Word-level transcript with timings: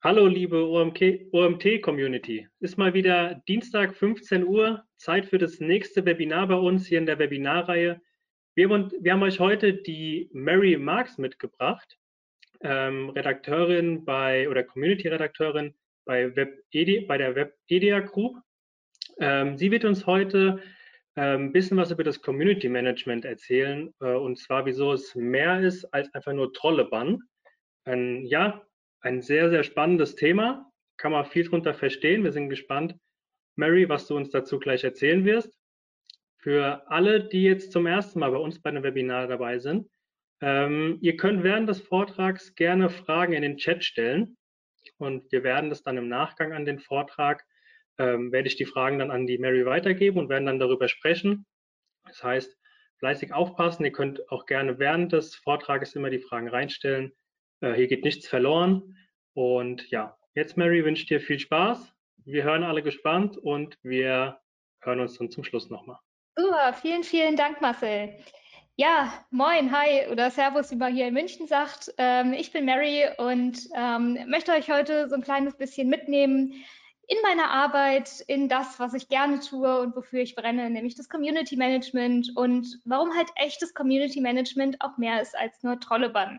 Hallo 0.00 0.28
liebe 0.28 0.64
OMT-Community. 0.64 2.46
Ist 2.60 2.78
mal 2.78 2.94
wieder 2.94 3.42
Dienstag 3.48 3.96
15 3.96 4.46
Uhr, 4.46 4.84
Zeit 4.96 5.26
für 5.26 5.38
das 5.38 5.58
nächste 5.58 6.04
Webinar 6.04 6.46
bei 6.46 6.54
uns 6.54 6.86
hier 6.86 6.98
in 6.98 7.06
der 7.06 7.18
Webinarreihe. 7.18 8.00
Wir, 8.54 8.68
wir 8.70 9.12
haben 9.12 9.22
euch 9.24 9.40
heute 9.40 9.74
die 9.74 10.30
Mary 10.32 10.76
Marks 10.76 11.18
mitgebracht, 11.18 11.98
ähm, 12.60 13.10
Redakteurin 13.10 14.04
bei 14.04 14.48
oder 14.48 14.62
Community-Redakteurin 14.62 15.74
bei, 16.04 16.36
Web 16.36 16.62
bei 17.08 17.18
der 17.18 17.34
WebEdia 17.34 17.98
Group. 17.98 18.36
Ähm, 19.18 19.56
sie 19.56 19.72
wird 19.72 19.84
uns 19.84 20.06
heute 20.06 20.62
ein 21.16 21.40
ähm, 21.40 21.52
bisschen 21.52 21.76
was 21.76 21.90
über 21.90 22.04
das 22.04 22.22
Community 22.22 22.68
Management 22.68 23.24
erzählen 23.24 23.92
äh, 23.98 24.12
und 24.12 24.38
zwar, 24.38 24.64
wieso 24.64 24.92
es 24.92 25.16
mehr 25.16 25.60
ist 25.60 25.84
als 25.86 26.14
einfach 26.14 26.34
nur 26.34 26.52
Trollebann. 26.52 27.18
Ein, 27.84 28.24
ja, 28.26 28.62
ein 29.00 29.22
sehr, 29.22 29.50
sehr 29.50 29.62
spannendes 29.62 30.14
Thema. 30.14 30.70
Kann 30.96 31.12
man 31.12 31.26
viel 31.26 31.48
drunter 31.48 31.74
verstehen. 31.74 32.24
Wir 32.24 32.32
sind 32.32 32.48
gespannt, 32.48 32.94
Mary, 33.56 33.88
was 33.88 34.06
du 34.06 34.16
uns 34.16 34.30
dazu 34.30 34.58
gleich 34.58 34.84
erzählen 34.84 35.24
wirst. 35.24 35.52
Für 36.38 36.88
alle, 36.90 37.28
die 37.28 37.42
jetzt 37.42 37.72
zum 37.72 37.86
ersten 37.86 38.20
Mal 38.20 38.30
bei 38.30 38.38
uns 38.38 38.60
bei 38.60 38.70
einem 38.70 38.82
Webinar 38.82 39.26
dabei 39.26 39.58
sind, 39.58 39.88
ähm, 40.40 40.98
ihr 41.00 41.16
könnt 41.16 41.42
während 41.42 41.68
des 41.68 41.80
Vortrags 41.80 42.54
gerne 42.54 42.90
Fragen 42.90 43.32
in 43.32 43.42
den 43.42 43.56
Chat 43.56 43.84
stellen 43.84 44.36
und 44.98 45.30
wir 45.32 45.42
werden 45.42 45.70
das 45.70 45.82
dann 45.82 45.96
im 45.96 46.08
Nachgang 46.08 46.52
an 46.52 46.64
den 46.64 46.78
Vortrag 46.78 47.44
ähm, 47.98 48.32
werde 48.32 48.48
ich 48.48 48.56
die 48.56 48.64
Fragen 48.64 48.98
dann 48.98 49.10
an 49.10 49.26
die 49.26 49.38
Mary 49.38 49.66
weitergeben 49.66 50.18
und 50.18 50.28
werden 50.28 50.46
dann 50.46 50.58
darüber 50.58 50.88
sprechen. 50.88 51.46
Das 52.04 52.22
heißt, 52.22 52.56
fleißig 52.98 53.32
aufpassen. 53.32 53.84
Ihr 53.84 53.92
könnt 53.92 54.30
auch 54.30 54.46
gerne 54.46 54.78
während 54.78 55.12
des 55.12 55.34
Vortrages 55.34 55.94
immer 55.94 56.10
die 56.10 56.20
Fragen 56.20 56.48
reinstellen. 56.48 57.12
Äh, 57.60 57.74
hier 57.74 57.86
geht 57.88 58.04
nichts 58.04 58.28
verloren. 58.28 58.96
Und 59.34 59.88
ja, 59.90 60.16
jetzt 60.34 60.56
Mary 60.56 60.84
wünsche 60.84 61.06
dir 61.06 61.20
viel 61.20 61.38
Spaß. 61.38 61.92
Wir 62.24 62.44
hören 62.44 62.62
alle 62.62 62.82
gespannt 62.82 63.36
und 63.36 63.78
wir 63.82 64.40
hören 64.80 65.00
uns 65.00 65.18
dann 65.18 65.30
zum 65.30 65.44
Schluss 65.44 65.70
nochmal. 65.70 65.98
Super, 66.36 66.72
vielen, 66.72 67.02
vielen 67.02 67.36
Dank, 67.36 67.60
Marcel. 67.60 68.14
Ja, 68.76 69.12
moin, 69.30 69.72
hi 69.72 70.06
oder 70.10 70.30
Servus, 70.30 70.70
wie 70.70 70.76
man 70.76 70.94
hier 70.94 71.08
in 71.08 71.14
München 71.14 71.48
sagt. 71.48 71.92
Ähm, 71.98 72.32
ich 72.32 72.52
bin 72.52 72.64
Mary 72.64 73.06
und 73.16 73.58
ähm, 73.74 74.18
möchte 74.28 74.52
euch 74.52 74.70
heute 74.70 75.08
so 75.08 75.16
ein 75.16 75.22
kleines 75.22 75.56
bisschen 75.56 75.88
mitnehmen, 75.88 76.54
in 77.08 77.16
meiner 77.22 77.50
Arbeit, 77.50 78.20
in 78.28 78.48
das, 78.48 78.78
was 78.78 78.92
ich 78.92 79.08
gerne 79.08 79.40
tue 79.40 79.80
und 79.80 79.96
wofür 79.96 80.20
ich 80.20 80.34
brenne, 80.34 80.68
nämlich 80.68 80.94
das 80.94 81.08
Community 81.08 81.56
Management 81.56 82.36
und 82.36 82.80
warum 82.84 83.16
halt 83.16 83.30
echtes 83.36 83.72
Community 83.72 84.20
Management 84.20 84.76
auch 84.80 84.98
mehr 84.98 85.22
ist 85.22 85.36
als 85.36 85.62
nur 85.62 85.80
Trollebann. 85.80 86.38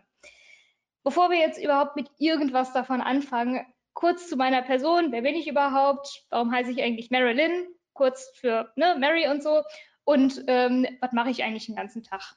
Bevor 1.02 1.30
wir 1.30 1.38
jetzt 1.38 1.62
überhaupt 1.62 1.96
mit 1.96 2.10
irgendwas 2.18 2.72
davon 2.72 3.00
anfangen, 3.00 3.64
kurz 3.94 4.28
zu 4.28 4.36
meiner 4.36 4.62
Person. 4.62 5.12
Wer 5.12 5.22
bin 5.22 5.34
ich 5.34 5.48
überhaupt? 5.48 6.24
Warum 6.30 6.52
heiße 6.52 6.70
ich 6.70 6.82
eigentlich 6.82 7.10
Marilyn? 7.10 7.66
Kurz 7.92 8.30
für 8.34 8.72
ne, 8.76 8.96
Mary 8.98 9.28
und 9.28 9.42
so. 9.42 9.62
Und 10.04 10.44
ähm, 10.46 10.86
was 11.00 11.12
mache 11.12 11.30
ich 11.30 11.42
eigentlich 11.42 11.66
den 11.66 11.76
ganzen 11.76 12.02
Tag? 12.02 12.36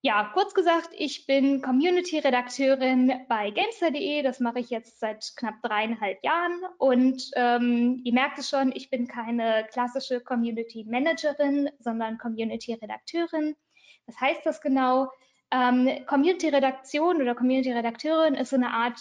Ja, 0.00 0.30
kurz 0.32 0.54
gesagt, 0.54 0.90
ich 0.96 1.26
bin 1.26 1.60
Community-Redakteurin 1.60 3.12
bei 3.28 3.50
Gamester.de. 3.50 4.22
Das 4.22 4.38
mache 4.38 4.60
ich 4.60 4.70
jetzt 4.70 5.00
seit 5.00 5.32
knapp 5.36 5.60
dreieinhalb 5.62 6.22
Jahren. 6.22 6.60
Und 6.78 7.28
ähm, 7.34 8.00
ihr 8.04 8.12
merkt 8.12 8.38
es 8.38 8.48
schon, 8.48 8.70
ich 8.72 8.90
bin 8.90 9.08
keine 9.08 9.66
klassische 9.72 10.20
Community-Managerin, 10.20 11.70
sondern 11.80 12.18
Community-Redakteurin. 12.18 13.56
Was 14.06 14.20
heißt 14.20 14.46
das 14.46 14.60
genau? 14.60 15.08
Ähm, 15.50 16.04
Community-Redaktion 16.06 17.22
oder 17.22 17.34
Community-Redakteurin 17.34 18.34
ist 18.34 18.50
so 18.50 18.56
eine 18.56 18.70
Art 18.70 18.98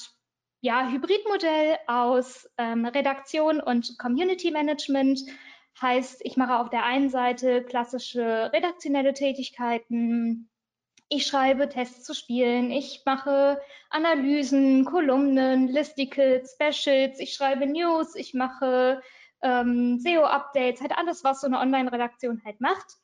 ja, 0.62 0.90
Hybridmodell 0.90 1.78
aus 1.88 2.50
ähm, 2.58 2.86
Redaktion 2.86 3.60
und 3.60 3.98
Community-Management. 4.00 5.20
Heißt, 5.82 6.22
ich 6.24 6.38
mache 6.38 6.58
auf 6.58 6.70
der 6.70 6.86
einen 6.86 7.10
Seite 7.10 7.64
klassische 7.64 8.52
redaktionelle 8.52 9.14
Tätigkeiten, 9.14 10.50
ich 11.10 11.26
schreibe 11.26 11.70
Tests 11.70 12.04
zu 12.04 12.14
Spielen, 12.14 12.70
ich 12.70 13.04
mache 13.06 13.62
Analysen, 13.90 14.84
Kolumnen, 14.84 15.68
Listicles, 15.70 16.54
Specials, 16.54 17.20
ich 17.20 17.34
schreibe 17.34 17.66
News, 17.66 18.16
ich 18.16 18.34
mache 18.34 19.02
ähm, 19.42 20.00
SEO-Updates, 20.00 20.82
halt 20.82 20.98
alles, 20.98 21.24
was 21.24 21.42
so 21.42 21.48
eine 21.48 21.60
Online-Redaktion 21.60 22.42
halt 22.44 22.60
macht. 22.60 22.98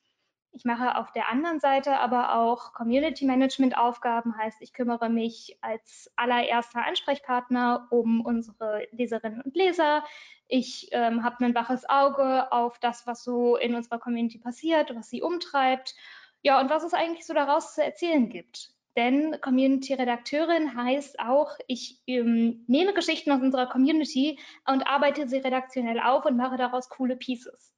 Ich 0.56 0.66
mache 0.66 0.98
auf 0.98 1.12
der 1.12 1.30
anderen 1.30 1.60
Seite 1.60 1.98
aber 1.98 2.36
auch 2.36 2.74
Community 2.74 3.26
Management 3.26 3.76
Aufgaben, 3.76 4.38
heißt, 4.38 4.62
ich 4.62 4.72
kümmere 4.72 5.10
mich 5.10 5.58
als 5.62 6.12
allererster 6.16 6.86
Ansprechpartner 6.86 7.88
um 7.90 8.22
unsere 8.22 8.88
Leserinnen 8.92 9.42
und 9.42 9.56
Leser. 9.56 10.04
Ich 10.48 10.90
ähm, 10.92 11.24
habe 11.24 11.44
ein 11.44 11.56
waches 11.56 11.90
Auge 11.90 12.52
auf 12.52 12.78
das, 12.78 13.08
was 13.08 13.24
so 13.24 13.58
in 13.58 13.74
unserer 13.74 13.98
Community 13.98 14.38
passiert, 14.38 14.96
was 14.96 15.10
sie 15.10 15.24
umtreibt 15.24 15.96
ja, 16.44 16.60
und 16.60 16.70
was 16.70 16.84
es 16.84 16.94
eigentlich 16.94 17.26
so 17.26 17.34
daraus 17.34 17.74
zu 17.74 17.84
erzählen 17.84 18.30
gibt. 18.30 18.70
Denn 18.96 19.40
Community-Redakteurin 19.42 20.76
heißt 20.76 21.20
auch, 21.20 21.58
ich 21.68 22.00
ähm, 22.06 22.64
nehme 22.68 22.94
Geschichten 22.94 23.32
aus 23.32 23.42
unserer 23.42 23.68
Community 23.68 24.38
und 24.68 24.86
arbeite 24.86 25.28
sie 25.28 25.38
redaktionell 25.38 26.00
auf 26.00 26.26
und 26.26 26.38
mache 26.38 26.58
daraus 26.58 26.90
coole 26.90 27.16
Pieces. 27.16 27.74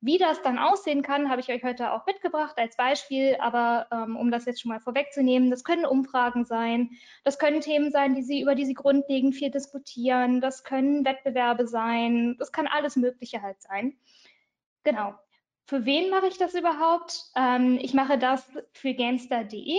Wie 0.00 0.16
das 0.16 0.40
dann 0.42 0.58
aussehen 0.58 1.02
kann, 1.02 1.28
habe 1.28 1.40
ich 1.40 1.48
euch 1.48 1.64
heute 1.64 1.92
auch 1.92 2.06
mitgebracht 2.06 2.56
als 2.56 2.76
Beispiel, 2.76 3.36
aber 3.40 3.88
ähm, 3.90 4.16
um 4.16 4.30
das 4.30 4.44
jetzt 4.44 4.60
schon 4.60 4.68
mal 4.68 4.78
vorwegzunehmen, 4.78 5.50
das 5.50 5.64
können 5.64 5.84
Umfragen 5.84 6.44
sein, 6.44 6.90
das 7.24 7.40
können 7.40 7.60
Themen 7.60 7.90
sein, 7.90 8.14
die 8.14 8.22
Sie, 8.22 8.40
über 8.40 8.54
die 8.54 8.64
Sie 8.64 8.74
grundlegend 8.74 9.34
viel 9.34 9.50
diskutieren, 9.50 10.40
das 10.40 10.62
können 10.62 11.04
Wettbewerbe 11.04 11.66
sein, 11.66 12.36
das 12.38 12.52
kann 12.52 12.68
alles 12.68 12.94
Mögliche 12.94 13.42
halt 13.42 13.60
sein. 13.60 13.98
Genau. 14.84 15.14
Für 15.66 15.84
wen 15.84 16.10
mache 16.10 16.28
ich 16.28 16.38
das 16.38 16.54
überhaupt? 16.54 17.24
Ähm, 17.36 17.78
ich 17.82 17.92
mache 17.92 18.18
das 18.18 18.48
für 18.72 18.94
Gamestar.de. 18.94 19.78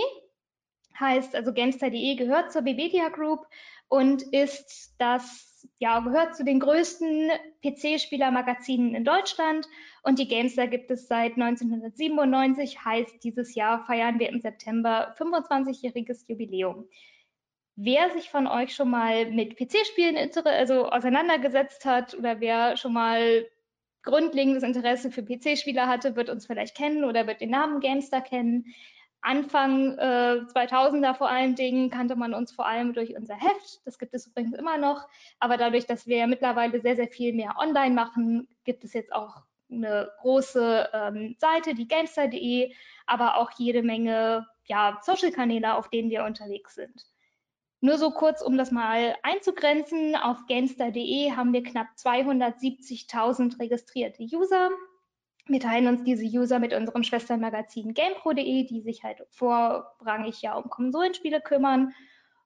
Heißt, 1.00 1.34
also 1.34 1.52
Gamestar.de 1.54 2.14
gehört 2.16 2.52
zur 2.52 2.62
Bebedia 2.62 3.08
Group 3.08 3.46
und 3.88 4.22
ist 4.22 4.94
das, 4.98 5.49
ja, 5.78 6.00
gehört 6.00 6.36
zu 6.36 6.44
den 6.44 6.60
größten 6.60 7.30
PC-Spieler-Magazinen 7.62 8.94
in 8.94 9.04
Deutschland. 9.04 9.66
Und 10.02 10.18
die 10.18 10.28
Gamestar 10.28 10.66
gibt 10.66 10.90
es 10.90 11.08
seit 11.08 11.32
1997. 11.32 12.84
Heißt, 12.84 13.22
dieses 13.22 13.54
Jahr 13.54 13.84
feiern 13.84 14.18
wir 14.18 14.28
im 14.28 14.40
September 14.40 15.14
25-jähriges 15.18 16.24
Jubiläum. 16.28 16.88
Wer 17.76 18.10
sich 18.10 18.30
von 18.30 18.46
euch 18.46 18.74
schon 18.74 18.90
mal 18.90 19.30
mit 19.30 19.56
PC-Spielen 19.56 20.16
also 20.44 20.86
auseinandergesetzt 20.90 21.84
hat 21.84 22.14
oder 22.14 22.40
wer 22.40 22.76
schon 22.76 22.92
mal 22.92 23.46
grundlegendes 24.02 24.62
Interesse 24.62 25.10
für 25.10 25.22
PC-Spieler 25.22 25.86
hatte, 25.86 26.16
wird 26.16 26.30
uns 26.30 26.46
vielleicht 26.46 26.76
kennen 26.76 27.04
oder 27.04 27.26
wird 27.26 27.40
den 27.40 27.50
Namen 27.50 27.80
Gamestar 27.80 28.22
kennen. 28.22 28.66
Anfang 29.22 29.98
äh, 29.98 30.42
2000er 30.54 31.14
vor 31.14 31.28
allen 31.28 31.54
Dingen 31.54 31.90
kannte 31.90 32.16
man 32.16 32.32
uns 32.32 32.52
vor 32.52 32.66
allem 32.66 32.94
durch 32.94 33.16
unser 33.16 33.34
Heft. 33.34 33.80
Das 33.84 33.98
gibt 33.98 34.14
es 34.14 34.26
übrigens 34.26 34.54
immer 34.54 34.78
noch. 34.78 35.06
Aber 35.38 35.56
dadurch, 35.56 35.86
dass 35.86 36.06
wir 36.06 36.26
mittlerweile 36.26 36.80
sehr, 36.80 36.96
sehr 36.96 37.08
viel 37.08 37.34
mehr 37.34 37.56
online 37.58 37.94
machen, 37.94 38.48
gibt 38.64 38.84
es 38.84 38.94
jetzt 38.94 39.12
auch 39.12 39.42
eine 39.70 40.10
große 40.20 40.88
ähm, 40.92 41.36
Seite, 41.38 41.74
die 41.74 41.86
Gamestar.de, 41.86 42.72
aber 43.06 43.36
auch 43.36 43.50
jede 43.52 43.82
Menge 43.82 44.46
ja, 44.64 44.98
Social-Kanäle, 45.02 45.74
auf 45.74 45.88
denen 45.90 46.10
wir 46.10 46.24
unterwegs 46.24 46.74
sind. 46.74 47.06
Nur 47.82 47.96
so 47.96 48.10
kurz, 48.10 48.42
um 48.42 48.58
das 48.58 48.70
mal 48.70 49.16
einzugrenzen, 49.22 50.14
auf 50.14 50.46
Gamestar.de 50.46 51.32
haben 51.32 51.52
wir 51.52 51.62
knapp 51.62 51.88
270.000 51.96 53.58
registrierte 53.58 54.22
User. 54.22 54.70
Wir 55.50 55.58
teilen 55.60 55.88
uns 55.88 56.04
diese 56.04 56.24
User 56.24 56.60
mit 56.60 56.72
unserem 56.72 57.02
Schwesternmagazin 57.02 57.92
GamePro.de, 57.92 58.66
die 58.66 58.82
sich 58.82 59.02
halt 59.02 59.26
vorrangig 59.30 60.42
ja 60.42 60.54
um 60.54 60.70
Konsolenspiele 60.70 61.40
kümmern. 61.40 61.92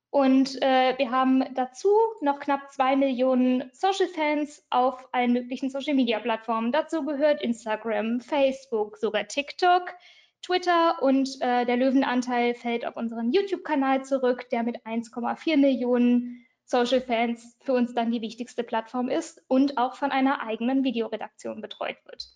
Und 0.09 0.63
äh, 0.63 0.97
wir 0.97 1.11
haben 1.11 1.45
dazu 1.55 1.89
noch 2.23 2.41
knapp 2.41 2.73
zwei 2.73 2.97
Millionen 2.97 3.71
Social-Fans 3.73 4.65
auf 4.71 5.07
allen 5.13 5.35
möglichen 5.35 5.69
Social-Media-Plattformen. 5.69 6.73
Dazu 6.73 7.05
gehört 7.05 7.43
Instagram, 7.43 8.21
Facebook, 8.23 8.97
sogar 8.97 9.27
TikTok. 9.29 9.93
Twitter 10.41 11.03
und 11.03 11.29
äh, 11.41 11.67
der 11.67 11.77
Löwenanteil 11.77 12.55
fällt 12.55 12.87
auf 12.87 12.97
unseren 12.97 13.33
YouTube-Kanal 13.33 14.05
zurück, 14.05 14.49
der 14.51 14.63
mit 14.63 14.79
1,4 14.87 15.59
Millionen 15.59 16.47
Social 16.65 17.03
Fans 17.03 17.59
für 17.61 17.75
uns 17.75 17.95
dann 17.95 18.11
die 18.11 18.23
wichtigste 18.23 18.63
Plattform 18.63 19.11
ist 19.11 19.43
und 19.49 19.77
auch 19.77 19.95
von 19.95 20.11
einer 20.11 20.41
eigenen 20.41 20.85
Videoredaktion 20.85 21.61
betreut 21.61 21.97
wird. 22.07 22.29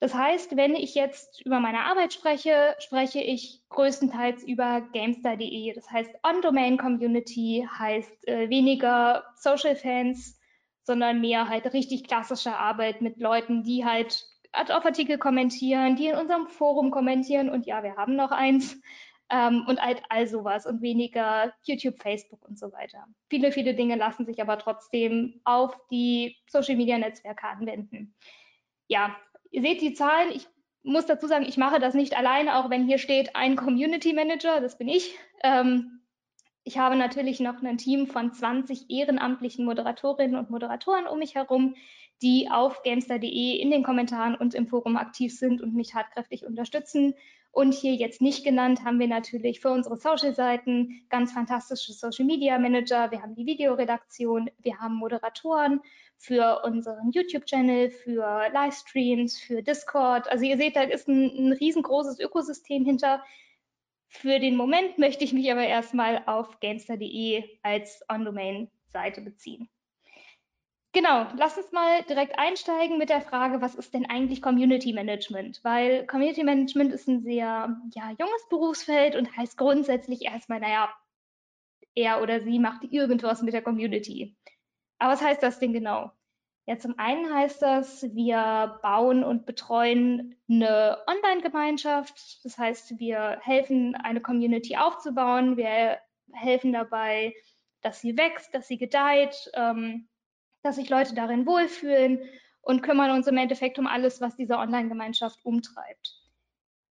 Das 0.00 0.14
heißt, 0.14 0.56
wenn 0.56 0.76
ich 0.76 0.94
jetzt 0.94 1.44
über 1.44 1.58
meine 1.58 1.80
Arbeit 1.80 2.12
spreche, 2.12 2.76
spreche 2.78 3.20
ich 3.20 3.62
größtenteils 3.68 4.44
über 4.44 4.80
Gamestar.de. 4.92 5.72
Das 5.74 5.90
heißt, 5.90 6.10
On-Domain-Community 6.22 7.68
heißt 7.78 8.28
äh, 8.28 8.48
weniger 8.48 9.24
Social 9.34 9.74
Fans, 9.74 10.38
sondern 10.82 11.20
mehr 11.20 11.48
halt 11.48 11.72
richtig 11.72 12.04
klassische 12.04 12.56
Arbeit 12.56 13.00
mit 13.00 13.18
Leuten, 13.18 13.64
die 13.64 13.84
halt 13.84 14.24
Ad-Auf-Artikel 14.52 15.18
kommentieren, 15.18 15.96
die 15.96 16.06
in 16.06 16.16
unserem 16.16 16.46
Forum 16.46 16.90
kommentieren 16.90 17.50
und 17.50 17.66
ja, 17.66 17.82
wir 17.82 17.96
haben 17.96 18.14
noch 18.14 18.30
eins. 18.30 18.80
ähm, 19.30 19.64
und 19.66 19.80
halt 19.80 20.02
all 20.08 20.26
sowas 20.26 20.66
und 20.66 20.80
weniger 20.80 21.52
YouTube, 21.62 22.00
Facebook 22.00 22.42
und 22.48 22.58
so 22.58 22.72
weiter. 22.72 23.06
Viele, 23.28 23.52
viele 23.52 23.74
Dinge 23.74 23.96
lassen 23.96 24.24
sich 24.24 24.40
aber 24.40 24.58
trotzdem 24.58 25.40
auf 25.44 25.76
die 25.90 26.36
Social-Media-Netzwerke 26.48 27.46
anwenden. 27.46 28.14
Ja, 28.88 29.14
ihr 29.50 29.62
seht 29.62 29.80
die 29.80 29.94
Zahlen. 29.94 30.30
Ich 30.32 30.46
muss 30.82 31.06
dazu 31.06 31.26
sagen, 31.26 31.44
ich 31.46 31.56
mache 31.56 31.80
das 31.80 31.94
nicht 31.94 32.16
alleine, 32.16 32.56
auch 32.56 32.70
wenn 32.70 32.86
hier 32.86 32.98
steht 32.98 33.36
ein 33.36 33.56
Community 33.56 34.12
Manager, 34.12 34.60
das 34.60 34.78
bin 34.78 34.88
ich. 34.88 35.14
Ähm, 35.42 36.00
ich 36.64 36.78
habe 36.78 36.96
natürlich 36.96 37.40
noch 37.40 37.62
ein 37.62 37.78
Team 37.78 38.06
von 38.06 38.32
20 38.32 38.90
ehrenamtlichen 38.90 39.64
Moderatorinnen 39.64 40.36
und 40.36 40.50
Moderatoren 40.50 41.06
um 41.06 41.18
mich 41.18 41.34
herum, 41.34 41.74
die 42.20 42.50
auf 42.50 42.82
gamestar.de 42.82 43.56
in 43.56 43.70
den 43.70 43.82
Kommentaren 43.82 44.34
und 44.34 44.54
im 44.54 44.66
Forum 44.66 44.96
aktiv 44.96 45.36
sind 45.36 45.62
und 45.62 45.74
mich 45.74 45.92
tatkräftig 45.92 46.44
unterstützen. 46.44 47.14
Und 47.52 47.72
hier 47.72 47.94
jetzt 47.94 48.20
nicht 48.20 48.44
genannt 48.44 48.84
haben 48.84 48.98
wir 48.98 49.08
natürlich 49.08 49.60
für 49.60 49.70
unsere 49.70 49.96
Social-Seiten 49.96 51.06
ganz 51.08 51.32
fantastische 51.32 51.92
Social-Media-Manager. 51.92 53.10
Wir 53.10 53.22
haben 53.22 53.34
die 53.34 53.46
Videoredaktion, 53.46 54.50
wir 54.58 54.78
haben 54.78 54.94
Moderatoren 54.94 55.80
für 56.18 56.62
unseren 56.64 57.12
YouTube-Channel, 57.12 57.90
für 57.90 58.48
Livestreams, 58.52 59.38
für 59.38 59.62
Discord. 59.62 60.28
Also 60.30 60.44
ihr 60.44 60.56
seht, 60.56 60.76
da 60.76 60.82
ist 60.82 61.08
ein, 61.08 61.30
ein 61.30 61.52
riesengroßes 61.52 62.18
Ökosystem 62.18 62.84
hinter. 62.84 63.24
Für 64.08 64.40
den 64.40 64.56
Moment 64.56 64.98
möchte 64.98 65.24
ich 65.24 65.32
mich 65.32 65.50
aber 65.50 65.66
erstmal 65.66 66.22
auf 66.26 66.60
gamestar.de 66.60 67.44
als 67.62 68.02
On-Domain-Seite 68.08 69.20
beziehen. 69.20 69.68
Genau, 70.92 71.26
lass 71.36 71.56
uns 71.58 71.70
mal 71.70 72.02
direkt 72.04 72.38
einsteigen 72.38 72.98
mit 72.98 73.10
der 73.10 73.20
Frage, 73.20 73.60
was 73.60 73.74
ist 73.74 73.92
denn 73.92 74.06
eigentlich 74.06 74.40
Community 74.40 74.92
Management? 74.92 75.60
Weil 75.62 76.06
Community 76.06 76.42
Management 76.42 76.92
ist 76.92 77.06
ein 77.06 77.22
sehr 77.22 77.78
ja, 77.94 78.10
junges 78.18 78.48
Berufsfeld 78.48 79.14
und 79.14 79.36
heißt 79.36 79.58
grundsätzlich 79.58 80.22
erstmal, 80.22 80.60
naja, 80.60 80.88
er 81.94 82.22
oder 82.22 82.40
sie 82.40 82.58
macht 82.58 82.84
irgendwas 82.90 83.42
mit 83.42 83.52
der 83.52 83.62
Community. 83.62 84.34
Aber 84.98 85.12
was 85.12 85.22
heißt 85.22 85.42
das 85.42 85.58
denn 85.58 85.72
genau? 85.72 86.12
Ja, 86.66 86.78
zum 86.78 86.98
einen 86.98 87.32
heißt 87.32 87.62
das, 87.62 88.02
wir 88.14 88.78
bauen 88.82 89.24
und 89.24 89.46
betreuen 89.46 90.36
eine 90.50 90.98
Online-Gemeinschaft. 91.06 92.44
Das 92.44 92.58
heißt, 92.58 92.98
wir 92.98 93.38
helfen, 93.42 93.94
eine 93.94 94.20
Community 94.20 94.76
aufzubauen. 94.76 95.56
Wir 95.56 95.98
helfen 96.32 96.72
dabei, 96.72 97.34
dass 97.80 98.00
sie 98.00 98.18
wächst, 98.18 98.54
dass 98.54 98.68
sie 98.68 98.76
gedeiht. 98.76 99.50
Ähm, 99.54 100.08
dass 100.62 100.76
sich 100.76 100.90
Leute 100.90 101.14
darin 101.14 101.46
wohlfühlen 101.46 102.20
und 102.60 102.82
kümmern 102.82 103.10
uns 103.10 103.26
im 103.26 103.36
Endeffekt 103.36 103.78
um 103.78 103.86
alles, 103.86 104.20
was 104.20 104.36
diese 104.36 104.58
Online-Gemeinschaft 104.58 105.44
umtreibt. 105.44 106.14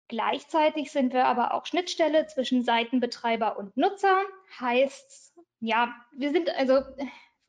Gleichzeitig 0.07 0.91
sind 0.91 1.13
wir 1.13 1.25
aber 1.25 1.53
auch 1.53 1.65
Schnittstelle 1.65 2.27
zwischen 2.27 2.63
Seitenbetreiber 2.63 3.57
und 3.57 3.75
Nutzer. 3.77 4.21
Heißt, 4.59 5.33
ja, 5.59 5.95
wir 6.15 6.31
sind 6.31 6.49
also, 6.55 6.81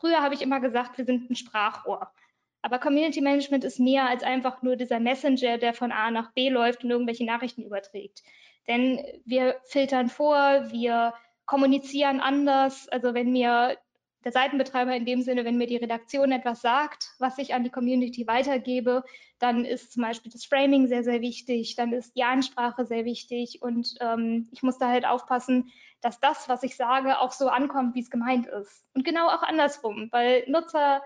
früher 0.04 0.22
habe 0.22 0.34
ich 0.34 0.42
immer 0.42 0.60
gesagt, 0.60 0.98
wir 0.98 1.06
sind 1.06 1.30
ein 1.30 1.34
Sprachrohr. 1.34 2.12
Aber 2.60 2.78
Community 2.78 3.22
Management 3.22 3.64
ist 3.64 3.80
mehr 3.80 4.06
als 4.06 4.22
einfach 4.22 4.60
nur 4.62 4.76
dieser 4.76 5.00
Messenger, 5.00 5.56
der 5.56 5.72
von 5.72 5.92
A 5.92 6.10
nach 6.10 6.32
B 6.32 6.50
läuft 6.50 6.84
und 6.84 6.90
irgendwelche 6.90 7.24
Nachrichten 7.24 7.62
überträgt. 7.62 8.22
Denn 8.68 9.00
wir 9.24 9.56
filtern 9.64 10.08
vor, 10.08 10.70
wir 10.70 11.14
kommunizieren 11.46 12.20
anders. 12.20 12.86
Also 12.88 13.14
wenn 13.14 13.32
mir 13.32 13.78
der 14.24 14.32
Seitenbetreiber 14.32 14.96
in 14.96 15.04
dem 15.04 15.22
Sinne, 15.22 15.44
wenn 15.44 15.58
mir 15.58 15.66
die 15.66 15.76
Redaktion 15.76 16.32
etwas 16.32 16.62
sagt, 16.62 17.10
was 17.18 17.38
ich 17.38 17.54
an 17.54 17.62
die 17.62 17.70
Community 17.70 18.26
weitergebe, 18.26 19.04
dann 19.38 19.64
ist 19.64 19.92
zum 19.92 20.02
Beispiel 20.02 20.32
das 20.32 20.44
Framing 20.44 20.86
sehr, 20.88 21.04
sehr 21.04 21.20
wichtig, 21.20 21.76
dann 21.76 21.92
ist 21.92 22.16
die 22.16 22.24
Ansprache 22.24 22.86
sehr 22.86 23.04
wichtig 23.04 23.60
und 23.60 23.94
ähm, 24.00 24.48
ich 24.52 24.62
muss 24.62 24.78
da 24.78 24.88
halt 24.88 25.06
aufpassen, 25.06 25.70
dass 26.00 26.20
das, 26.20 26.48
was 26.48 26.62
ich 26.62 26.76
sage, 26.76 27.20
auch 27.20 27.32
so 27.32 27.48
ankommt, 27.48 27.94
wie 27.94 28.00
es 28.00 28.10
gemeint 28.10 28.46
ist. 28.46 28.84
Und 28.94 29.04
genau 29.04 29.28
auch 29.28 29.42
andersrum, 29.42 30.08
weil 30.10 30.44
Nutzer 30.48 31.02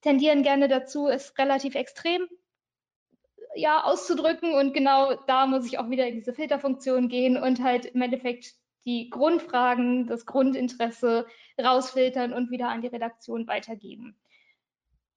tendieren 0.00 0.42
gerne 0.42 0.68
dazu, 0.68 1.08
es 1.08 1.36
relativ 1.38 1.74
extrem 1.74 2.28
ja, 3.54 3.84
auszudrücken 3.84 4.54
und 4.54 4.72
genau 4.72 5.14
da 5.26 5.46
muss 5.46 5.66
ich 5.66 5.78
auch 5.78 5.90
wieder 5.90 6.06
in 6.06 6.14
diese 6.14 6.32
Filterfunktion 6.32 7.08
gehen 7.08 7.36
und 7.36 7.62
halt 7.62 7.86
im 7.86 8.02
Endeffekt 8.02 8.54
die 8.84 9.10
Grundfragen, 9.10 10.06
das 10.06 10.26
Grundinteresse 10.26 11.26
rausfiltern 11.60 12.32
und 12.32 12.50
wieder 12.50 12.68
an 12.68 12.82
die 12.82 12.88
Redaktion 12.88 13.46
weitergeben. 13.46 14.16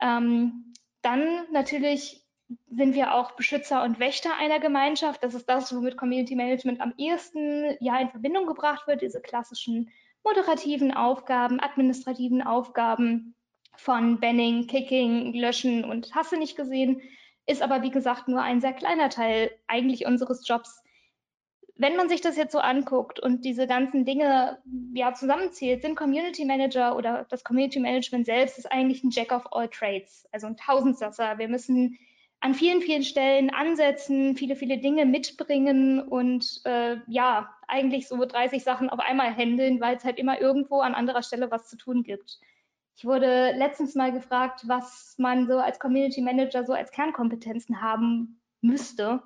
Ähm, 0.01 0.73
dann 1.01 1.45
natürlich 1.51 2.25
sind 2.67 2.93
wir 2.93 3.13
auch 3.15 3.31
Beschützer 3.31 3.83
und 3.83 3.99
Wächter 3.99 4.37
einer 4.37 4.59
Gemeinschaft. 4.59 5.23
Das 5.23 5.33
ist 5.33 5.49
das, 5.49 5.75
womit 5.75 5.97
Community 5.97 6.35
Management 6.35 6.79
am 6.81 6.93
ehesten 6.97 7.75
ja 7.79 7.99
in 7.99 8.09
Verbindung 8.09 8.45
gebracht 8.45 8.87
wird, 8.87 9.01
diese 9.01 9.21
klassischen 9.21 9.89
moderativen 10.23 10.93
Aufgaben, 10.93 11.59
administrativen 11.59 12.41
Aufgaben 12.41 13.35
von 13.77 14.19
Banning, 14.19 14.67
Kicking, 14.67 15.33
Löschen 15.33 15.83
und 15.83 16.13
Hasse 16.15 16.37
nicht 16.37 16.55
gesehen, 16.55 17.01
ist 17.45 17.61
aber 17.61 17.83
wie 17.83 17.91
gesagt 17.91 18.27
nur 18.27 18.41
ein 18.41 18.61
sehr 18.61 18.73
kleiner 18.73 19.09
Teil 19.09 19.51
eigentlich 19.67 20.05
unseres 20.05 20.47
Jobs 20.47 20.83
wenn 21.77 21.97
man 21.97 22.07
sich 22.07 22.21
das 22.21 22.37
jetzt 22.37 22.53
so 22.53 22.59
anguckt 22.59 23.19
und 23.19 23.43
diese 23.43 23.67
ganzen 23.67 24.05
Dinge 24.05 24.59
ja 24.93 25.13
zusammenzählt, 25.13 25.81
sind 25.81 25.95
Community 25.95 26.45
Manager 26.45 26.95
oder 26.95 27.25
das 27.29 27.43
Community 27.43 27.79
Management 27.79 28.25
selbst 28.25 28.57
ist 28.57 28.71
eigentlich 28.71 29.03
ein 29.03 29.09
Jack 29.09 29.31
of 29.31 29.51
all 29.51 29.67
Trades, 29.67 30.25
also 30.31 30.47
ein 30.47 30.55
Tausendsasser. 30.55 31.37
Wir 31.37 31.49
müssen 31.49 31.97
an 32.39 32.53
vielen, 32.53 32.81
vielen 32.81 33.03
Stellen 33.03 33.49
ansetzen, 33.49 34.37
viele, 34.37 34.55
viele 34.55 34.77
Dinge 34.77 35.05
mitbringen 35.05 35.99
und 35.99 36.61
äh, 36.63 36.97
ja, 37.07 37.53
eigentlich 37.67 38.07
so 38.07 38.23
30 38.23 38.63
Sachen 38.63 38.89
auf 38.89 38.99
einmal 38.99 39.35
handeln, 39.35 39.81
weil 39.81 39.97
es 39.97 40.05
halt 40.05 40.17
immer 40.17 40.39
irgendwo 40.39 40.79
an 40.79 40.95
anderer 40.95 41.23
Stelle 41.23 41.51
was 41.51 41.67
zu 41.67 41.75
tun 41.75 42.03
gibt. 42.03 42.39
Ich 42.95 43.03
wurde 43.03 43.51
letztens 43.51 43.95
mal 43.95 44.13
gefragt, 44.13 44.61
was 44.67 45.15
man 45.17 45.47
so 45.47 45.57
als 45.57 45.79
Community 45.79 46.21
Manager 46.21 46.63
so 46.63 46.71
als 46.71 46.91
Kernkompetenzen 46.91 47.81
haben 47.81 48.39
müsste. 48.61 49.21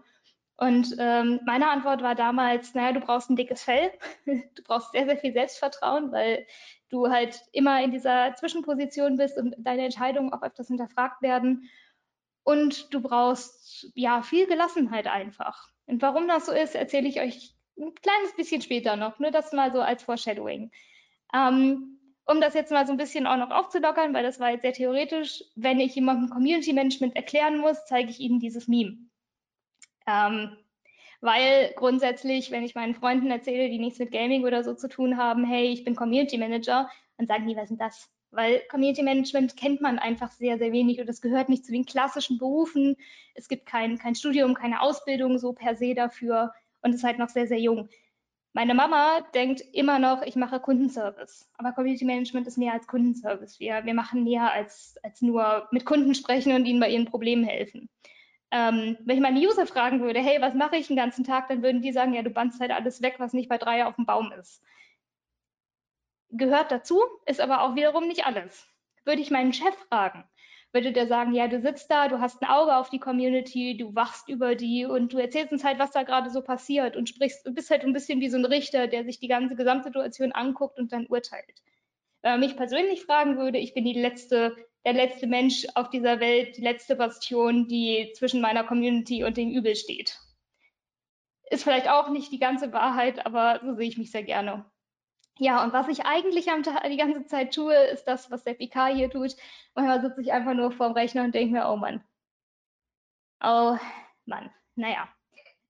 Und 0.60 0.94
ähm, 1.00 1.40
meine 1.46 1.70
Antwort 1.70 2.02
war 2.02 2.16
damals, 2.16 2.74
naja, 2.74 2.92
du 2.92 3.00
brauchst 3.00 3.30
ein 3.30 3.38
dickes 3.38 3.64
Fell, 3.64 3.92
du 4.26 4.64
brauchst 4.64 4.92
sehr, 4.92 5.06
sehr 5.06 5.18
viel 5.18 5.32
Selbstvertrauen, 5.32 6.12
weil 6.12 6.46
du 6.90 7.08
halt 7.08 7.42
immer 7.54 7.82
in 7.82 7.92
dieser 7.92 8.36
Zwischenposition 8.36 9.16
bist 9.16 9.38
und 9.38 9.56
deine 9.58 9.86
Entscheidungen 9.86 10.34
auch 10.34 10.42
öfters 10.42 10.68
hinterfragt 10.68 11.22
werden. 11.22 11.70
Und 12.44 12.94
du 12.94 13.00
brauchst 13.00 13.90
ja 13.96 14.22
viel 14.22 14.48
Gelassenheit 14.48 15.08
einfach. 15.08 15.70
Und 15.86 16.02
warum 16.02 16.28
das 16.28 16.48
so 16.48 16.52
ist, 16.52 16.76
erzähle 16.76 17.08
ich 17.08 17.22
euch 17.22 17.56
ein 17.78 17.96
kleines 17.96 18.36
bisschen 18.36 18.62
später 18.62 18.98
noch, 18.98 19.18
nur 19.20 19.32
das 19.32 19.54
mal 19.54 19.72
so 19.72 19.80
als 19.80 20.04
Foreshadowing. 20.04 20.72
Ähm, 21.34 22.00
um 22.26 22.42
das 22.42 22.54
jetzt 22.54 22.72
mal 22.72 22.86
so 22.86 22.92
ein 22.92 22.98
bisschen 22.98 23.28
auch 23.28 23.38
noch 23.38 23.52
aufzulockern, 23.52 24.14
weil 24.14 24.24
das 24.24 24.42
war 24.42 24.52
jetzt 24.52 24.64
sehr 24.64 24.74
theoretisch, 24.74 25.42
wenn 25.56 25.80
ich 25.80 25.96
jemandem 25.96 26.30
Community 26.30 26.74
Management 26.74 27.16
erklären 27.16 27.60
muss, 27.60 27.86
zeige 27.86 28.10
ich 28.10 28.20
ihnen 28.20 28.40
dieses 28.40 28.68
Meme. 28.68 29.09
Ähm, 30.08 30.58
weil 31.22 31.74
grundsätzlich, 31.76 32.52
wenn 32.52 32.64
ich 32.64 32.76
meinen 32.76 32.96
Freunden 32.96 33.30
erzähle, 33.30 33.70
die 33.70 33.80
nichts 33.80 34.00
mit 34.00 34.12
Gaming 34.12 34.46
oder 34.46 34.64
so 34.64 34.74
zu 34.74 34.88
tun 34.88 35.18
haben, 35.18 35.44
hey, 35.44 35.68
ich 35.68 35.84
bin 35.84 35.96
Community 35.96 36.38
Manager, 36.38 36.90
dann 37.18 37.28
sagen 37.28 37.48
die, 37.48 37.56
was 37.56 37.64
ist 37.64 37.70
denn 37.72 37.78
das? 37.78 38.10
Weil 38.32 38.62
Community 38.70 39.04
Management 39.04 39.58
kennt 39.58 39.82
man 39.82 40.00
einfach 40.00 40.32
sehr, 40.32 40.58
sehr 40.58 40.72
wenig 40.72 41.02
und 41.02 41.10
es 41.10 41.20
gehört 41.20 41.50
nicht 41.50 41.66
zu 41.66 41.72
den 41.72 41.86
klassischen 41.86 42.38
Berufen. 42.38 42.96
Es 43.34 43.48
gibt 43.48 43.66
kein, 43.66 43.98
kein 43.98 44.16
Studium, 44.16 44.54
keine 44.54 44.82
Ausbildung 44.82 45.40
so 45.40 45.52
per 45.54 45.76
se 45.76 45.94
dafür 45.94 46.54
und 46.82 46.94
ist 46.94 47.04
halt 47.04 47.18
noch 47.18 47.30
sehr, 47.30 47.48
sehr 47.48 47.60
jung. 47.60 47.90
Meine 48.54 48.74
Mama 48.74 49.22
denkt 49.36 49.62
immer 49.74 50.00
noch, 50.00 50.22
ich 50.22 50.36
mache 50.36 50.60
Kundenservice. 50.60 51.50
Aber 51.58 51.72
Community 51.72 52.06
Management 52.06 52.48
ist 52.48 52.58
mehr 52.58 52.74
als 52.74 52.88
Kundenservice. 52.88 53.60
Wir, 53.60 53.86
wir 53.86 53.94
machen 53.94 54.24
mehr 54.24 54.52
als, 54.52 54.96
als 55.04 55.22
nur 55.22 55.68
mit 55.72 55.86
Kunden 55.86 56.16
sprechen 56.16 56.54
und 56.54 56.66
ihnen 56.66 56.80
bei 56.80 56.90
ihren 56.90 57.06
Problemen 57.06 57.44
helfen. 57.44 57.90
Ähm, 58.52 58.98
wenn 59.02 59.18
ich 59.18 59.22
meine 59.22 59.40
User 59.40 59.68
fragen 59.68 60.02
würde, 60.02 60.20
hey, 60.20 60.42
was 60.42 60.56
mache 60.56 60.78
ich 60.78 60.88
den 60.88 60.96
ganzen 60.96 61.24
Tag, 61.24 61.50
dann 61.50 61.62
würden 61.62 61.82
die 61.82 61.92
sagen, 61.92 62.14
ja, 62.14 62.24
du 62.24 62.32
bannst 62.32 62.60
halt 62.60 62.72
alles 62.72 63.02
weg, 63.02 63.16
was 63.20 63.34
nicht 63.34 63.50
bei 63.50 63.58
drei 63.58 63.86
auf 63.86 63.96
dem 63.96 64.06
Baum 64.06 64.32
ist. 64.32 64.64
Gehört 66.32 66.72
dazu, 66.72 67.02
ist 67.26 67.42
aber 67.42 67.62
auch 67.62 67.76
wiederum 67.76 68.08
nicht 68.08 68.26
alles. 68.26 68.68
Würde 69.06 69.22
ich 69.22 69.32
meinen 69.32 69.54
Chef 69.54 69.76
fragen, 69.88 70.24
würde 70.72 70.92
der 70.92 71.08
sagen, 71.08 71.34
ja, 71.34 71.48
du 71.48 71.60
sitzt 71.62 71.90
da, 71.90 72.08
du 72.08 72.20
hast 72.20 72.42
ein 72.42 72.50
Auge 72.50 72.76
auf 72.76 72.90
die 72.90 73.00
Community, 73.00 73.78
du 73.78 73.96
wachst 73.96 74.30
über 74.30 74.56
die 74.56 74.86
und 74.86 75.14
du 75.14 75.18
erzählst 75.18 75.52
uns 75.52 75.64
halt, 75.64 75.80
was 75.80 75.92
da 75.92 76.04
gerade 76.04 76.30
so 76.30 76.42
passiert 76.42 76.96
und 76.96 77.10
sprichst, 77.10 77.44
bist 77.56 77.72
halt 77.72 77.84
ein 77.84 77.94
bisschen 77.94 78.20
wie 78.20 78.30
so 78.30 78.38
ein 78.38 78.46
Richter, 78.46 78.88
der 78.88 79.04
sich 79.04 79.20
die 79.20 79.28
ganze 79.28 79.56
Gesamtsituation 79.56 80.32
anguckt 80.32 80.78
und 80.78 80.92
dann 80.92 81.08
urteilt. 81.08 81.64
Wenn 82.22 82.32
man 82.32 82.40
mich 82.42 82.56
persönlich 82.56 83.04
fragen 83.04 83.38
würde, 83.38 83.58
ich 83.58 83.74
bin 83.74 83.86
die 83.86 84.00
letzte 84.00 84.56
der 84.86 84.94
letzte 84.94 85.28
Mensch 85.28 85.68
auf 85.76 85.90
dieser 85.90 86.20
Welt, 86.20 86.58
die 86.58 86.62
letzte 86.62 86.96
Bastion, 86.96 87.68
die 87.68 88.14
zwischen 88.16 88.42
meiner 88.42 88.64
Community 88.64 89.24
und 89.24 89.38
dem 89.38 89.52
Übel 89.52 89.76
steht. 89.76 90.20
Ist 91.50 91.64
vielleicht 91.64 91.90
auch 91.90 92.10
nicht 92.10 92.32
die 92.32 92.40
ganze 92.40 92.72
Wahrheit, 92.74 93.26
aber 93.26 93.60
so 93.64 93.74
sehe 93.76 93.88
ich 93.88 93.98
mich 93.98 94.12
sehr 94.12 94.24
gerne. 94.24 94.66
Ja, 95.40 95.64
und 95.64 95.72
was 95.74 95.88
ich 95.88 96.06
eigentlich 96.06 96.52
am 96.52 96.64
Tag, 96.64 96.84
die 96.90 96.98
ganze 96.98 97.26
Zeit 97.26 97.54
tue, 97.54 97.74
ist 97.74 98.04
das, 98.06 98.30
was 98.30 98.44
der 98.44 98.56
PK 98.56 98.88
hier 98.88 99.10
tut. 99.10 99.36
Manchmal 99.74 100.02
sitze 100.02 100.22
ich 100.22 100.34
einfach 100.34 100.54
nur 100.54 100.72
vorm 100.72 100.94
Rechner 100.94 101.24
und 101.24 101.34
denke 101.34 101.54
mir, 101.54 101.70
oh 101.70 101.78
Mann. 101.78 102.04
Oh 103.42 103.78
Mann, 104.26 104.52
naja. 104.76 105.08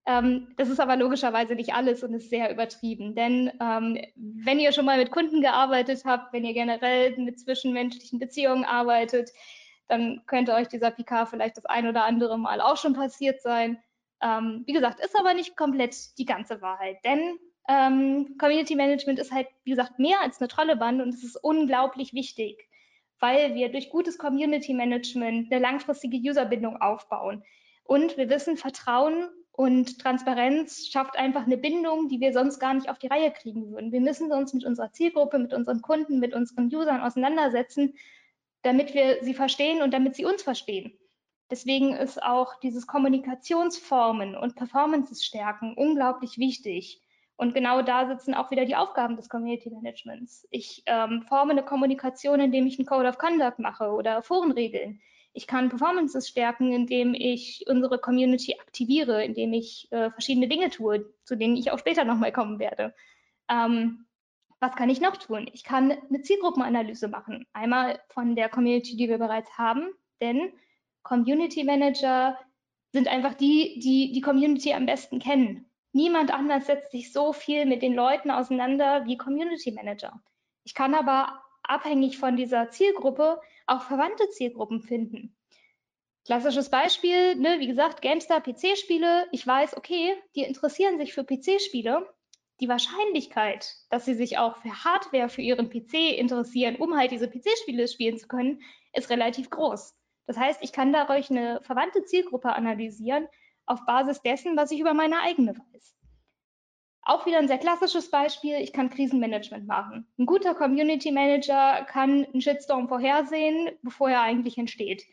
Ähm, 0.09 0.47
das 0.57 0.69
ist 0.69 0.79
aber 0.79 0.95
logischerweise 0.95 1.53
nicht 1.53 1.75
alles 1.75 2.03
und 2.03 2.15
ist 2.15 2.31
sehr 2.31 2.51
übertrieben. 2.51 3.13
Denn 3.13 3.51
ähm, 3.61 3.95
wenn 4.15 4.59
ihr 4.59 4.71
schon 4.71 4.85
mal 4.85 4.97
mit 4.97 5.11
Kunden 5.11 5.39
gearbeitet 5.39 6.01
habt, 6.03 6.33
wenn 6.33 6.43
ihr 6.45 6.53
generell 6.53 7.15
mit 7.17 7.39
zwischenmenschlichen 7.39 8.17
Beziehungen 8.17 8.65
arbeitet, 8.65 9.29
dann 9.87 10.23
könnte 10.25 10.55
euch 10.55 10.67
dieser 10.67 10.89
Picard 10.89 11.29
vielleicht 11.29 11.57
das 11.57 11.65
ein 11.67 11.87
oder 11.87 12.05
andere 12.05 12.39
Mal 12.39 12.59
auch 12.59 12.77
schon 12.77 12.93
passiert 12.93 13.39
sein. 13.41 13.77
Ähm, 14.19 14.63
wie 14.65 14.73
gesagt, 14.73 14.99
ist 14.99 15.15
aber 15.17 15.35
nicht 15.35 15.55
komplett 15.55 16.17
die 16.17 16.25
ganze 16.25 16.59
Wahrheit, 16.59 16.97
denn 17.05 17.37
ähm, 17.69 18.35
Community 18.39 18.75
Management 18.75 19.19
ist 19.19 19.31
halt, 19.31 19.47
wie 19.63 19.69
gesagt, 19.69 19.99
mehr 19.99 20.21
als 20.21 20.41
eine 20.41 20.47
Trolleband 20.47 21.03
und 21.03 21.09
es 21.09 21.23
ist 21.23 21.35
unglaublich 21.35 22.15
wichtig, 22.15 22.67
weil 23.19 23.53
wir 23.53 23.69
durch 23.69 23.91
gutes 23.91 24.17
Community 24.17 24.73
Management 24.73 25.51
eine 25.51 25.61
langfristige 25.61 26.17
Userbindung 26.17 26.81
aufbauen. 26.81 27.43
Und 27.83 28.17
wir 28.17 28.29
wissen, 28.29 28.57
Vertrauen 28.57 29.29
und 29.59 29.99
Transparenz 29.99 30.87
schafft 30.87 31.17
einfach 31.17 31.45
eine 31.45 31.57
Bindung, 31.57 32.07
die 32.07 32.21
wir 32.21 32.31
sonst 32.31 32.59
gar 32.59 32.73
nicht 32.73 32.89
auf 32.89 32.97
die 32.97 33.07
Reihe 33.07 33.29
kriegen 33.29 33.69
würden. 33.69 33.91
Wir 33.91 33.99
müssen 33.99 34.31
uns 34.31 34.53
mit 34.53 34.63
unserer 34.63 34.93
Zielgruppe, 34.93 35.37
mit 35.37 35.53
unseren 35.53 35.81
Kunden, 35.81 36.21
mit 36.21 36.33
unseren 36.33 36.73
Usern 36.73 37.01
auseinandersetzen, 37.01 37.93
damit 38.61 38.93
wir 38.93 39.21
sie 39.21 39.33
verstehen 39.33 39.81
und 39.81 39.93
damit 39.93 40.15
sie 40.15 40.23
uns 40.23 40.43
verstehen. 40.43 40.97
Deswegen 41.51 41.93
ist 41.93 42.23
auch 42.23 42.57
dieses 42.61 42.87
Kommunikationsformen 42.87 44.37
und 44.37 44.55
Performances 44.55 45.25
stärken 45.25 45.73
unglaublich 45.73 46.37
wichtig. 46.37 47.01
Und 47.35 47.53
genau 47.53 47.81
da 47.81 48.07
sitzen 48.07 48.35
auch 48.35 48.51
wieder 48.51 48.63
die 48.63 48.77
Aufgaben 48.77 49.17
des 49.17 49.27
Community 49.27 49.69
Managements. 49.71 50.47
Ich 50.51 50.83
ähm, 50.85 51.23
forme 51.27 51.51
eine 51.51 51.65
Kommunikation, 51.65 52.39
indem 52.39 52.65
ich 52.65 52.79
einen 52.79 52.85
Code 52.85 53.09
of 53.09 53.17
Conduct 53.17 53.59
mache 53.59 53.91
oder 53.91 54.21
Forenregeln. 54.21 55.01
Ich 55.39 55.48
kann 55.48 55.69
Performances 55.69 56.27
stärken, 56.27 56.74
indem 56.74 57.13
ich 57.13 57.63
unsere 57.69 57.98
Community 57.98 58.58
aktiviere, 58.60 59.24
indem 59.24 59.53
ich 59.53 59.88
äh, 59.89 60.12
verschiedene 60.12 60.50
Dinge 60.50 60.69
tue, 60.69 61.05
zu 61.24 61.38
denen 61.38 61.55
ich 61.55 61.72
auch 61.72 61.79
später 61.79 62.03
nochmal 62.03 62.34
kommen 62.34 62.60
werde. 62.60 62.93
Ähm, 63.48 64.05
was 64.60 64.75
kann 64.75 64.89
ich 64.89 65.00
noch 65.00 65.15
tun? 65.15 65.50
Ich 65.53 65.63
kann 65.63 65.93
eine 65.93 66.22
Zielgruppenanalyse 66.24 67.08
machen. 67.08 67.48
Einmal 67.53 68.01
von 68.10 68.36
der 68.36 68.50
Community, 68.50 68.98
die 68.98 69.08
wir 69.08 69.17
bereits 69.17 69.58
haben, 69.58 69.88
denn 70.19 70.51
Community 71.03 71.63
Manager 71.63 72.38
sind 72.91 73.08
einfach 73.08 73.34
die, 73.34 73.79
die 73.79 74.12
die 74.12 74.22
Community 74.22 74.74
am 74.74 74.88
besten 74.88 75.19
kennen. 75.19 75.69
Niemand 75.93 76.34
anders 76.34 76.65
setzt 76.65 76.91
sich 76.91 77.13
so 77.13 77.31
viel 77.31 77.65
mit 77.65 77.81
den 77.81 77.93
Leuten 77.93 78.29
auseinander 78.29 79.05
wie 79.05 79.15
Community 79.15 79.72
Manager. 79.72 80.22
Ich 80.65 80.74
kann 80.74 80.93
aber 80.93 81.41
abhängig 81.63 82.17
von 82.17 82.36
dieser 82.36 82.72
Zielgruppe 82.72 83.39
auch 83.69 83.83
verwandte 83.83 84.29
Zielgruppen 84.29 84.81
finden. 84.81 85.35
Klassisches 86.25 86.69
Beispiel, 86.69 87.35
ne, 87.35 87.59
wie 87.59 87.67
gesagt, 87.67 88.01
GameStar 88.01 88.41
PC-Spiele. 88.41 89.27
Ich 89.31 89.45
weiß, 89.47 89.77
okay, 89.77 90.15
die 90.35 90.43
interessieren 90.43 90.97
sich 90.97 91.13
für 91.13 91.23
PC-Spiele. 91.23 92.07
Die 92.59 92.67
Wahrscheinlichkeit, 92.67 93.73
dass 93.89 94.05
sie 94.05 94.13
sich 94.13 94.38
auch 94.38 94.57
für 94.57 94.83
Hardware 94.83 95.29
für 95.29 95.41
ihren 95.41 95.69
PC 95.69 96.17
interessieren, 96.17 96.75
um 96.75 96.95
halt 96.97 97.11
diese 97.11 97.29
PC-Spiele 97.29 97.88
spielen 97.88 98.17
zu 98.17 98.27
können, 98.27 98.61
ist 98.93 99.09
relativ 99.09 99.49
groß. 99.49 99.95
Das 100.27 100.38
heißt, 100.38 100.59
ich 100.61 100.73
kann 100.73 100.93
dadurch 100.93 101.31
eine 101.31 101.61
verwandte 101.63 102.03
Zielgruppe 102.03 102.53
analysieren 102.53 103.27
auf 103.65 103.85
Basis 103.85 104.21
dessen, 104.21 104.57
was 104.57 104.71
ich 104.71 104.79
über 104.79 104.93
meine 104.93 105.21
eigene 105.21 105.55
weiß. 105.55 105.99
Auch 107.09 107.25
wieder 107.25 107.39
ein 107.39 107.47
sehr 107.47 107.57
klassisches 107.57 108.11
Beispiel, 108.11 108.57
ich 108.57 108.71
kann 108.71 108.91
Krisenmanagement 108.91 109.65
machen. 109.65 110.05
Ein 110.19 110.27
guter 110.27 110.53
Community 110.53 111.11
Manager 111.11 111.83
kann 111.85 112.23
einen 112.25 112.39
Shitstorm 112.39 112.87
vorhersehen, 112.87 113.71
bevor 113.81 114.11
er 114.11 114.21
eigentlich 114.21 114.59
entsteht. 114.59 115.05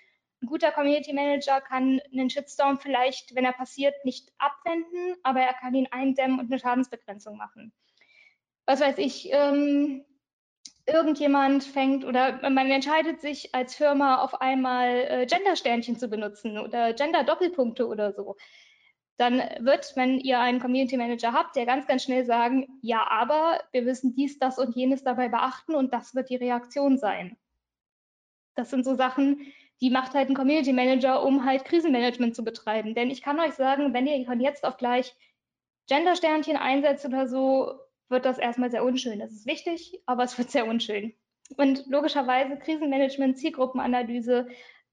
Ein 0.43 0.47
guter 0.49 0.73
Community 0.73 1.15
Manager 1.15 1.63
kann 1.63 2.03
einen 2.13 2.29
Shitstorm 2.29 2.77
vielleicht, 2.77 3.35
wenn 3.35 3.47
er 3.47 3.55
passiert, 3.55 3.95
nicht 4.05 4.31
abwenden, 4.37 5.17
aber 5.23 5.41
er 5.41 5.55
kann 5.55 5.75
ihn 5.75 5.89
eindämmen 5.91 6.39
und 6.39 6.53
eine 6.53 6.59
Schadensbegrenzung 6.59 7.39
machen. 7.39 7.73
Was 8.67 8.83
weiß 8.83 8.99
ich, 8.99 9.31
ähm, 9.33 10.05
irgendjemand 10.85 11.65
fängt 11.65 12.05
oder 12.05 12.51
man 12.51 12.71
entscheidet 12.71 13.23
sich 13.23 13.55
als 13.55 13.75
Firma 13.75 14.23
auf 14.23 14.43
einmal 14.43 14.91
äh, 15.09 15.27
Gender-Sternchen 15.27 15.99
zu 15.99 16.09
benutzen 16.09 16.59
oder 16.59 16.93
Gender-Doppelpunkte 16.93 17.87
oder 17.87 18.13
so 18.13 18.37
dann 19.17 19.43
wird, 19.61 19.97
wenn 19.97 20.19
ihr 20.19 20.41
einen 20.41 20.61
Community 20.61 20.97
Manager 20.97 21.33
habt, 21.33 21.57
der 21.57 21.65
ganz, 21.65 21.87
ganz 21.87 22.03
schnell 22.03 22.25
sagen, 22.25 22.67
ja, 22.83 23.07
aber 23.09 23.61
wir 23.73 23.83
müssen 23.83 24.15
dies, 24.15 24.39
das 24.39 24.59
und 24.59 24.77
jenes 24.77 25.05
dabei 25.05 25.29
beachten 25.29 25.75
und 25.75 25.93
das 25.95 26.15
wird 26.15 26.29
die 26.29 26.37
Reaktion 26.37 26.99
sein. 26.99 27.37
Das 28.55 28.71
sind 28.71 28.85
so 28.85 28.95
Sachen, 28.95 29.53
die 29.81 29.91
macht 29.91 30.15
halt 30.15 30.29
ein 30.29 30.35
Community 30.35 30.73
Manager, 30.73 31.23
um 31.23 31.45
halt 31.45 31.65
Krisenmanagement 31.65 32.35
zu 32.35 32.45
betreiben. 32.45 32.95
Denn 32.95 33.11
ich 33.11 33.23
kann 33.23 33.41
euch 33.41 33.55
sagen, 33.55 33.93
wenn 33.93 34.07
ihr 34.07 34.25
von 34.25 34.41
jetzt 34.41 34.65
auf 34.65 34.77
gleich 34.77 35.15
Gender-Sternchen 35.89 36.57
einsetzt 36.57 37.05
oder 37.07 37.29
so, 37.29 37.79
wird 38.09 38.25
das 38.25 38.39
erstmal 38.39 38.71
sehr 38.71 38.85
unschön. 38.85 39.19
Das 39.19 39.33
ist 39.33 39.47
wichtig, 39.47 40.01
aber 40.07 40.25
es 40.25 40.37
wird 40.39 40.51
sehr 40.51 40.67
unschön. 40.67 41.15
Und 41.57 41.87
logischerweise 41.87 42.59
Krisenmanagement, 42.59 43.39
Zielgruppenanalyse, 43.39 44.49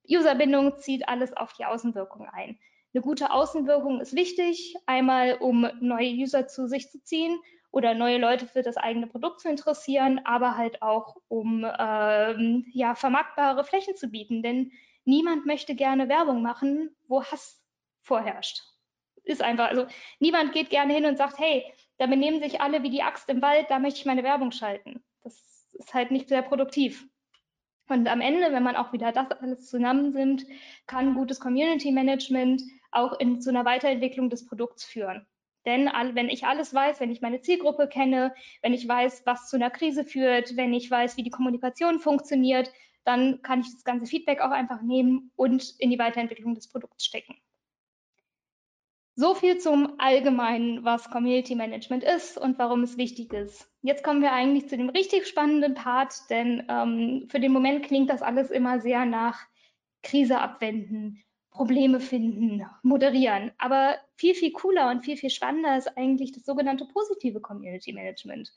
Userbindung 0.08 0.77
zieht 0.77 1.08
alles 1.08 1.36
auf 1.36 1.53
die 1.53 1.65
Außenwirkung 1.65 2.27
ein. 2.27 2.60
Eine 2.94 3.02
gute 3.02 3.32
Außenwirkung 3.32 4.02
ist 4.02 4.16
wichtig, 4.16 4.76
einmal 4.86 5.38
um 5.40 5.68
neue 5.80 6.12
User 6.12 6.48
zu 6.48 6.68
sich 6.68 6.92
zu 6.92 7.02
ziehen 7.04 7.40
oder 7.72 7.96
neue 7.96 8.20
Leute 8.20 8.46
für 8.46 8.62
das 8.62 8.78
eigene 8.78 9.08
Produkt 9.08 9.42
zu 9.42 9.50
interessieren, 9.50 10.22
aber 10.26 10.58
halt 10.58 10.84
auch 10.84 11.16
um 11.28 11.66
ähm, 11.80 12.66
ja, 12.72 12.94
vermarktbare 12.94 13.64
Flächen 13.64 13.96
zu 13.96 14.10
bieten. 14.10 14.44
Denn 14.44 14.72
niemand 15.06 15.48
möchte 15.48 15.74
gerne 15.74 16.08
Werbung 16.08 16.44
machen, 16.44 16.96
wo 17.08 17.24
Hass 17.24 17.60
vorherrscht. 18.04 18.62
Ist 19.24 19.42
einfach, 19.42 19.70
also 19.70 19.88
niemand 20.20 20.54
geht 20.54 20.70
gerne 20.70 20.94
hin 20.94 21.06
und 21.06 21.18
sagt, 21.18 21.40
hey, 21.40 21.66
da 21.98 22.06
benehmen 22.06 22.42
sich 22.44 22.62
alle 22.62 22.84
wie 22.84 22.92
die 22.92 23.02
Axt 23.02 23.28
im 23.30 23.42
Wald, 23.42 23.72
da 23.72 23.80
möchte 23.80 24.02
ich 24.02 24.06
meine 24.06 24.24
Werbung 24.24 24.52
schalten. 24.52 25.04
Das 25.24 25.34
ist 25.74 25.96
halt 25.96 26.12
nicht 26.12 26.30
sehr 26.30 26.44
produktiv. 26.44 27.08
Und 27.90 28.08
am 28.08 28.22
Ende, 28.22 28.52
wenn 28.52 28.64
man 28.64 28.76
auch 28.76 28.94
wieder 28.94 29.12
das 29.12 29.32
alles 29.32 29.68
zusammennimmt, 29.68 30.46
kann 30.86 31.16
gutes 31.16 31.40
Community 31.40 31.92
Management 31.92 32.62
auch 32.96 33.20
in, 33.20 33.42
zu 33.42 33.50
einer 33.50 33.66
Weiterentwicklung 33.66 34.30
des 34.30 34.46
Produkts 34.46 34.84
führen. 34.84 35.26
Denn 35.66 35.86
wenn 36.14 36.30
ich 36.30 36.46
alles 36.46 36.74
weiß, 36.74 37.00
wenn 37.00 37.12
ich 37.12 37.22
meine 37.22 37.42
Zielgruppe 37.42 37.88
kenne, 37.88 38.34
wenn 38.62 38.74
ich 38.74 38.88
weiß, 38.88 39.26
was 39.26 39.50
zu 39.50 39.56
einer 39.56 39.70
Krise 39.70 40.04
führt, 40.04 40.58
wenn 40.58 40.74
ich 40.74 40.92
weiß, 40.92 41.16
wie 41.16 41.24
die 41.24 41.30
Kommunikation 41.30 42.00
funktioniert, 42.00 42.72
dann 43.06 43.42
kann 43.42 43.62
ich 43.62 43.72
das 43.72 43.84
ganze 43.84 44.06
Feedback 44.06 44.42
auch 44.42 44.52
einfach 44.52 44.82
nehmen 44.82 45.32
und 45.36 45.76
in 45.80 45.90
die 45.90 46.00
Weiterentwicklung 46.00 46.56
des 46.56 46.68
Produkts 46.68 47.06
stecken. 47.06 47.36
So 49.16 49.36
viel 49.36 49.60
zum 49.60 50.00
Allgemeinen, 50.00 50.84
was 50.84 51.12
Community 51.12 51.54
Management 51.54 52.04
ist 52.04 52.38
und 52.38 52.58
warum 52.58 52.82
es 52.82 52.98
wichtig 52.98 53.32
ist. 53.32 53.70
Jetzt 53.84 54.04
kommen 54.04 54.24
wir 54.24 54.32
eigentlich 54.32 54.68
zu 54.70 54.76
dem 54.76 54.90
richtig 54.90 55.28
spannenden 55.28 55.76
Part, 55.76 56.16
denn 56.32 56.66
ähm, 56.68 57.28
für 57.30 57.40
den 57.40 57.54
Moment 57.54 57.86
klingt 57.86 58.10
das 58.10 58.24
alles 58.24 58.50
immer 58.50 58.80
sehr 58.80 59.06
nach 59.06 59.40
Krise 60.02 60.40
abwenden, 60.40 61.24
Probleme 61.53 62.00
finden, 62.00 62.65
moderieren. 62.81 63.51
Aber 63.60 63.98
viel, 64.15 64.33
viel 64.33 64.51
cooler 64.51 64.89
und 64.89 65.05
viel, 65.05 65.17
viel 65.17 65.29
spannender 65.29 65.77
ist 65.77 65.98
eigentlich 65.98 66.31
das 66.31 66.45
sogenannte 66.45 66.86
positive 66.86 67.39
Community 67.39 67.93
Management. 67.93 68.51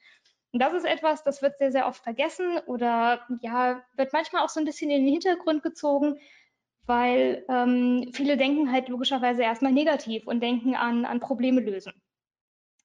Und 0.53 0.61
das 0.61 0.73
ist 0.73 0.87
etwas, 0.87 1.23
das 1.23 1.43
wird 1.43 1.59
sehr, 1.59 1.71
sehr 1.71 1.87
oft 1.87 2.03
vergessen 2.03 2.59
oder 2.67 3.21
ja, 3.43 3.83
wird 3.97 4.15
manchmal 4.15 4.43
auch 4.43 4.49
so 4.49 4.61
ein 4.61 4.65
bisschen 4.65 4.91
in 4.91 5.05
den 5.05 5.13
Hintergrund 5.13 5.63
gezogen, 5.63 6.19
weil 6.87 7.45
ähm, 7.49 8.11
viele 8.15 8.39
denken 8.39 8.73
halt 8.73 8.89
logischerweise 8.89 9.43
erstmal 9.43 9.73
negativ 9.73 10.27
und 10.27 10.41
denken 10.41 10.75
an, 10.75 11.05
an 11.05 11.21
Probleme 11.21 11.61
lösen. 11.61 11.93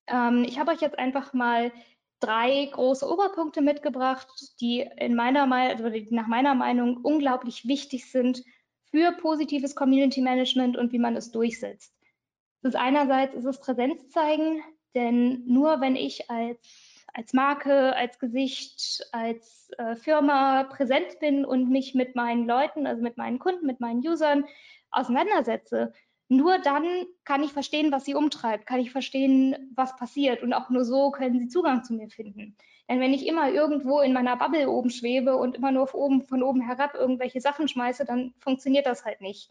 Ähm, 0.07 0.43
ich 0.45 0.59
habe 0.59 0.71
euch 0.71 0.81
jetzt 0.81 0.99
einfach 0.99 1.33
mal 1.33 1.71
drei 2.19 2.69
große 2.71 3.09
Oberpunkte 3.09 3.61
mitgebracht, 3.61 4.27
die 4.59 4.87
in 4.97 5.15
meiner 5.15 5.49
also 5.51 5.89
die 5.89 6.07
nach 6.11 6.27
meiner 6.27 6.55
Meinung 6.55 6.97
unglaublich 7.01 7.67
wichtig 7.67 8.11
sind 8.11 8.43
für 8.91 9.11
positives 9.13 9.75
Community 9.75 10.21
Management 10.21 10.77
und 10.77 10.91
wie 10.91 10.99
man 10.99 11.15
es 11.15 11.31
durchsetzt. 11.31 11.93
Das 12.61 12.73
ist 12.73 12.79
einerseits 12.79 13.33
ist 13.33 13.45
es 13.45 13.59
Präsenz 13.59 14.09
zeigen, 14.09 14.61
denn 14.93 15.43
nur 15.45 15.81
wenn 15.81 15.95
ich 15.95 16.29
als 16.29 16.91
als 17.13 17.33
Marke, 17.33 17.95
als 17.95 18.19
Gesicht, 18.19 19.05
als 19.11 19.69
äh, 19.77 19.95
Firma 19.95 20.63
präsent 20.63 21.19
bin 21.19 21.45
und 21.45 21.69
mich 21.69 21.93
mit 21.93 22.15
meinen 22.15 22.47
Leuten, 22.47 22.87
also 22.87 23.01
mit 23.01 23.17
meinen 23.17 23.39
Kunden, 23.39 23.65
mit 23.65 23.79
meinen 23.79 23.99
Usern 23.99 24.45
auseinandersetze, 24.91 25.93
nur 26.29 26.59
dann 26.59 26.85
kann 27.25 27.43
ich 27.43 27.51
verstehen, 27.51 27.91
was 27.91 28.05
sie 28.05 28.15
umtreibt, 28.15 28.65
kann 28.65 28.79
ich 28.79 28.91
verstehen, 28.91 29.73
was 29.75 29.95
passiert 29.97 30.41
und 30.43 30.53
auch 30.53 30.69
nur 30.69 30.85
so 30.85 31.11
können 31.11 31.39
sie 31.39 31.49
Zugang 31.49 31.83
zu 31.83 31.93
mir 31.93 32.09
finden. 32.09 32.55
Denn 32.91 32.99
wenn 32.99 33.13
ich 33.13 33.25
immer 33.25 33.49
irgendwo 33.49 34.01
in 34.01 34.11
meiner 34.11 34.35
Bubble 34.35 34.69
oben 34.69 34.89
schwebe 34.89 35.37
und 35.37 35.55
immer 35.55 35.71
nur 35.71 35.95
oben, 35.95 36.23
von 36.23 36.43
oben 36.43 36.59
herab 36.59 36.93
irgendwelche 36.93 37.39
Sachen 37.39 37.69
schmeiße, 37.69 38.03
dann 38.03 38.33
funktioniert 38.39 38.85
das 38.85 39.05
halt 39.05 39.21
nicht. 39.21 39.49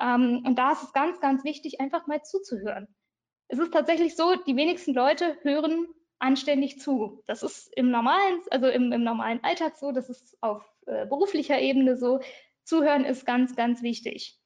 Ähm, 0.00 0.42
und 0.46 0.58
da 0.58 0.72
ist 0.72 0.84
es 0.84 0.94
ganz, 0.94 1.20
ganz 1.20 1.44
wichtig, 1.44 1.78
einfach 1.78 2.06
mal 2.06 2.22
zuzuhören. 2.22 2.88
Es 3.48 3.58
ist 3.58 3.74
tatsächlich 3.74 4.16
so, 4.16 4.34
die 4.34 4.56
wenigsten 4.56 4.94
Leute 4.94 5.36
hören 5.42 5.88
anständig 6.20 6.80
zu. 6.80 7.22
Das 7.26 7.42
ist 7.42 7.70
im 7.76 7.90
normalen, 7.90 8.40
also 8.50 8.68
im, 8.68 8.92
im 8.92 9.04
normalen 9.04 9.44
Alltag 9.44 9.76
so, 9.76 9.92
das 9.92 10.08
ist 10.08 10.38
auf 10.42 10.64
äh, 10.86 11.04
beruflicher 11.04 11.60
Ebene 11.60 11.98
so. 11.98 12.20
Zuhören 12.64 13.04
ist 13.04 13.26
ganz, 13.26 13.56
ganz 13.56 13.82
wichtig. 13.82 14.39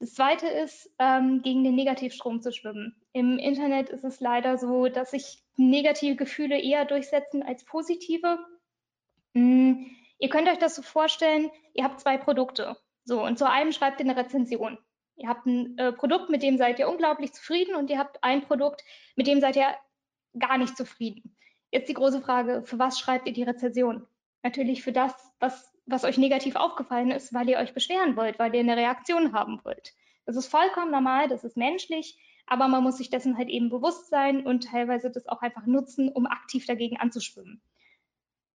Das 0.00 0.14
zweite 0.14 0.46
ist, 0.46 0.90
ähm, 0.98 1.42
gegen 1.42 1.62
den 1.62 1.74
Negativstrom 1.74 2.40
zu 2.40 2.52
schwimmen. 2.52 2.96
Im 3.12 3.38
Internet 3.38 3.90
ist 3.90 4.02
es 4.02 4.20
leider 4.20 4.56
so, 4.56 4.88
dass 4.88 5.10
sich 5.10 5.44
negative 5.56 6.16
Gefühle 6.16 6.58
eher 6.58 6.86
durchsetzen 6.86 7.42
als 7.42 7.64
positive. 7.64 8.38
Mm, 9.34 9.84
ihr 10.18 10.28
könnt 10.30 10.48
euch 10.48 10.58
das 10.58 10.74
so 10.74 10.80
vorstellen, 10.80 11.50
ihr 11.74 11.84
habt 11.84 12.00
zwei 12.00 12.16
Produkte. 12.16 12.78
So, 13.04 13.22
und 13.22 13.38
zu 13.38 13.48
einem 13.48 13.72
schreibt 13.72 14.00
ihr 14.00 14.06
eine 14.06 14.16
Rezension. 14.16 14.78
Ihr 15.16 15.28
habt 15.28 15.44
ein 15.44 15.76
äh, 15.76 15.92
Produkt, 15.92 16.30
mit 16.30 16.42
dem 16.42 16.56
seid 16.56 16.78
ihr 16.78 16.88
unglaublich 16.88 17.34
zufrieden 17.34 17.74
und 17.74 17.90
ihr 17.90 17.98
habt 17.98 18.24
ein 18.24 18.40
Produkt, 18.40 18.82
mit 19.16 19.26
dem 19.26 19.40
seid 19.42 19.56
ihr 19.56 19.74
gar 20.38 20.56
nicht 20.56 20.78
zufrieden. 20.78 21.36
Jetzt 21.70 21.90
die 21.90 21.94
große 21.94 22.22
Frage, 22.22 22.62
für 22.64 22.78
was 22.78 22.98
schreibt 22.98 23.26
ihr 23.26 23.34
die 23.34 23.42
Rezension? 23.42 24.06
Natürlich 24.42 24.82
für 24.82 24.92
das, 24.92 25.12
was 25.40 25.74
was 25.90 26.04
euch 26.04 26.18
negativ 26.18 26.56
aufgefallen 26.56 27.10
ist, 27.10 27.32
weil 27.34 27.48
ihr 27.48 27.58
euch 27.58 27.74
beschweren 27.74 28.16
wollt, 28.16 28.38
weil 28.38 28.54
ihr 28.54 28.60
eine 28.60 28.76
Reaktion 28.76 29.32
haben 29.32 29.60
wollt. 29.64 29.94
Das 30.26 30.36
ist 30.36 30.48
vollkommen 30.48 30.90
normal, 30.90 31.28
das 31.28 31.44
ist 31.44 31.56
menschlich, 31.56 32.18
aber 32.46 32.68
man 32.68 32.82
muss 32.82 32.98
sich 32.98 33.10
dessen 33.10 33.36
halt 33.36 33.48
eben 33.48 33.70
bewusst 33.70 34.10
sein 34.10 34.46
und 34.46 34.64
teilweise 34.64 35.10
das 35.10 35.26
auch 35.26 35.42
einfach 35.42 35.66
nutzen, 35.66 36.08
um 36.08 36.26
aktiv 36.26 36.66
dagegen 36.66 36.98
anzuschwimmen. 36.98 37.62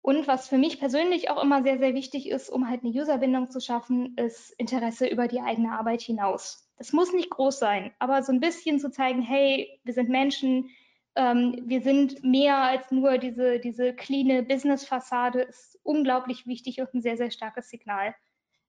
Und 0.03 0.27
was 0.27 0.49
für 0.49 0.59
mich 0.59 0.81
persönlich 0.81 1.31
auch 1.31 1.41
immer 1.41 1.63
sehr, 1.63 1.79
sehr 1.79 1.95
wichtig 1.95 2.29
ist, 2.29 2.51
um 2.51 2.69
halt 2.69 2.83
eine 2.83 2.93
Userbindung 2.93 3.51
zu 3.51 3.61
schaffen, 3.61 4.17
ist 4.17 4.51
Interesse 4.59 5.07
über 5.07 5.29
die 5.29 5.41
eigene 5.41 5.73
Arbeit 5.73 6.03
hinaus. 6.03 6.69
Das 6.77 6.93
muss 6.93 7.13
nicht 7.13 7.31
groß 7.31 7.61
sein, 7.61 7.93
aber 8.01 8.23
so 8.25 8.33
ein 8.33 8.41
bisschen 8.41 8.81
zu 8.81 8.91
zeigen, 8.91 9.23
hey, 9.23 9.81
wir 9.85 9.95
sind 9.95 10.09
Menschen, 10.09 10.69
ähm, 11.15 11.63
wir 11.67 11.83
sind 11.83 12.25
mehr 12.25 12.57
als 12.59 12.91
nur 12.91 13.19
diese, 13.19 13.59
diese 13.59 13.95
cleane 13.95 14.43
Business-Fassade, 14.43 15.43
ist 15.43 15.79
unglaublich 15.83 16.47
wichtig 16.47 16.81
und 16.81 16.95
ein 16.95 17.03
sehr, 17.03 17.17
sehr 17.17 17.31
starkes 17.31 17.69
Signal. 17.69 18.15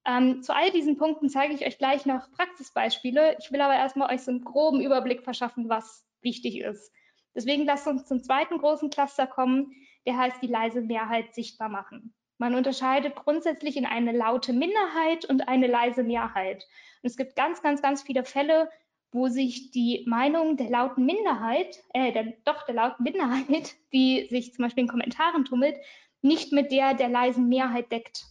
Ähm, 0.05 0.41
zu 0.41 0.53
all 0.53 0.69
diesen 0.71 0.97
Punkten 0.97 1.29
zeige 1.29 1.53
ich 1.53 1.65
euch 1.65 1.77
gleich 1.77 2.05
noch 2.05 2.29
Praxisbeispiele. 2.31 3.37
Ich 3.39 3.51
will 3.51 3.61
aber 3.61 3.75
erstmal 3.75 4.13
euch 4.13 4.21
so 4.21 4.31
einen 4.31 4.43
groben 4.43 4.81
Überblick 4.81 5.23
verschaffen, 5.23 5.69
was 5.69 6.05
wichtig 6.21 6.59
ist. 6.59 6.91
Deswegen 7.35 7.65
lasst 7.65 7.87
uns 7.87 8.05
zum 8.05 8.21
zweiten 8.21 8.57
großen 8.57 8.89
Cluster 8.89 9.25
kommen, 9.25 9.71
der 10.05 10.17
heißt 10.17 10.41
die 10.41 10.47
leise 10.47 10.81
Mehrheit 10.81 11.33
sichtbar 11.33 11.69
machen. 11.69 12.13
Man 12.37 12.55
unterscheidet 12.55 13.15
grundsätzlich 13.15 13.77
in 13.77 13.85
eine 13.85 14.11
laute 14.11 14.51
Minderheit 14.51 15.23
und 15.25 15.47
eine 15.47 15.67
leise 15.67 16.03
Mehrheit. 16.03 16.67
Und 17.01 17.09
es 17.09 17.15
gibt 17.15 17.35
ganz, 17.35 17.61
ganz, 17.61 17.81
ganz 17.81 18.01
viele 18.01 18.25
Fälle, 18.25 18.69
wo 19.13 19.27
sich 19.27 19.71
die 19.71 20.03
Meinung 20.07 20.57
der 20.57 20.69
lauten 20.69 21.05
Minderheit, 21.05 21.83
äh, 21.93 22.11
der, 22.11 22.33
doch 22.45 22.65
der 22.65 22.75
lauten 22.75 23.03
Minderheit, 23.03 23.75
die 23.93 24.27
sich 24.29 24.53
zum 24.53 24.63
Beispiel 24.63 24.83
in 24.83 24.89
Kommentaren 24.89 25.45
tummelt, 25.45 25.77
nicht 26.21 26.51
mit 26.51 26.71
der 26.71 26.93
der 26.93 27.09
leisen 27.09 27.47
Mehrheit 27.47 27.91
deckt. 27.91 28.25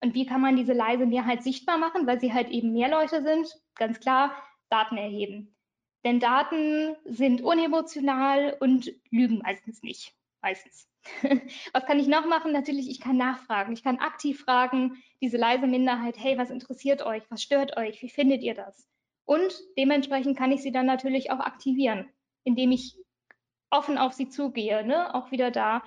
Und 0.00 0.14
wie 0.14 0.26
kann 0.26 0.40
man 0.40 0.56
diese 0.56 0.72
leise 0.72 1.06
Mehrheit 1.06 1.42
sichtbar 1.42 1.78
machen, 1.78 2.06
weil 2.06 2.20
sie 2.20 2.32
halt 2.32 2.48
eben 2.50 2.72
mehr 2.72 2.88
Leute 2.88 3.22
sind? 3.22 3.48
Ganz 3.74 3.98
klar, 3.98 4.32
Daten 4.70 4.96
erheben. 4.96 5.56
Denn 6.04 6.20
Daten 6.20 6.94
sind 7.04 7.42
unemotional 7.42 8.56
und 8.60 8.92
lügen 9.10 9.38
meistens 9.38 9.82
nicht. 9.82 10.14
Meistens. 10.40 10.88
was 11.72 11.84
kann 11.86 11.98
ich 11.98 12.06
noch 12.06 12.26
machen? 12.26 12.52
Natürlich, 12.52 12.88
ich 12.88 13.00
kann 13.00 13.16
nachfragen. 13.16 13.72
Ich 13.72 13.82
kann 13.82 13.98
aktiv 13.98 14.40
fragen, 14.40 15.02
diese 15.20 15.36
leise 15.36 15.66
Minderheit, 15.66 16.16
hey, 16.18 16.38
was 16.38 16.50
interessiert 16.50 17.02
euch? 17.02 17.24
Was 17.30 17.42
stört 17.42 17.76
euch? 17.76 18.00
Wie 18.02 18.08
findet 18.08 18.42
ihr 18.42 18.54
das? 18.54 18.88
Und 19.28 19.62
dementsprechend 19.76 20.38
kann 20.38 20.52
ich 20.52 20.62
sie 20.62 20.72
dann 20.72 20.86
natürlich 20.86 21.30
auch 21.30 21.40
aktivieren, 21.40 22.08
indem 22.44 22.72
ich 22.72 22.96
offen 23.68 23.98
auf 23.98 24.14
sie 24.14 24.30
zugehe, 24.30 24.82
ne? 24.86 25.14
auch 25.14 25.30
wieder 25.30 25.50
da 25.50 25.82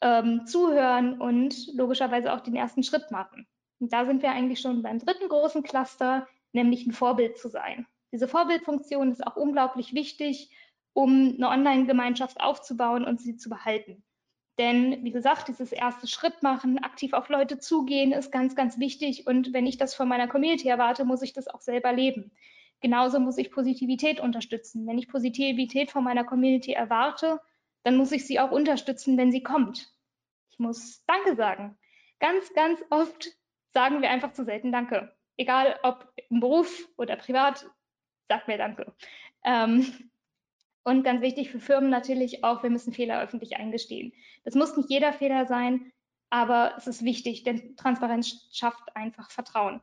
ähm, 0.00 0.46
zuhören 0.46 1.20
und 1.20 1.54
logischerweise 1.74 2.32
auch 2.32 2.40
den 2.40 2.56
ersten 2.56 2.82
Schritt 2.82 3.10
machen. 3.10 3.46
Und 3.78 3.92
da 3.92 4.06
sind 4.06 4.22
wir 4.22 4.30
eigentlich 4.30 4.60
schon 4.60 4.80
beim 4.80 4.98
dritten 5.00 5.28
großen 5.28 5.62
Cluster, 5.62 6.26
nämlich 6.52 6.86
ein 6.86 6.92
Vorbild 6.92 7.36
zu 7.36 7.50
sein. 7.50 7.86
Diese 8.10 8.26
Vorbildfunktion 8.26 9.12
ist 9.12 9.26
auch 9.26 9.36
unglaublich 9.36 9.92
wichtig, 9.92 10.50
um 10.94 11.34
eine 11.36 11.50
Online-Gemeinschaft 11.50 12.40
aufzubauen 12.40 13.04
und 13.04 13.20
sie 13.20 13.36
zu 13.36 13.50
behalten. 13.50 14.02
Denn 14.56 15.04
wie 15.04 15.12
gesagt, 15.12 15.48
dieses 15.48 15.72
erste 15.72 16.06
Schritt 16.06 16.42
machen, 16.42 16.78
aktiv 16.78 17.12
auf 17.12 17.28
Leute 17.28 17.58
zugehen, 17.58 18.12
ist 18.12 18.32
ganz, 18.32 18.56
ganz 18.56 18.78
wichtig. 18.78 19.26
Und 19.26 19.52
wenn 19.52 19.66
ich 19.66 19.76
das 19.76 19.94
von 19.94 20.08
meiner 20.08 20.26
Community 20.26 20.68
erwarte, 20.68 21.04
muss 21.04 21.20
ich 21.20 21.34
das 21.34 21.48
auch 21.48 21.60
selber 21.60 21.92
leben. 21.92 22.32
Genauso 22.80 23.18
muss 23.18 23.38
ich 23.38 23.50
Positivität 23.50 24.20
unterstützen. 24.20 24.86
Wenn 24.86 24.98
ich 24.98 25.08
Positivität 25.08 25.90
von 25.90 26.04
meiner 26.04 26.24
Community 26.24 26.72
erwarte, 26.72 27.40
dann 27.82 27.96
muss 27.96 28.12
ich 28.12 28.26
sie 28.26 28.38
auch 28.38 28.50
unterstützen, 28.50 29.16
wenn 29.16 29.32
sie 29.32 29.42
kommt. 29.42 29.92
Ich 30.50 30.58
muss 30.58 31.04
Danke 31.06 31.36
sagen. 31.36 31.76
Ganz, 32.20 32.52
ganz 32.54 32.80
oft 32.90 33.28
sagen 33.72 34.02
wir 34.02 34.10
einfach 34.10 34.32
zu 34.32 34.44
selten 34.44 34.72
Danke. 34.72 35.14
Egal 35.36 35.78
ob 35.82 36.12
im 36.30 36.40
Beruf 36.40 36.88
oder 36.96 37.16
privat, 37.16 37.66
sagt 38.28 38.48
mir 38.48 38.58
Danke. 38.58 38.94
Ähm, 39.44 40.10
und 40.84 41.02
ganz 41.02 41.20
wichtig 41.20 41.50
für 41.50 41.60
Firmen 41.60 41.90
natürlich 41.90 42.44
auch, 42.44 42.62
wir 42.62 42.70
müssen 42.70 42.92
Fehler 42.92 43.20
öffentlich 43.20 43.56
eingestehen. 43.56 44.12
Das 44.44 44.54
muss 44.54 44.76
nicht 44.76 44.90
jeder 44.90 45.12
Fehler 45.12 45.46
sein, 45.46 45.92
aber 46.30 46.74
es 46.76 46.86
ist 46.86 47.04
wichtig, 47.04 47.42
denn 47.42 47.76
Transparenz 47.76 48.48
schafft 48.52 48.96
einfach 48.96 49.30
Vertrauen. 49.30 49.80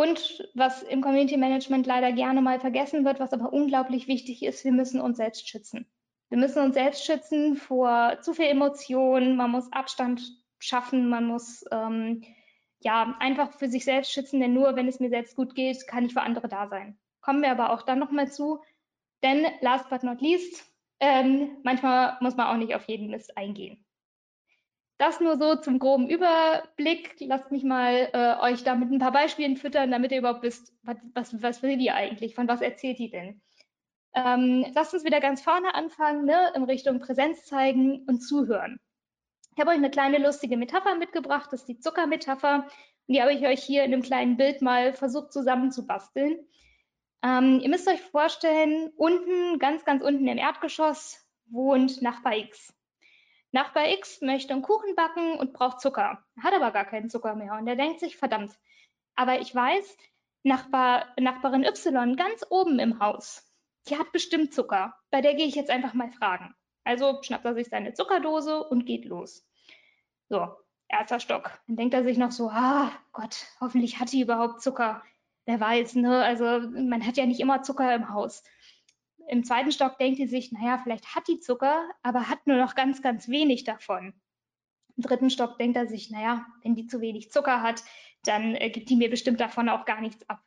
Und 0.00 0.48
was 0.54 0.82
im 0.82 1.02
Community 1.02 1.36
Management 1.36 1.86
leider 1.86 2.10
gerne 2.12 2.40
mal 2.40 2.58
vergessen 2.58 3.04
wird, 3.04 3.20
was 3.20 3.34
aber 3.34 3.52
unglaublich 3.52 4.08
wichtig 4.08 4.42
ist, 4.42 4.64
wir 4.64 4.72
müssen 4.72 4.98
uns 4.98 5.18
selbst 5.18 5.46
schützen. 5.46 5.86
Wir 6.30 6.38
müssen 6.38 6.62
uns 6.62 6.72
selbst 6.72 7.04
schützen 7.04 7.54
vor 7.54 8.16
zu 8.22 8.32
viel 8.32 8.46
Emotionen, 8.46 9.36
man 9.36 9.50
muss 9.50 9.70
Abstand 9.74 10.22
schaffen, 10.58 11.10
man 11.10 11.26
muss 11.26 11.66
ähm, 11.70 12.24
ja 12.78 13.14
einfach 13.20 13.52
für 13.58 13.68
sich 13.68 13.84
selbst 13.84 14.10
schützen, 14.10 14.40
denn 14.40 14.54
nur 14.54 14.74
wenn 14.74 14.88
es 14.88 15.00
mir 15.00 15.10
selbst 15.10 15.36
gut 15.36 15.54
geht, 15.54 15.86
kann 15.86 16.06
ich 16.06 16.14
für 16.14 16.22
andere 16.22 16.48
da 16.48 16.66
sein. 16.68 16.98
Kommen 17.20 17.42
wir 17.42 17.50
aber 17.50 17.70
auch 17.70 17.82
dann 17.82 17.98
nochmal 17.98 18.32
zu, 18.32 18.62
denn 19.22 19.44
last 19.60 19.90
but 19.90 20.02
not 20.02 20.22
least, 20.22 20.64
ähm, 21.00 21.58
manchmal 21.62 22.16
muss 22.22 22.36
man 22.36 22.46
auch 22.46 22.56
nicht 22.56 22.74
auf 22.74 22.88
jeden 22.88 23.10
Mist 23.10 23.36
eingehen. 23.36 23.84
Das 25.00 25.18
nur 25.18 25.38
so 25.38 25.56
zum 25.56 25.78
groben 25.78 26.10
Überblick. 26.10 27.16
Lasst 27.20 27.50
mich 27.50 27.64
mal 27.64 28.10
äh, 28.12 28.34
euch 28.42 28.64
da 28.64 28.74
mit 28.74 28.90
ein 28.90 28.98
paar 28.98 29.12
Beispielen 29.12 29.56
füttern, 29.56 29.90
damit 29.90 30.12
ihr 30.12 30.18
überhaupt 30.18 30.42
wisst, 30.42 30.74
was, 30.82 30.98
was, 31.14 31.42
was 31.42 31.62
will 31.62 31.78
die 31.78 31.90
eigentlich, 31.90 32.34
von 32.34 32.46
was 32.48 32.60
erzählt 32.60 32.98
die 32.98 33.08
denn. 33.08 33.40
Ähm, 34.14 34.66
lasst 34.74 34.92
uns 34.92 35.02
wieder 35.02 35.20
ganz 35.20 35.40
vorne 35.40 35.74
anfangen, 35.74 36.26
ne, 36.26 36.52
in 36.54 36.64
Richtung 36.64 37.00
Präsenz 37.00 37.46
zeigen 37.46 38.04
und 38.08 38.20
zuhören. 38.20 38.78
Ich 39.54 39.58
habe 39.58 39.70
euch 39.70 39.78
eine 39.78 39.90
kleine 39.90 40.18
lustige 40.18 40.58
Metapher 40.58 40.94
mitgebracht, 40.96 41.48
das 41.50 41.60
ist 41.60 41.68
die 41.70 41.80
Zuckermetapher. 41.80 42.66
Und 43.06 43.14
die 43.14 43.22
habe 43.22 43.32
ich 43.32 43.46
euch 43.46 43.62
hier 43.62 43.84
in 43.84 43.94
einem 43.94 44.02
kleinen 44.02 44.36
Bild 44.36 44.60
mal 44.60 44.92
versucht 44.92 45.32
zusammenzubasteln. 45.32 46.46
Ähm, 47.22 47.60
ihr 47.62 47.70
müsst 47.70 47.88
euch 47.88 48.02
vorstellen, 48.02 48.92
unten, 48.98 49.58
ganz, 49.58 49.86
ganz 49.86 50.04
unten 50.04 50.28
im 50.28 50.36
Erdgeschoss 50.36 51.26
wohnt 51.46 52.02
Nachbar 52.02 52.36
X. 52.36 52.74
Nachbar 53.52 53.88
X 53.88 54.20
möchte 54.20 54.52
einen 54.52 54.62
Kuchen 54.62 54.94
backen 54.94 55.38
und 55.38 55.52
braucht 55.52 55.80
Zucker, 55.80 56.24
hat 56.40 56.54
aber 56.54 56.70
gar 56.70 56.84
keinen 56.84 57.10
Zucker 57.10 57.34
mehr 57.34 57.54
und 57.54 57.66
er 57.66 57.76
denkt 57.76 58.00
sich, 58.00 58.16
verdammt, 58.16 58.56
aber 59.16 59.40
ich 59.40 59.54
weiß, 59.54 59.96
Nachbar, 60.42 61.06
Nachbarin 61.18 61.64
Y 61.64 62.16
ganz 62.16 62.46
oben 62.48 62.78
im 62.78 63.00
Haus, 63.00 63.44
die 63.88 63.98
hat 63.98 64.12
bestimmt 64.12 64.54
Zucker, 64.54 64.94
bei 65.10 65.20
der 65.20 65.34
gehe 65.34 65.46
ich 65.46 65.54
jetzt 65.54 65.70
einfach 65.70 65.94
mal 65.94 66.10
fragen. 66.10 66.54
Also 66.84 67.22
schnappt 67.22 67.44
er 67.44 67.54
sich 67.54 67.68
seine 67.68 67.92
Zuckerdose 67.92 68.64
und 68.64 68.86
geht 68.86 69.04
los. 69.04 69.46
So, 70.28 70.48
erster 70.88 71.20
Stock. 71.20 71.60
Dann 71.66 71.76
denkt 71.76 71.94
er 71.94 72.04
sich 72.04 72.18
noch 72.18 72.32
so, 72.32 72.48
ah 72.50 72.90
Gott, 73.12 73.46
hoffentlich 73.60 73.98
hat 73.98 74.12
die 74.12 74.22
überhaupt 74.22 74.62
Zucker. 74.62 75.02
Wer 75.44 75.60
weiß, 75.60 75.96
ne? 75.96 76.22
Also 76.22 76.44
man 76.70 77.06
hat 77.06 77.16
ja 77.16 77.26
nicht 77.26 77.40
immer 77.40 77.62
Zucker 77.62 77.94
im 77.94 78.10
Haus. 78.10 78.42
Im 79.30 79.44
zweiten 79.44 79.70
Stock 79.70 79.96
denkt 79.96 80.18
die 80.18 80.26
sich, 80.26 80.50
naja, 80.50 80.78
vielleicht 80.82 81.14
hat 81.14 81.28
die 81.28 81.38
Zucker, 81.38 81.88
aber 82.02 82.28
hat 82.28 82.48
nur 82.48 82.56
noch 82.56 82.74
ganz, 82.74 83.00
ganz 83.00 83.28
wenig 83.28 83.62
davon. 83.62 84.12
Im 84.96 85.04
dritten 85.04 85.30
Stock 85.30 85.56
denkt 85.56 85.76
er 85.76 85.86
sich, 85.86 86.10
naja, 86.10 86.44
wenn 86.64 86.74
die 86.74 86.88
zu 86.88 87.00
wenig 87.00 87.30
Zucker 87.30 87.62
hat, 87.62 87.84
dann 88.24 88.56
äh, 88.56 88.70
gibt 88.70 88.90
die 88.90 88.96
mir 88.96 89.08
bestimmt 89.08 89.40
davon 89.40 89.68
auch 89.68 89.84
gar 89.84 90.00
nichts 90.00 90.28
ab. 90.28 90.42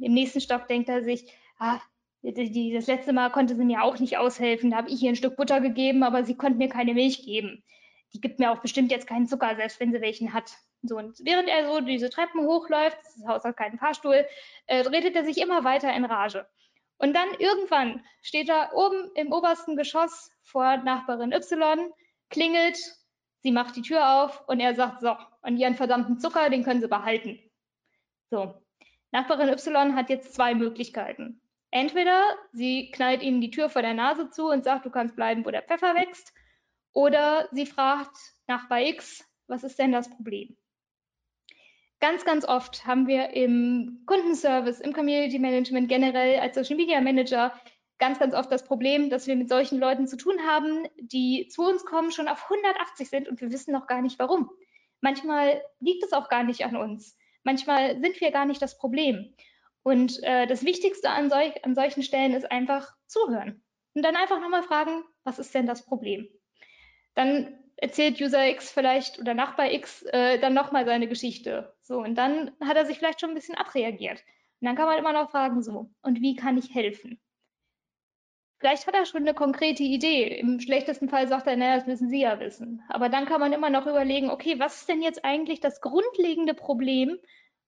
Im 0.00 0.14
nächsten 0.14 0.40
Stock 0.40 0.66
denkt 0.66 0.88
er 0.88 1.04
sich, 1.04 1.32
ah, 1.60 1.80
die, 2.22 2.50
die, 2.50 2.72
das 2.72 2.88
letzte 2.88 3.12
Mal 3.12 3.30
konnte 3.30 3.54
sie 3.54 3.64
mir 3.64 3.84
auch 3.84 4.00
nicht 4.00 4.18
aushelfen. 4.18 4.72
Da 4.72 4.78
habe 4.78 4.90
ich 4.90 5.00
ihr 5.00 5.10
ein 5.10 5.16
Stück 5.16 5.36
Butter 5.36 5.60
gegeben, 5.60 6.02
aber 6.02 6.24
sie 6.24 6.36
konnte 6.36 6.58
mir 6.58 6.68
keine 6.68 6.94
Milch 6.94 7.24
geben. 7.24 7.62
Die 8.14 8.20
gibt 8.20 8.40
mir 8.40 8.50
auch 8.50 8.58
bestimmt 8.58 8.90
jetzt 8.90 9.06
keinen 9.06 9.28
Zucker, 9.28 9.54
selbst 9.54 9.78
wenn 9.78 9.92
sie 9.92 10.00
welchen 10.00 10.32
hat. 10.32 10.56
So, 10.82 10.98
und 10.98 11.20
während 11.24 11.48
er 11.48 11.68
so 11.68 11.80
diese 11.80 12.10
Treppen 12.10 12.40
hochläuft, 12.40 12.98
das 13.04 13.28
Haus 13.28 13.44
hat 13.44 13.56
keinen 13.56 13.78
Fahrstuhl, 13.78 14.26
äh, 14.66 14.80
redet 14.80 15.14
er 15.14 15.24
sich 15.24 15.38
immer 15.38 15.62
weiter 15.62 15.94
in 15.94 16.04
Rage. 16.04 16.48
Und 16.98 17.14
dann 17.14 17.28
irgendwann 17.38 18.04
steht 18.22 18.48
er 18.48 18.74
oben 18.74 19.10
im 19.14 19.32
obersten 19.32 19.76
Geschoss 19.76 20.30
vor 20.42 20.76
Nachbarin 20.78 21.32
Y, 21.32 21.92
klingelt, 22.28 22.78
sie 23.42 23.52
macht 23.52 23.76
die 23.76 23.82
Tür 23.82 24.22
auf 24.22 24.46
und 24.48 24.60
er 24.60 24.74
sagt, 24.74 25.00
so, 25.00 25.16
und 25.42 25.56
ihren 25.56 25.76
verdammten 25.76 26.18
Zucker, 26.18 26.50
den 26.50 26.64
können 26.64 26.80
Sie 26.80 26.88
behalten. 26.88 27.38
So, 28.30 28.60
Nachbarin 29.12 29.48
Y 29.48 29.94
hat 29.94 30.10
jetzt 30.10 30.34
zwei 30.34 30.54
Möglichkeiten. 30.54 31.40
Entweder 31.70 32.22
sie 32.52 32.90
knallt 32.90 33.22
ihm 33.22 33.40
die 33.40 33.50
Tür 33.50 33.68
vor 33.70 33.82
der 33.82 33.94
Nase 33.94 34.30
zu 34.30 34.48
und 34.48 34.64
sagt, 34.64 34.86
du 34.86 34.90
kannst 34.90 35.16
bleiben, 35.16 35.44
wo 35.44 35.50
der 35.50 35.62
Pfeffer 35.62 35.94
wächst, 35.94 36.32
oder 36.92 37.48
sie 37.52 37.66
fragt 37.66 38.16
Nachbar 38.46 38.80
X, 38.80 39.24
was 39.46 39.62
ist 39.62 39.78
denn 39.78 39.92
das 39.92 40.10
Problem? 40.10 40.56
Ganz, 42.00 42.24
ganz 42.24 42.44
oft 42.44 42.86
haben 42.86 43.08
wir 43.08 43.30
im 43.30 44.02
Kundenservice, 44.06 44.80
im 44.80 44.92
Community 44.92 45.38
Management 45.38 45.88
generell 45.88 46.38
als 46.38 46.54
Social 46.54 46.76
Media 46.76 47.00
Manager 47.00 47.52
ganz, 47.98 48.18
ganz 48.20 48.34
oft 48.34 48.50
das 48.52 48.64
Problem, 48.64 49.10
dass 49.10 49.26
wir 49.26 49.34
mit 49.34 49.48
solchen 49.48 49.78
Leuten 49.78 50.06
zu 50.06 50.16
tun 50.16 50.38
haben, 50.46 50.86
die 51.00 51.48
zu 51.48 51.62
uns 51.62 51.84
kommen, 51.84 52.12
schon 52.12 52.28
auf 52.28 52.44
180 52.44 53.10
sind 53.10 53.28
und 53.28 53.40
wir 53.40 53.50
wissen 53.50 53.72
noch 53.72 53.88
gar 53.88 54.00
nicht 54.00 54.18
warum. 54.18 54.48
Manchmal 55.00 55.62
liegt 55.80 56.04
es 56.04 56.12
auch 56.12 56.28
gar 56.28 56.44
nicht 56.44 56.64
an 56.64 56.76
uns. 56.76 57.16
Manchmal 57.42 58.00
sind 58.00 58.20
wir 58.20 58.30
gar 58.30 58.46
nicht 58.46 58.62
das 58.62 58.78
Problem. 58.78 59.34
Und 59.82 60.22
äh, 60.22 60.46
das 60.46 60.64
Wichtigste 60.64 61.10
an, 61.10 61.30
solch, 61.30 61.64
an 61.64 61.74
solchen 61.74 62.02
Stellen 62.02 62.34
ist 62.34 62.50
einfach 62.50 62.92
zuhören. 63.06 63.62
Und 63.94 64.04
dann 64.04 64.16
einfach 64.16 64.40
nochmal 64.40 64.62
fragen, 64.62 65.02
was 65.24 65.38
ist 65.38 65.54
denn 65.54 65.66
das 65.66 65.84
Problem? 65.84 66.28
Dann 67.14 67.58
erzählt 67.76 68.20
User 68.20 68.48
X 68.48 68.70
vielleicht 68.70 69.18
oder 69.18 69.34
Nachbar 69.34 69.72
X 69.72 70.02
äh, 70.02 70.38
dann 70.38 70.54
nochmal 70.54 70.84
seine 70.84 71.08
Geschichte. 71.08 71.74
So, 71.88 72.00
und 72.00 72.16
dann 72.16 72.52
hat 72.62 72.76
er 72.76 72.84
sich 72.84 72.98
vielleicht 72.98 73.18
schon 73.18 73.30
ein 73.30 73.34
bisschen 73.34 73.54
abreagiert. 73.54 74.22
Und 74.60 74.66
dann 74.66 74.76
kann 74.76 74.84
man 74.84 74.98
immer 74.98 75.14
noch 75.14 75.30
fragen, 75.30 75.62
so, 75.62 75.88
und 76.02 76.20
wie 76.20 76.36
kann 76.36 76.58
ich 76.58 76.74
helfen? 76.74 77.18
Vielleicht 78.60 78.86
hat 78.86 78.94
er 78.94 79.06
schon 79.06 79.22
eine 79.22 79.32
konkrete 79.32 79.84
Idee. 79.84 80.38
Im 80.38 80.60
schlechtesten 80.60 81.08
Fall 81.08 81.28
sagt 81.28 81.46
er, 81.46 81.56
naja, 81.56 81.76
das 81.76 81.86
müssen 81.86 82.10
Sie 82.10 82.20
ja 82.20 82.38
wissen. 82.40 82.82
Aber 82.90 83.08
dann 83.08 83.24
kann 83.24 83.40
man 83.40 83.54
immer 83.54 83.70
noch 83.70 83.86
überlegen, 83.86 84.28
okay, 84.28 84.58
was 84.58 84.80
ist 84.80 84.88
denn 84.90 85.00
jetzt 85.00 85.24
eigentlich 85.24 85.60
das 85.60 85.80
grundlegende 85.80 86.52
Problem 86.52 87.16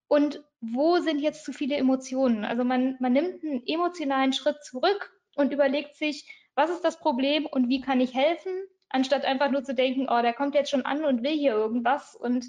und 0.07 0.45
wo 0.61 0.99
sind 0.99 1.21
jetzt 1.21 1.47
zu 1.47 1.55
viele 1.55 1.77
Emotionen? 1.77 2.45
Also 2.45 2.63
man, 2.63 2.97
man 3.01 3.15
nimmt 3.15 3.43
einen 3.43 3.67
emotionalen 3.67 4.35
Schritt 4.35 4.63
zurück 4.63 5.19
und 5.35 5.51
überlegt 5.51 5.97
sich, 5.97 6.29
was 6.55 6.69
ist 6.69 6.85
das 6.85 6.99
Problem 6.99 7.47
und 7.47 7.71
wie 7.71 7.81
kann 7.81 8.03
ich 8.03 8.13
helfen, 8.13 8.53
anstatt 8.91 9.25
einfach 9.25 9.51
nur 9.51 9.65
zu 9.65 9.75
denken, 9.75 10.09
oh, 10.11 10.21
der 10.21 10.35
kommt 10.35 10.55
jetzt 10.55 10.69
schon 10.69 10.85
an 10.85 11.07
und 11.07 11.23
will 11.23 11.39
hier 11.39 11.53
irgendwas 11.53 12.15
und 12.15 12.45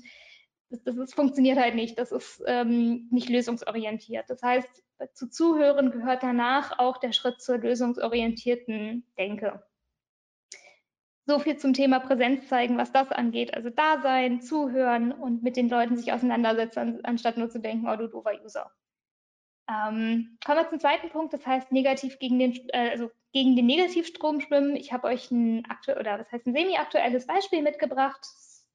das, 0.71 0.83
das 0.83 0.97
ist, 0.97 1.13
funktioniert 1.13 1.59
halt 1.59 1.75
nicht. 1.75 1.99
Das 1.99 2.11
ist 2.11 2.41
ähm, 2.47 3.07
nicht 3.11 3.29
lösungsorientiert. 3.29 4.29
Das 4.29 4.41
heißt, 4.41 4.69
zu 5.13 5.29
Zuhören 5.29 5.91
gehört 5.91 6.23
danach 6.23 6.79
auch 6.79 6.97
der 6.97 7.11
Schritt 7.11 7.41
zur 7.41 7.57
lösungsorientierten 7.57 9.05
Denke. 9.17 9.63
So 11.27 11.39
viel 11.39 11.57
zum 11.57 11.73
Thema 11.73 11.99
Präsenz 11.99 12.47
zeigen, 12.47 12.77
was 12.77 12.91
das 12.91 13.11
angeht. 13.11 13.53
Also 13.53 13.69
da 13.69 14.01
sein, 14.01 14.41
zuhören 14.41 15.11
und 15.11 15.43
mit 15.43 15.55
den 15.55 15.69
Leuten 15.69 15.97
sich 15.97 16.11
auseinandersetzen, 16.11 17.03
anstatt 17.03 17.37
nur 17.37 17.49
zu 17.49 17.59
denken, 17.59 17.87
oh 17.87 17.95
du 17.95 18.07
doofer 18.07 18.41
User. 18.43 18.71
Ähm, 19.69 20.37
kommen 20.43 20.57
wir 20.57 20.69
zum 20.69 20.79
zweiten 20.79 21.09
Punkt, 21.09 21.33
das 21.33 21.45
heißt 21.45 21.71
negativ 21.71 22.17
gegen 22.19 22.39
den, 22.39 22.53
äh, 22.69 22.89
also 22.89 23.11
gegen 23.31 23.55
den 23.55 23.67
Negativstrom 23.67 24.41
schwimmen. 24.41 24.75
Ich 24.75 24.91
habe 24.91 25.07
euch 25.07 25.31
ein 25.31 25.63
aktuell 25.69 25.99
oder 25.99 26.19
was 26.19 26.31
heißt 26.31 26.47
ein 26.47 26.53
semi-aktuelles 26.53 27.27
Beispiel 27.27 27.61
mitgebracht, 27.61 28.25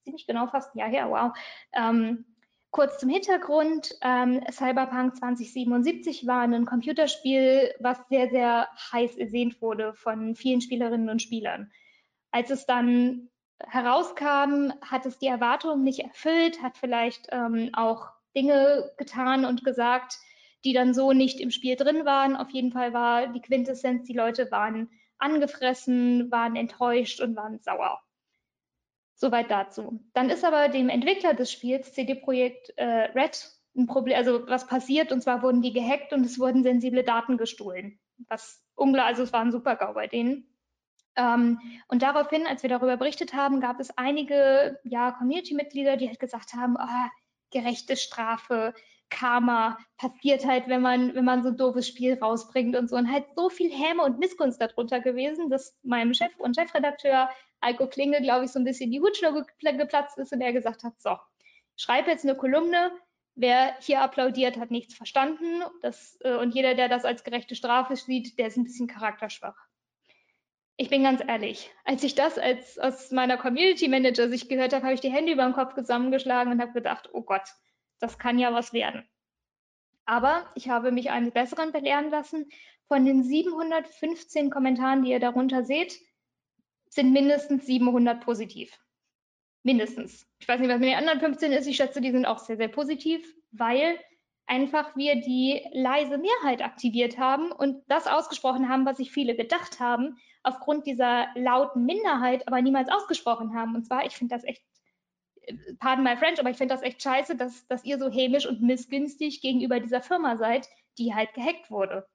ziemlich 0.06 0.26
genau 0.26 0.46
fast 0.46 0.74
ein 0.74 0.78
Jahr 0.78 0.88
her, 0.88 1.10
wow. 1.10 1.36
Ähm, 1.72 2.24
kurz 2.70 2.98
zum 2.98 3.10
Hintergrund, 3.10 3.92
ähm, 4.02 4.40
Cyberpunk 4.50 5.16
2077 5.16 6.26
war 6.26 6.42
ein 6.42 6.64
Computerspiel, 6.64 7.74
was 7.80 7.98
sehr, 8.08 8.30
sehr 8.30 8.68
heiß 8.92 9.16
ersehnt 9.16 9.60
wurde 9.60 9.94
von 9.94 10.36
vielen 10.36 10.60
Spielerinnen 10.60 11.10
und 11.10 11.20
Spielern. 11.20 11.72
Als 12.30 12.50
es 12.50 12.66
dann 12.66 13.30
herauskam, 13.66 14.72
hat 14.80 15.06
es 15.06 15.18
die 15.18 15.26
Erwartungen 15.26 15.82
nicht 15.82 16.00
erfüllt, 16.00 16.62
hat 16.62 16.76
vielleicht 16.76 17.26
ähm, 17.32 17.70
auch 17.72 18.10
Dinge 18.36 18.92
getan 18.98 19.44
und 19.44 19.64
gesagt, 19.64 20.18
die 20.64 20.72
dann 20.72 20.94
so 20.94 21.12
nicht 21.12 21.40
im 21.40 21.50
Spiel 21.50 21.74
drin 21.74 22.04
waren. 22.04 22.36
Auf 22.36 22.50
jeden 22.50 22.70
Fall 22.70 22.92
war 22.92 23.28
die 23.28 23.40
Quintessenz, 23.40 24.06
die 24.06 24.12
Leute 24.12 24.50
waren 24.50 24.88
angefressen, 25.18 26.30
waren 26.30 26.54
enttäuscht 26.54 27.20
und 27.20 27.34
waren 27.34 27.58
sauer. 27.58 28.00
Soweit 29.18 29.50
dazu. 29.50 29.98
Dann 30.12 30.28
ist 30.28 30.44
aber 30.44 30.68
dem 30.68 30.90
Entwickler 30.90 31.32
des 31.32 31.50
Spiels, 31.50 31.92
CD 31.92 32.14
Projekt 32.14 32.72
äh, 32.76 33.10
Red, 33.14 33.50
ein 33.74 33.86
Problem, 33.86 34.16
also 34.16 34.46
was 34.46 34.66
passiert, 34.66 35.10
und 35.10 35.22
zwar 35.22 35.42
wurden 35.42 35.62
die 35.62 35.72
gehackt 35.72 36.12
und 36.12 36.24
es 36.24 36.38
wurden 36.38 36.62
sensible 36.62 37.02
Daten 37.02 37.38
gestohlen. 37.38 37.98
Was 38.28 38.62
unglaublich, 38.74 39.08
also 39.08 39.22
es 39.22 39.32
war 39.32 39.40
ein 39.40 39.52
Super-GAU 39.52 39.94
bei 39.94 40.06
denen. 40.06 40.46
Ähm, 41.16 41.60
und 41.88 42.02
daraufhin, 42.02 42.46
als 42.46 42.62
wir 42.62 42.68
darüber 42.68 42.98
berichtet 42.98 43.32
haben, 43.32 43.60
gab 43.60 43.80
es 43.80 43.96
einige 43.96 44.78
ja, 44.84 45.12
Community-Mitglieder, 45.12 45.96
die 45.96 46.08
halt 46.08 46.20
gesagt 46.20 46.52
haben, 46.52 46.76
oh, 46.78 47.08
gerechte 47.50 47.96
Strafe, 47.96 48.74
Karma 49.08 49.78
passiert 49.96 50.44
halt, 50.44 50.68
wenn 50.68 50.82
man, 50.82 51.14
wenn 51.14 51.24
man 51.24 51.42
so 51.42 51.50
ein 51.50 51.56
doofes 51.56 51.88
Spiel 51.88 52.18
rausbringt 52.18 52.76
und 52.76 52.90
so. 52.90 52.96
Und 52.96 53.10
halt 53.10 53.24
so 53.34 53.48
viel 53.48 53.70
Häme 53.70 54.02
und 54.02 54.18
Missgunst 54.18 54.60
darunter 54.60 55.00
gewesen, 55.00 55.48
dass 55.48 55.78
meinem 55.82 56.12
Chef 56.12 56.32
und 56.38 56.56
Chefredakteur 56.56 57.30
Alko 57.66 57.88
Klinge, 57.88 58.22
glaube 58.22 58.44
ich, 58.44 58.52
so 58.52 58.60
ein 58.60 58.64
bisschen 58.64 58.92
die 58.92 59.00
Hutschnur 59.00 59.44
geplatzt 59.60 60.18
ist 60.18 60.32
und 60.32 60.40
er 60.40 60.52
gesagt 60.52 60.84
hat, 60.84 61.00
so, 61.00 61.16
schreibe 61.76 62.10
jetzt 62.10 62.24
eine 62.24 62.36
Kolumne, 62.36 62.92
wer 63.34 63.76
hier 63.80 64.02
applaudiert, 64.02 64.56
hat 64.56 64.70
nichts 64.70 64.94
verstanden. 64.94 65.62
Das, 65.82 66.16
äh, 66.20 66.36
und 66.36 66.54
jeder, 66.54 66.74
der 66.74 66.88
das 66.88 67.04
als 67.04 67.24
gerechte 67.24 67.56
Strafe 67.56 67.96
sieht, 67.96 68.38
der 68.38 68.46
ist 68.46 68.56
ein 68.56 68.64
bisschen 68.64 68.86
charakterschwach. 68.86 69.56
Ich 70.76 70.90
bin 70.90 71.02
ganz 71.02 71.22
ehrlich, 71.26 71.72
als 71.84 72.04
ich 72.04 72.14
das 72.14 72.38
als 72.38 72.78
aus 72.78 73.10
meiner 73.10 73.36
Community 73.36 73.88
Manager 73.88 74.28
sich 74.28 74.48
gehört 74.48 74.72
habe, 74.72 74.84
habe 74.84 74.94
ich 74.94 75.00
die 75.00 75.12
Hände 75.12 75.32
über 75.32 75.44
den 75.44 75.54
Kopf 75.54 75.74
zusammengeschlagen 75.74 76.52
und 76.52 76.60
habe 76.60 76.72
gedacht, 76.72 77.08
oh 77.12 77.22
Gott, 77.22 77.48
das 77.98 78.18
kann 78.18 78.38
ja 78.38 78.52
was 78.52 78.72
werden. 78.72 79.08
Aber 80.04 80.48
ich 80.54 80.68
habe 80.68 80.92
mich 80.92 81.10
eines 81.10 81.32
Besseren 81.32 81.72
belehren 81.72 82.10
lassen. 82.10 82.48
Von 82.86 83.04
den 83.04 83.24
715 83.24 84.50
Kommentaren, 84.50 85.02
die 85.02 85.10
ihr 85.10 85.18
darunter 85.18 85.64
seht, 85.64 85.98
sind 86.96 87.12
mindestens 87.12 87.66
700 87.66 88.20
positiv. 88.20 88.76
Mindestens. 89.62 90.26
Ich 90.38 90.48
weiß 90.48 90.60
nicht, 90.60 90.68
was 90.68 90.80
mit 90.80 90.88
den 90.88 90.98
anderen 90.98 91.20
15 91.20 91.52
ist. 91.52 91.66
Ich 91.66 91.76
schätze, 91.76 92.00
die 92.00 92.10
sind 92.10 92.26
auch 92.26 92.38
sehr, 92.38 92.56
sehr 92.56 92.68
positiv, 92.68 93.24
weil 93.52 93.98
einfach 94.46 94.96
wir 94.96 95.16
die 95.16 95.64
leise 95.72 96.18
Mehrheit 96.18 96.62
aktiviert 96.62 97.18
haben 97.18 97.52
und 97.52 97.82
das 97.88 98.06
ausgesprochen 98.06 98.68
haben, 98.68 98.86
was 98.86 98.96
sich 98.96 99.10
viele 99.10 99.36
gedacht 99.36 99.80
haben, 99.80 100.18
aufgrund 100.42 100.86
dieser 100.86 101.28
lauten 101.34 101.84
Minderheit 101.84 102.46
aber 102.46 102.62
niemals 102.62 102.88
ausgesprochen 102.88 103.54
haben. 103.54 103.74
Und 103.74 103.86
zwar, 103.86 104.06
ich 104.06 104.16
finde 104.16 104.34
das 104.34 104.44
echt 104.44 104.62
pardon 105.78 106.04
my 106.04 106.16
French, 106.16 106.40
aber 106.40 106.50
ich 106.50 106.56
finde 106.56 106.74
das 106.74 106.82
echt 106.82 107.02
scheiße, 107.02 107.36
dass, 107.36 107.66
dass 107.68 107.84
ihr 107.84 107.98
so 107.98 108.10
hämisch 108.10 108.46
und 108.46 108.62
missgünstig 108.62 109.40
gegenüber 109.40 109.80
dieser 109.80 110.02
Firma 110.02 110.36
seid, 110.36 110.68
die 110.98 111.14
halt 111.14 111.34
gehackt 111.34 111.70
wurde. 111.70 112.06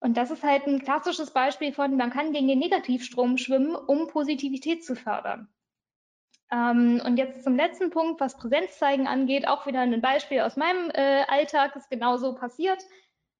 Und 0.00 0.16
das 0.16 0.30
ist 0.30 0.42
halt 0.42 0.66
ein 0.66 0.80
klassisches 0.80 1.30
Beispiel 1.30 1.72
von, 1.72 1.96
man 1.96 2.10
kann 2.10 2.32
gegen 2.32 2.48
den 2.48 2.58
Negativstrom 2.58 3.38
schwimmen, 3.38 3.74
um 3.74 4.08
Positivität 4.08 4.84
zu 4.84 4.94
fördern. 4.94 5.48
Ähm, 6.52 7.00
und 7.04 7.16
jetzt 7.16 7.42
zum 7.42 7.56
letzten 7.56 7.90
Punkt, 7.90 8.20
was 8.20 8.36
Präsenzzeigen 8.36 9.06
angeht, 9.06 9.48
auch 9.48 9.66
wieder 9.66 9.80
ein 9.80 10.00
Beispiel 10.00 10.40
aus 10.40 10.56
meinem 10.56 10.90
äh, 10.90 11.24
Alltag, 11.28 11.74
ist 11.76 11.90
genauso 11.90 12.34
passiert. 12.34 12.82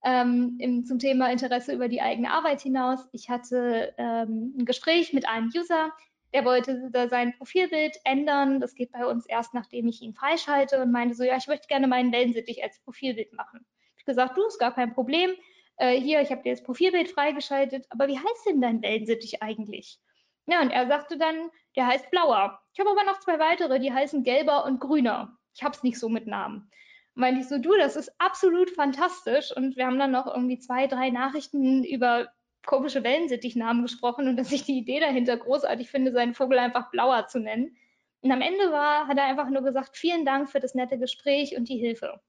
Ähm, 0.05 0.57
im, 0.61 0.85
zum 0.85 0.99
Thema 0.99 1.31
Interesse 1.31 1.73
über 1.73 1.89
die 1.89 2.01
eigene 2.01 2.31
Arbeit 2.31 2.61
hinaus. 2.61 3.09
Ich 3.13 3.29
hatte 3.29 3.95
ähm, 3.99 4.55
ein 4.59 4.65
Gespräch 4.65 5.13
mit 5.13 5.29
einem 5.29 5.51
User, 5.55 5.93
der 6.33 6.45
wollte 6.45 6.91
sein 7.09 7.35
Profilbild 7.37 7.97
ändern. 8.05 8.61
Das 8.61 8.75
geht 8.75 8.93
bei 8.93 9.07
uns 9.07 9.27
erst, 9.27 9.55
nachdem 9.55 9.89
ich 9.89 10.03
ihn 10.03 10.15
freischalte 10.15 10.81
und 10.83 10.93
meinte 10.93 11.15
so, 11.15 11.25
ja, 11.25 11.37
ich 11.37 11.47
möchte 11.47 11.69
gerne 11.69 11.87
meinen 11.87 12.13
Wellensittich 12.13 12.63
als 12.63 12.79
Profilbild 12.81 13.33
machen. 13.33 13.65
Ich 13.97 14.03
habe 14.03 14.13
gesagt, 14.13 14.37
du, 14.37 14.47
ist 14.47 14.59
gar 14.59 14.75
kein 14.75 14.93
Problem. 14.95 15.31
Äh, 15.77 16.01
hier, 16.01 16.21
ich 16.21 16.31
habe 16.31 16.43
dir 16.43 16.53
das 16.53 16.63
Profilbild 16.63 17.11
freigeschaltet, 17.11 17.87
aber 17.91 18.09
wie 18.09 18.19
heißt 18.19 18.47
denn 18.47 18.61
dein 18.61 18.83
Wellensittich 18.83 19.43
eigentlich? 19.43 19.99
Ja, 20.47 20.61
und 20.63 20.71
er 20.71 20.87
sagte 20.87 21.19
dann, 21.19 21.51
der 21.75 21.87
heißt 21.87 22.11
Blauer. 22.11 22.61
Ich 22.73 22.81
habe 22.81 22.91
aber 22.91 23.05
noch 23.05 23.21
zwei 23.21 23.39
weitere, 23.39 23.81
die 23.81 23.93
heißen 23.93 24.23
Gelber 24.23 24.65
und 24.65 24.81
Grüner. 24.81 25.37
Ich 25.55 25.63
habe 25.63 25.75
es 25.75 25.83
nicht 25.83 25.99
so 25.99 26.09
mit 26.09 26.27
Namen. 26.27 26.71
Meinte 27.15 27.41
ich 27.41 27.49
so, 27.49 27.59
du, 27.59 27.77
das 27.77 27.97
ist 27.97 28.13
absolut 28.19 28.71
fantastisch. 28.71 29.55
Und 29.57 29.77
wir 29.77 29.87
haben 29.87 29.99
dann 29.99 30.13
noch 30.13 30.27
irgendwie 30.27 30.59
zwei, 30.59 30.87
drei 30.87 31.11
Nachrichten 31.11 31.83
über 31.85 32.29
komische 32.67 33.03
Wellensittichnamen 33.03 33.83
gesprochen 33.83 34.29
und 34.29 34.37
dass 34.37 34.53
ich 34.53 34.65
die 34.65 34.79
Idee 34.79 35.01
dahinter 35.01 35.37
großartig 35.37 35.89
finde, 35.91 36.13
seinen 36.13 36.35
Vogel 36.35 36.59
einfach 36.59 36.91
Blauer 36.91 37.27
zu 37.29 37.41
nennen. 37.41 37.77
Und 38.21 38.33
am 38.33 38.43
Ende 38.43 38.71
war, 38.71 39.07
hat 39.07 39.17
er 39.17 39.25
einfach 39.25 39.49
nur 39.51 39.63
gesagt, 39.63 39.97
vielen 39.97 40.25
Dank 40.25 40.51
für 40.51 40.61
das 40.61 40.75
nette 40.75 40.99
Gespräch 40.99 41.57
und 41.57 41.69
die 41.69 41.79
Hilfe. 41.79 42.21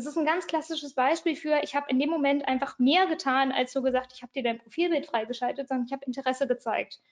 Das 0.00 0.06
ist 0.06 0.16
ein 0.16 0.24
ganz 0.24 0.46
klassisches 0.46 0.94
Beispiel 0.94 1.36
für, 1.36 1.60
ich 1.62 1.74
habe 1.74 1.90
in 1.90 1.98
dem 1.98 2.08
Moment 2.08 2.48
einfach 2.48 2.78
mehr 2.78 3.06
getan, 3.06 3.52
als 3.52 3.74
so 3.74 3.82
gesagt, 3.82 4.14
ich 4.14 4.22
habe 4.22 4.32
dir 4.32 4.42
dein 4.42 4.56
Profilbild 4.56 5.04
freigeschaltet, 5.04 5.68
sondern 5.68 5.84
ich 5.84 5.92
habe 5.92 6.06
Interesse 6.06 6.46
gezeigt. 6.46 7.02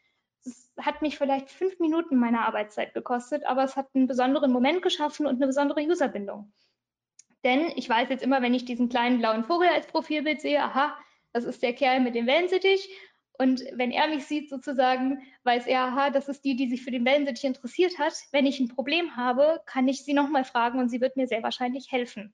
Das 0.42 0.72
hat 0.81 1.03
mich 1.03 1.18
vielleicht 1.18 1.51
fünf 1.51 1.79
Minuten 1.81 2.16
meiner 2.16 2.46
Arbeitszeit 2.46 2.94
gekostet, 2.94 3.44
aber 3.44 3.62
es 3.62 3.77
hat 3.77 3.88
einen 3.92 4.07
besonderen 4.07 4.51
Moment 4.53 4.81
geschaffen 4.81 5.27
und 5.27 5.37
eine 5.37 5.48
besondere 5.48 5.83
Userbindung. 5.83 6.51
Denn 7.44 7.70
ich 7.77 7.90
weiß 7.90 8.09
jetzt 8.09 8.24
immer, 8.24 8.40
wenn 8.40 8.55
ich 8.55 8.64
diesen 8.64 8.88
kleinen 8.88 9.18
blauen 9.18 9.44
Vogel 9.44 9.68
als 9.68 9.87
Profilbild 9.87 10.40
sehe, 10.40 10.62
aha, 10.62 10.96
das 11.35 11.44
ist 11.44 11.62
der 11.62 11.74
Kerl 11.74 12.01
mit 12.01 12.14
dem 12.14 12.27
Wellensittich. 12.27 12.88
Und 13.37 13.64
wenn 13.74 13.90
er 13.90 14.09
mich 14.09 14.24
sieht, 14.24 14.48
sozusagen, 14.48 15.20
weiß 15.42 15.66
er, 15.66 15.83
aha, 15.83 16.09
das 16.09 16.27
ist 16.31 16.42
die, 16.42 16.57
die 16.57 16.70
sich 16.70 16.83
für 16.83 16.90
den 16.90 17.05
Wellensittich 17.05 17.44
interessiert 17.44 17.98
hat. 17.98 18.14
Wenn 18.33 18.46
ich 18.46 18.61
ein 18.61 18.68
Problem 18.68 19.14
habe, 19.14 19.61
kann 19.66 19.88
ich 19.88 20.07
sie 20.07 20.14
nochmal 20.14 20.46
fragen 20.46 20.79
und 20.79 20.88
sie 20.88 21.03
wird 21.03 21.18
mir 21.18 21.27
sehr 21.27 21.42
wahrscheinlich 21.42 21.92
helfen. 21.92 22.33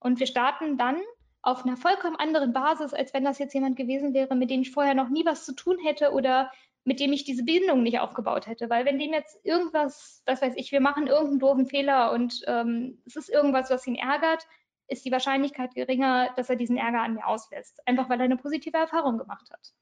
Und 0.00 0.20
wir 0.20 0.26
starten 0.26 0.78
dann 0.78 0.96
auf 1.42 1.64
einer 1.64 1.76
vollkommen 1.76 2.16
anderen 2.16 2.52
Basis, 2.52 2.92
als 2.92 3.14
wenn 3.14 3.24
das 3.24 3.38
jetzt 3.38 3.54
jemand 3.54 3.76
gewesen 3.76 4.14
wäre, 4.14 4.34
mit 4.34 4.50
dem 4.50 4.62
ich 4.62 4.72
vorher 4.72 4.94
noch 4.94 5.08
nie 5.08 5.24
was 5.24 5.44
zu 5.44 5.54
tun 5.54 5.78
hätte 5.82 6.12
oder 6.12 6.50
mit 6.84 7.00
dem 7.00 7.12
ich 7.12 7.24
diese 7.24 7.44
Bindung 7.44 7.82
nicht 7.82 8.00
aufgebaut 8.00 8.46
hätte. 8.46 8.70
Weil 8.70 8.84
wenn 8.84 8.98
dem 8.98 9.12
jetzt 9.12 9.38
irgendwas, 9.44 10.22
was 10.26 10.42
weiß 10.42 10.54
ich, 10.56 10.72
wir 10.72 10.80
machen 10.80 11.06
irgendeinen 11.06 11.38
doofen 11.38 11.66
Fehler 11.66 12.12
und 12.12 12.42
ähm, 12.46 13.02
es 13.06 13.16
ist 13.16 13.28
irgendwas, 13.28 13.70
was 13.70 13.86
ihn 13.86 13.94
ärgert, 13.94 14.46
ist 14.88 15.04
die 15.04 15.12
Wahrscheinlichkeit 15.12 15.74
geringer, 15.74 16.30
dass 16.36 16.48
er 16.48 16.56
diesen 16.56 16.78
Ärger 16.78 17.02
an 17.02 17.14
mir 17.14 17.26
auslässt. 17.26 17.80
Einfach 17.86 18.08
weil 18.08 18.20
er 18.20 18.24
eine 18.24 18.38
positive 18.38 18.76
Erfahrung 18.76 19.18
gemacht 19.18 19.50
hat. 19.50 19.72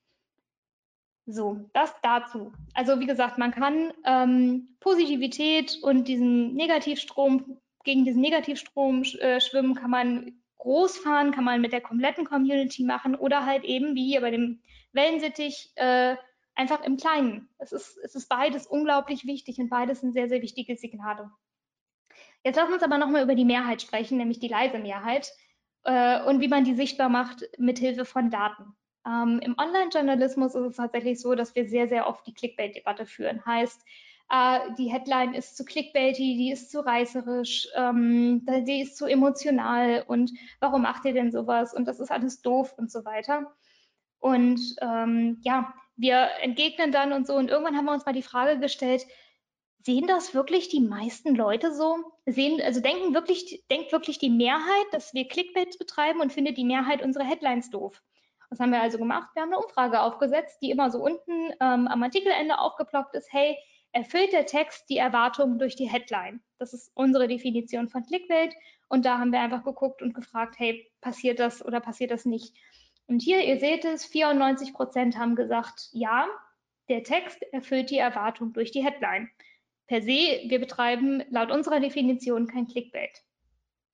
So, 1.27 1.69
das 1.73 1.95
dazu. 2.03 2.53
Also 2.75 3.01
wie 3.01 3.07
gesagt, 3.07 3.39
man 3.39 3.51
kann 3.51 3.93
ähm, 4.05 4.77
Positivität 4.81 5.79
und 5.83 6.07
diesen 6.07 6.55
Negativstrom, 6.55 7.59
gegen 7.87 8.05
diesen 8.05 8.21
Negativstrom 8.21 9.03
äh, 9.21 9.41
schwimmen, 9.41 9.75
kann 9.75 9.91
man 9.91 10.43
groß 10.59 10.99
fahren, 10.99 11.31
kann 11.31 11.45
man 11.45 11.61
mit 11.61 11.73
der 11.73 11.81
kompletten 11.81 12.27
Community 12.27 12.85
machen 12.85 13.15
oder 13.15 13.47
halt 13.47 13.65
eben 13.65 13.95
wie 13.95 14.07
hier 14.07 14.21
bei 14.21 14.31
dem 14.31 14.61
Wellensittich 14.93 15.73
äh, 15.77 16.17
einfach 16.55 16.83
im 16.83 16.97
Kleinen. 16.97 17.49
Es 17.59 17.73
ist, 17.73 17.97
es 17.99 18.15
ist 18.15 18.29
beides 18.29 18.67
unglaublich 18.67 19.27
wichtig 19.27 19.59
und 19.59 19.71
beides 19.71 20.01
sind 20.01 20.13
sehr, 20.13 20.29
sehr 20.29 20.43
wichtige 20.43 20.77
Signale. 20.77 21.31
Jetzt 22.43 22.57
lassen 22.57 22.71
wir 22.71 22.75
uns 22.75 22.83
aber 22.83 22.99
nochmal 22.99 23.23
über 23.23 23.35
die 23.35 23.45
Mehrheit 23.45 23.83
sprechen, 23.83 24.19
nämlich 24.19 24.41
die 24.41 24.49
leise 24.49 24.79
Mehrheit 24.79 25.33
äh, 25.85 26.23
und 26.25 26.41
wie 26.41 26.49
man 26.49 26.65
die 26.65 26.75
sichtbar 26.75 27.09
macht 27.09 27.49
mit 27.59 27.79
Hilfe 27.79 28.05
von 28.05 28.31
Daten. 28.31 28.77
Ähm, 29.07 29.39
Im 29.43 29.57
Online-Journalismus 29.59 30.55
ist 30.55 30.65
es 30.65 30.77
tatsächlich 30.77 31.21
so, 31.21 31.35
dass 31.35 31.55
wir 31.55 31.69
sehr, 31.69 31.89
sehr 31.89 32.09
oft 32.09 32.27
die 32.27 32.35
Clickbait-Debatte 32.35 33.07
führen. 33.07 33.45
Heißt, 33.47 33.85
äh, 34.31 34.59
die 34.79 34.91
Headline 34.91 35.35
ist 35.35 35.57
zu 35.57 35.65
clickbaity, 35.65 36.37
die 36.37 36.51
ist 36.51 36.71
zu 36.71 36.81
reißerisch, 36.81 37.69
ähm, 37.75 38.45
die 38.67 38.83
ist 38.83 38.97
zu 38.97 39.07
emotional 39.07 40.05
und 40.07 40.33
warum 40.61 40.83
macht 40.83 41.05
ihr 41.05 41.13
denn 41.13 41.31
sowas 41.31 41.75
und 41.75 41.87
das 41.87 42.01
ist 42.01 42.11
alles 42.11 42.43
doof 42.43 42.75
und 42.77 42.91
so 42.91 43.05
weiter. 43.05 43.55
Und 44.19 44.61
ähm, 44.81 45.39
ja, 45.43 45.73
wir 45.97 46.29
entgegnen 46.41 46.93
dann 46.93 47.13
und 47.13 47.27
so 47.27 47.35
und 47.35 47.51
irgendwann 47.51 47.77
haben 47.77 47.85
wir 47.85 47.93
uns 47.93 48.07
mal 48.07 48.13
die 48.13 48.23
Frage 48.23 48.59
gestellt, 48.59 49.07
sehen 49.87 50.09
das 50.09 50.35
wirklich 50.35 50.69
die 50.69 50.81
meisten 50.81 51.37
Leute 51.37 51.73
so? 51.73 51.99
Sehen, 52.27 52.61
also 52.61 52.81
denken 52.81 53.15
wirklich, 53.15 53.65
denkt 53.71 53.93
wirklich 53.93 54.19
die 54.19 54.31
Mehrheit, 54.31 54.87
dass 54.91 55.15
wir 55.15 55.29
Clickbaits 55.29 55.79
betreiben 55.79 56.21
und 56.21 56.33
findet 56.33 56.57
die 56.59 56.65
Mehrheit 56.65 57.03
unsere 57.03 57.25
Headlines 57.25 57.71
doof? 57.71 58.03
Was 58.51 58.59
haben 58.59 58.73
wir 58.73 58.81
also 58.81 58.99
gemacht? 58.99 59.29
Wir 59.35 59.43
haben 59.43 59.53
eine 59.53 59.63
Umfrage 59.63 60.01
aufgesetzt, 60.01 60.59
die 60.61 60.71
immer 60.71 60.91
so 60.91 60.99
unten 60.99 61.53
ähm, 61.61 61.87
am 61.87 62.03
Artikelende 62.03 62.59
aufgeploppt 62.59 63.15
ist. 63.15 63.33
Hey, 63.33 63.57
erfüllt 63.93 64.33
der 64.33 64.47
Text 64.47 64.89
die 64.89 64.99
Erwartungen 64.99 65.59
durch 65.59 65.77
die 65.77 65.91
Headline? 65.91 66.41
Das 66.59 66.73
ist 66.73 66.91
unsere 66.95 67.29
Definition 67.29 67.89
von 67.89 68.05
Clickbait. 68.05 68.55
Und 68.89 69.05
da 69.05 69.19
haben 69.19 69.33
wir 69.33 69.41
einfach 69.41 69.65
geguckt 69.65 70.03
und 70.03 70.15
gefragt, 70.15 70.57
hey, 70.59 70.91
passiert 71.01 71.39
das 71.39 71.65
oder 71.65 71.81
passiert 71.81 72.11
das 72.11 72.25
nicht? 72.25 72.55
Und 73.07 73.21
hier, 73.21 73.45
ihr 73.45 73.59
seht 73.59 73.85
es, 73.85 74.05
94 74.05 74.73
Prozent 74.73 75.19
haben 75.19 75.37
gesagt, 75.37 75.89
ja, 75.93 76.27
der 76.89 77.03
Text 77.03 77.43
erfüllt 77.53 77.91
die 77.91 77.99
Erwartung 77.99 78.53
durch 78.53 78.71
die 78.71 78.85
Headline. 78.85 79.29
Per 79.87 80.03
se, 80.03 80.43
wir 80.47 80.59
betreiben 80.59 81.23
laut 81.31 81.51
unserer 81.51 81.81
Definition 81.81 82.47
kein 82.49 82.67
Clickbait. 82.67 83.23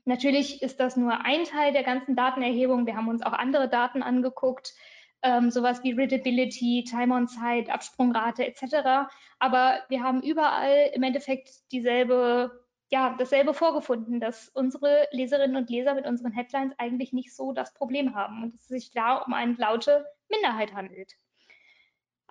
Natürlich 0.04 0.62
ist 0.62 0.80
das 0.80 0.96
nur 0.96 1.24
ein 1.24 1.44
Teil 1.44 1.72
der 1.72 1.84
ganzen 1.84 2.16
Datenerhebung. 2.16 2.86
Wir 2.86 2.96
haben 2.96 3.08
uns 3.08 3.22
auch 3.22 3.32
andere 3.32 3.68
Daten 3.68 4.02
angeguckt, 4.02 4.74
ähm, 5.22 5.50
sowas 5.50 5.82
wie 5.82 5.92
Readability, 5.92 6.84
Time 6.84 7.14
on 7.14 7.26
Site, 7.26 7.72
Absprungrate 7.72 8.46
etc. 8.46 9.10
Aber 9.38 9.80
wir 9.88 10.02
haben 10.02 10.22
überall 10.22 10.90
im 10.94 11.02
Endeffekt 11.02 11.50
dieselbe, 11.70 12.50
ja, 12.90 13.14
dasselbe 13.18 13.54
vorgefunden, 13.54 14.20
dass 14.20 14.48
unsere 14.48 15.06
Leserinnen 15.12 15.56
und 15.56 15.70
Leser 15.70 15.94
mit 15.94 16.06
unseren 16.06 16.32
Headlines 16.32 16.74
eigentlich 16.78 17.12
nicht 17.12 17.34
so 17.34 17.52
das 17.52 17.72
Problem 17.74 18.14
haben 18.14 18.42
und 18.42 18.54
dass 18.54 18.62
es 18.62 18.68
sich 18.68 18.90
da 18.92 19.18
um 19.18 19.32
eine 19.32 19.54
laute 19.54 20.06
Minderheit 20.28 20.74
handelt. 20.74 21.14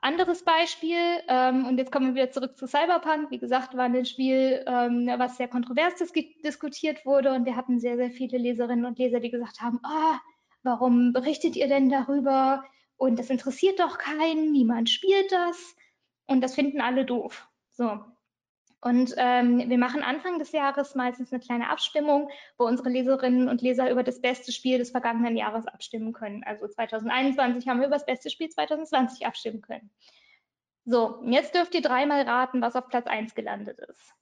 Anderes 0.04 0.44
Beispiel, 0.44 0.98
ähm, 1.28 1.68
und 1.68 1.78
jetzt 1.78 1.92
kommen 1.92 2.08
wir 2.08 2.16
wieder 2.16 2.32
zurück 2.32 2.58
zu 2.58 2.66
Cyberpunk. 2.66 3.30
Wie 3.30 3.38
gesagt, 3.38 3.78
war 3.78 3.86
ein 3.86 4.06
Spiel, 4.06 4.66
ähm, 4.66 5.08
was 5.18 5.38
sehr 5.38 5.48
kontrovers 5.48 5.94
dis 5.96 6.12
diskutiert 6.44 7.06
wurde 7.06 7.32
und 7.34 7.46
wir 7.46 7.56
hatten 7.56 7.80
sehr, 7.80 7.98
sehr 7.98 8.10
viele 8.10 8.40
Leserinnen 8.40 8.86
und 8.86 8.98
Leser, 8.98 9.20
die 9.20 9.30
gesagt 9.30 9.62
haben, 9.62 9.80
ah, 9.84 10.20
warum 10.64 11.14
berichtet 11.14 11.56
ihr 11.56 11.68
denn 11.68 11.90
darüber? 11.90 12.64
Und 13.02 13.18
das 13.18 13.32
interessiert 13.32 13.80
doch 13.80 13.98
keinen, 13.98 14.52
niemand 14.52 14.88
spielt 14.88 15.32
das 15.32 15.76
und 16.28 16.40
das 16.42 16.54
finden 16.54 16.82
alle 16.82 17.04
doof. 17.04 17.50
So, 17.72 18.00
und 18.80 19.16
ähm, 19.18 19.68
wir 19.68 19.80
machen 19.80 20.04
Anfang 20.04 20.38
des 20.38 20.52
Jahres 20.52 20.94
meistens 20.94 21.34
eine 21.34 21.42
kleine 21.42 21.72
Abstimmung, 21.72 22.30
wo 22.60 22.66
unsere 22.68 22.90
Leserinnen 22.90 23.50
und 23.50 23.64
Leser 23.64 23.90
über 23.90 24.04
das 24.04 24.22
beste 24.22 24.52
Spiel 24.52 24.78
des 24.78 24.92
vergangenen 24.92 25.36
Jahres 25.36 25.66
abstimmen 25.66 26.14
können. 26.14 26.44
Also 26.44 26.68
2021 26.68 27.68
haben 27.68 27.80
wir 27.80 27.88
über 27.88 27.96
das 27.96 28.06
beste 28.06 28.30
Spiel 28.30 28.50
2020 28.50 29.26
abstimmen 29.26 29.62
können. 29.62 29.90
So, 30.86 31.24
jetzt 31.26 31.56
dürft 31.56 31.74
ihr 31.74 31.82
dreimal 31.82 32.22
raten, 32.22 32.62
was 32.62 32.76
auf 32.76 32.88
Platz 32.88 33.08
1 33.08 33.34
gelandet 33.34 33.80
ist. 33.80 34.14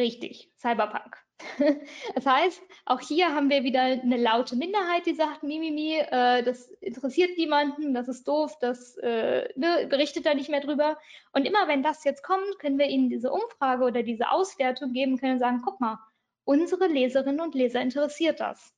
Richtig, 0.00 0.50
Cyberpunk. 0.58 1.16
Das 2.14 2.26
heißt, 2.26 2.62
auch 2.86 3.00
hier 3.00 3.34
haben 3.34 3.50
wir 3.50 3.64
wieder 3.64 3.82
eine 3.82 4.16
laute 4.16 4.56
Minderheit, 4.56 5.04
die 5.06 5.14
sagt, 5.14 5.42
Mimimi, 5.42 5.94
äh, 5.98 6.42
das 6.42 6.68
interessiert 6.80 7.36
niemanden, 7.36 7.94
das 7.94 8.08
ist 8.08 8.26
doof, 8.26 8.56
das 8.60 8.96
äh, 8.98 9.48
ne, 9.56 9.86
berichtet 9.88 10.26
da 10.26 10.34
nicht 10.34 10.50
mehr 10.50 10.60
drüber. 10.60 10.98
Und 11.32 11.46
immer 11.46 11.68
wenn 11.68 11.82
das 11.82 12.04
jetzt 12.04 12.22
kommt, 12.22 12.58
können 12.58 12.78
wir 12.78 12.86
ihnen 12.88 13.10
diese 13.10 13.30
Umfrage 13.30 13.84
oder 13.84 14.02
diese 14.02 14.30
Auswertung 14.30 14.92
geben 14.92 15.18
können 15.18 15.38
sagen, 15.38 15.62
guck 15.64 15.80
mal, 15.80 15.98
unsere 16.44 16.86
Leserinnen 16.86 17.40
und 17.40 17.54
Leser 17.54 17.80
interessiert 17.80 18.40
das. 18.40 18.74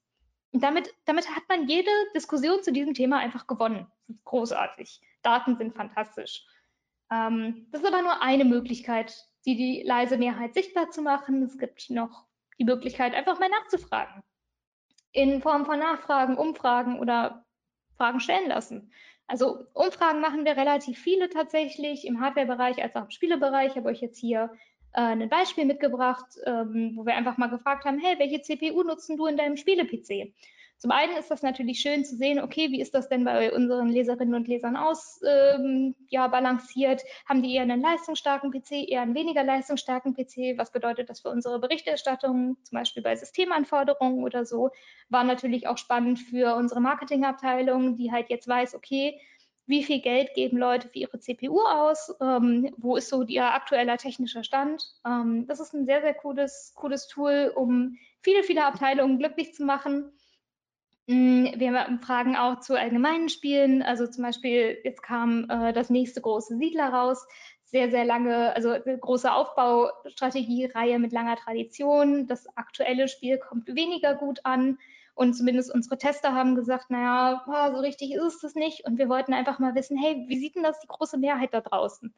Und 0.53 0.63
damit, 0.63 0.93
damit 1.05 1.29
hat 1.31 1.45
man 1.49 1.69
jede 1.69 1.91
Diskussion 2.15 2.63
zu 2.63 2.73
diesem 2.73 2.95
Thema 2.95 3.19
einfach 3.19 3.47
gewonnen. 3.47 3.87
Großartig. 4.25 5.01
Daten 5.23 5.57
sind 5.57 5.75
fantastisch. 5.75 6.45
Ähm, 7.13 7.67
das 7.71 7.83
ist 7.83 7.87
aber 7.87 8.03
nur 8.03 8.23
eine 8.23 8.45
Möglichkeit, 8.45 9.32
die, 9.45 9.57
die 9.57 9.83
leise 9.85 10.19
Mehrheit 10.19 10.55
sichtbar 10.55 10.91
zu 10.91 11.03
machen. 11.03 11.43
Es 11.43 11.59
gibt 11.59 11.91
noch 11.91 12.25
die 12.59 12.65
Möglichkeit, 12.65 13.15
einfach 13.15 13.39
mal 13.39 13.49
nachzufragen. 13.49 14.23
In 15.13 15.43
Form 15.43 15.67
von 15.67 15.79
Nachfragen, 15.79 16.37
Umfragen 16.37 16.99
oder 16.99 17.45
Fragen 17.97 18.21
stellen 18.21 18.49
lassen. 18.49 18.93
Also 19.27 19.67
Umfragen 19.73 20.21
machen 20.21 20.45
wir 20.45 20.57
relativ 20.57 20.99
viele 20.99 21.29
tatsächlich 21.29 22.07
im 22.07 22.21
Hardware-Bereich 22.21 22.83
als 22.83 22.95
auch 22.97 23.05
im 23.05 23.11
Spielebereich. 23.11 23.73
Ich 23.73 23.77
habe 23.77 23.89
euch 23.89 24.01
jetzt 24.01 24.19
hier 24.19 24.51
äh, 24.93 25.01
ein 25.01 25.29
Beispiel 25.29 25.65
mitgebracht, 25.65 26.27
ähm, 26.45 26.93
wo 26.97 27.07
wir 27.07 27.15
einfach 27.15 27.39
mal 27.39 27.49
gefragt 27.49 27.85
haben, 27.85 27.99
hey, 27.99 28.19
welche 28.19 28.43
CPU 28.43 28.83
nutzen 28.83 29.17
du 29.17 29.27
in 29.27 29.37
deinem 29.37 29.57
Spiele-PC? 29.57 30.35
Zum 30.83 30.91
einen 30.91 31.17
ist 31.17 31.31
das 31.31 31.43
natürlich 31.43 31.79
schön 31.79 32.05
zu 32.05 32.17
sehen, 32.17 32.41
okay, 32.41 32.73
wie 32.73 32.81
ist 32.81 32.93
das 32.93 33.09
denn 33.09 33.23
bei 33.23 33.53
unseren 33.53 33.89
Leserinnen 33.89 34.35
und 34.35 34.49
Lesern 34.49 34.77
aus, 34.77 35.21
ähm, 35.25 35.95
ja, 36.09 36.27
balanciert? 36.27 37.05
Haben 37.25 37.41
die 37.41 37.55
eher 37.55 37.63
einen 37.63 37.81
leistungsstarken 37.81 38.51
PC, 38.51 38.89
eher 38.91 39.03
einen 39.03 39.15
weniger 39.15 39.45
leistungsstarken 39.45 40.13
PC? 40.13 40.59
Was 40.59 40.73
bedeutet 40.73 41.09
das 41.09 41.21
für 41.21 41.31
unsere 41.31 41.61
Berichterstattung, 41.61 42.57
zum 42.65 42.77
Beispiel 42.77 43.01
bei 43.01 43.15
Systemanforderungen 43.15 44.25
oder 44.25 44.45
so? 44.45 44.71
War 45.09 45.23
natürlich 45.23 45.69
auch 45.69 45.79
spannend 45.79 46.19
für 46.19 46.57
unsere 46.57 46.81
Marketingabteilung, 46.81 47.95
die 47.95 48.11
halt 48.11 48.29
jetzt 48.29 48.49
weiß, 48.49 48.75
okay, 48.75 49.21
wie 49.67 49.85
viel 49.85 50.01
Geld 50.01 50.35
geben 50.35 50.59
Leute 50.59 50.89
für 50.89 50.99
ihre 50.99 51.21
CPU 51.21 51.61
aus, 51.61 52.13
ähm, 52.21 52.75
wo 52.77 52.97
ist 52.97 53.09
so 53.09 53.23
ihr 53.23 53.55
aktueller 53.55 53.99
technischer 53.99 54.43
Stand. 54.43 54.83
Ähm, 55.07 55.47
das 55.47 55.61
ist 55.61 55.75
ein 55.75 55.87
sehr, 55.87 56.01
sehr 56.01 56.15
cooles, 56.15 56.73
cooles 56.75 57.07
Tool, 57.07 57.53
um 57.55 57.99
viele, 58.21 58.43
viele 58.43 58.65
Abteilungen 58.65 59.21
glücklich 59.21 59.55
zu 59.55 59.65
machen. 59.65 60.11
Mm, 61.07 61.47
wir 61.57 61.99
fragen 62.03 62.37
auch 62.37 62.61
zu 62.61 62.79
allgemeinen 62.79 63.29
Spielen. 63.29 63.83
Also 63.83 64.07
zum 64.07 64.23
Beispiel, 64.25 64.79
jetzt 64.85 65.03
kam 65.03 65.49
äh, 65.51 65.73
das 65.73 65.91
nächste 65.91 66.21
große 66.21 66.57
Siedler 66.59 66.89
raus. 66.91 67.27
Sehr, 67.65 67.91
sehr 67.91 68.05
lange, 68.05 68.55
also 68.55 68.75
große 69.01 69.33
Aufbaustrategie-Reihe 69.33 70.99
mit 70.99 71.13
langer 71.13 71.37
Tradition. 71.37 72.27
Das 72.27 72.47
aktuelle 72.57 73.09
Spiel 73.09 73.39
kommt 73.39 73.67
weniger 73.75 74.15
gut 74.15 74.41
an. 74.45 74.79
Und 75.15 75.35
zumindest 75.35 75.75
unsere 75.75 75.99
Tester 75.99 76.35
haben 76.35 76.55
gesagt, 76.55 76.91
naja, 76.91 77.43
so 77.73 77.81
richtig 77.81 78.13
ist 78.15 78.45
es 78.45 78.55
nicht. 78.55 78.85
Und 78.87 78.99
wir 78.99 79.09
wollten 79.09 79.35
einfach 79.35 79.59
mal 79.59 79.75
wissen, 79.75 79.97
hey, 79.99 80.25
wie 80.29 80.39
sieht 80.39 80.57
denn 80.57 80.63
das 80.63 80.81
die 80.81 80.87
große 80.87 81.19
Mehrheit 81.19 81.53
da 81.53 81.61
draußen? 81.61 82.15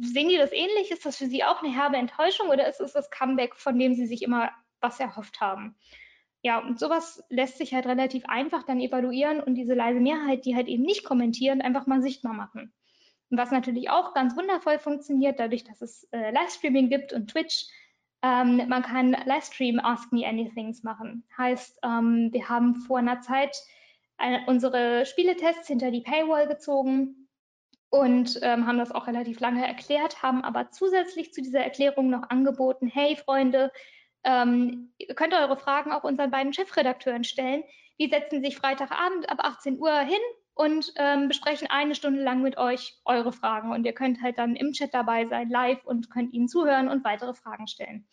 Sehen 0.00 0.28
die 0.28 0.36
das 0.36 0.52
ähnlich? 0.52 0.90
Ist 0.90 1.06
das 1.06 1.16
für 1.16 1.26
Sie 1.26 1.44
auch 1.44 1.62
eine 1.62 1.72
herbe 1.72 1.96
Enttäuschung 1.96 2.48
oder 2.48 2.68
ist 2.68 2.80
es 2.80 2.92
das 2.92 3.10
Comeback, 3.10 3.54
von 3.54 3.78
dem 3.78 3.94
Sie 3.94 4.06
sich 4.06 4.22
immer 4.22 4.50
was 4.80 5.00
erhofft 5.00 5.40
haben? 5.40 5.76
Ja, 6.42 6.58
und 6.58 6.78
sowas 6.78 7.22
lässt 7.30 7.58
sich 7.58 7.74
halt 7.74 7.86
relativ 7.86 8.24
einfach 8.26 8.62
dann 8.62 8.80
evaluieren 8.80 9.40
und 9.40 9.56
diese 9.56 9.74
leise 9.74 10.00
Mehrheit, 10.00 10.44
die 10.44 10.54
halt 10.54 10.68
eben 10.68 10.84
nicht 10.84 11.04
kommentieren, 11.04 11.60
einfach 11.60 11.86
mal 11.86 12.00
sichtbar 12.00 12.32
machen. 12.32 12.72
Und 13.30 13.38
was 13.38 13.50
natürlich 13.50 13.90
auch 13.90 14.14
ganz 14.14 14.36
wundervoll 14.36 14.78
funktioniert, 14.78 15.40
dadurch, 15.40 15.64
dass 15.64 15.82
es 15.82 16.04
äh, 16.12 16.30
Livestreaming 16.30 16.88
gibt 16.88 17.12
und 17.12 17.28
Twitch, 17.28 17.66
ähm, 18.22 18.62
man 18.68 18.82
kann 18.82 19.16
Livestream 19.26 19.80
Ask 19.80 20.12
Me 20.12 20.26
Anythings 20.26 20.82
machen. 20.82 21.24
Heißt, 21.36 21.78
ähm, 21.82 22.30
wir 22.32 22.48
haben 22.48 22.76
vor 22.76 22.98
einer 22.98 23.20
Zeit 23.20 23.56
eine, 24.16 24.44
unsere 24.46 25.06
Spieletests 25.06 25.68
hinter 25.68 25.90
die 25.90 26.00
Paywall 26.00 26.48
gezogen 26.48 27.28
und 27.90 28.38
ähm, 28.42 28.66
haben 28.66 28.78
das 28.78 28.92
auch 28.92 29.06
relativ 29.06 29.40
lange 29.40 29.66
erklärt, 29.66 30.22
haben 30.22 30.42
aber 30.42 30.70
zusätzlich 30.70 31.32
zu 31.32 31.42
dieser 31.42 31.60
Erklärung 31.60 32.10
noch 32.10 32.28
angeboten, 32.28 32.88
hey 32.88 33.16
Freunde, 33.16 33.72
ähm, 34.28 34.92
ihr 34.98 35.14
könnt 35.14 35.32
eure 35.32 35.56
Fragen 35.56 35.90
auch 35.90 36.04
unseren 36.04 36.30
beiden 36.30 36.52
Chefredakteuren 36.52 37.24
stellen. 37.24 37.64
Die 37.98 38.08
setzen 38.08 38.44
sich 38.44 38.58
Freitagabend 38.58 39.30
ab 39.30 39.38
18 39.40 39.78
Uhr 39.78 39.98
hin 40.00 40.20
und 40.54 40.92
ähm, 40.96 41.28
besprechen 41.28 41.68
eine 41.70 41.94
Stunde 41.94 42.22
lang 42.22 42.42
mit 42.42 42.58
euch 42.58 43.00
eure 43.06 43.32
Fragen. 43.32 43.72
Und 43.72 43.86
ihr 43.86 43.94
könnt 43.94 44.20
halt 44.20 44.36
dann 44.36 44.54
im 44.54 44.72
Chat 44.72 44.92
dabei 44.92 45.26
sein, 45.26 45.48
live 45.48 45.82
und 45.84 46.10
könnt 46.10 46.34
ihnen 46.34 46.46
zuhören 46.46 46.88
und 46.88 47.04
weitere 47.04 47.32
Fragen 47.32 47.66
stellen. 47.66 48.06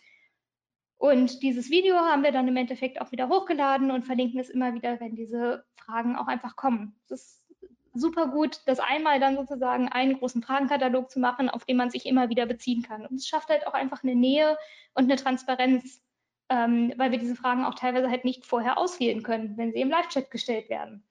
Und 0.97 1.43
dieses 1.43 1.69
Video 1.69 1.97
haben 1.97 2.23
wir 2.23 2.31
dann 2.31 2.47
im 2.47 2.55
Endeffekt 2.55 3.01
auch 3.01 3.11
wieder 3.11 3.27
hochgeladen 3.27 3.91
und 3.91 4.05
verlinken 4.05 4.39
es 4.39 4.49
immer 4.49 4.73
wieder, 4.73 5.01
wenn 5.01 5.15
diese 5.15 5.65
Fragen 5.75 6.15
auch 6.15 6.27
einfach 6.27 6.55
kommen. 6.55 6.97
Das 7.09 7.21
ist 7.21 7.45
super 7.93 8.27
gut, 8.27 8.61
das 8.65 8.79
einmal 8.79 9.19
dann 9.19 9.35
sozusagen 9.35 9.89
einen 9.89 10.17
großen 10.17 10.41
Fragenkatalog 10.41 11.09
zu 11.09 11.19
machen, 11.19 11.49
auf 11.49 11.65
den 11.65 11.77
man 11.77 11.89
sich 11.89 12.05
immer 12.05 12.29
wieder 12.29 12.45
beziehen 12.45 12.83
kann. 12.83 13.05
Und 13.05 13.15
es 13.15 13.27
schafft 13.27 13.49
halt 13.49 13.67
auch 13.67 13.73
einfach 13.73 14.03
eine 14.03 14.15
Nähe 14.15 14.57
und 14.93 15.05
eine 15.05 15.15
Transparenz, 15.15 16.04
ähm, 16.49 16.93
weil 16.97 17.11
wir 17.11 17.17
diese 17.17 17.35
Fragen 17.35 17.65
auch 17.65 17.75
teilweise 17.75 18.09
halt 18.09 18.25
nicht 18.25 18.45
vorher 18.45 18.77
auswählen 18.77 19.23
können, 19.23 19.57
wenn 19.57 19.71
sie 19.71 19.81
im 19.81 19.89
Live-Chat 19.89 20.31
gestellt 20.31 20.69
werden. 20.69 21.03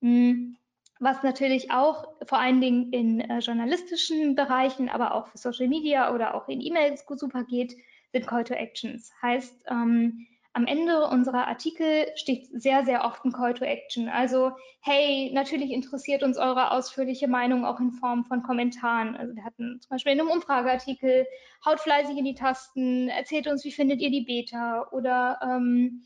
Mhm. 0.00 0.56
Was 1.00 1.22
natürlich 1.22 1.70
auch 1.70 2.08
vor 2.26 2.38
allen 2.38 2.60
Dingen 2.60 2.92
in 2.92 3.20
äh, 3.20 3.40
journalistischen 3.40 4.36
Bereichen, 4.36 4.88
aber 4.88 5.14
auch 5.14 5.26
für 5.26 5.38
Social 5.38 5.68
Media 5.68 6.14
oder 6.14 6.34
auch 6.34 6.48
in 6.48 6.60
E-Mails 6.60 7.04
super 7.08 7.44
geht, 7.44 7.76
sind 8.12 8.26
Call 8.26 8.44
to 8.44 8.54
Actions. 8.54 9.12
Heißt, 9.20 9.64
ähm, 9.68 10.26
am 10.54 10.66
Ende 10.66 11.08
unserer 11.08 11.48
Artikel 11.48 12.06
steht 12.14 12.46
sehr, 12.52 12.84
sehr 12.84 13.04
oft 13.04 13.24
ein 13.24 13.32
Call 13.32 13.54
to 13.54 13.64
Action. 13.64 14.08
Also, 14.08 14.52
hey, 14.80 15.30
natürlich 15.34 15.72
interessiert 15.72 16.22
uns 16.22 16.38
eure 16.38 16.70
ausführliche 16.70 17.26
Meinung 17.26 17.64
auch 17.64 17.80
in 17.80 17.90
Form 17.90 18.24
von 18.24 18.44
Kommentaren. 18.44 19.16
Also 19.16 19.34
wir 19.34 19.44
hatten 19.44 19.80
zum 19.80 19.90
Beispiel 19.90 20.12
in 20.12 20.20
einem 20.20 20.30
Umfrageartikel, 20.30 21.26
haut 21.66 21.80
fleißig 21.80 22.16
in 22.16 22.24
die 22.24 22.36
Tasten, 22.36 23.08
erzählt 23.08 23.48
uns, 23.48 23.64
wie 23.64 23.72
findet 23.72 24.00
ihr 24.00 24.10
die 24.10 24.20
Beta 24.20 24.86
oder 24.92 25.40
ähm, 25.42 26.04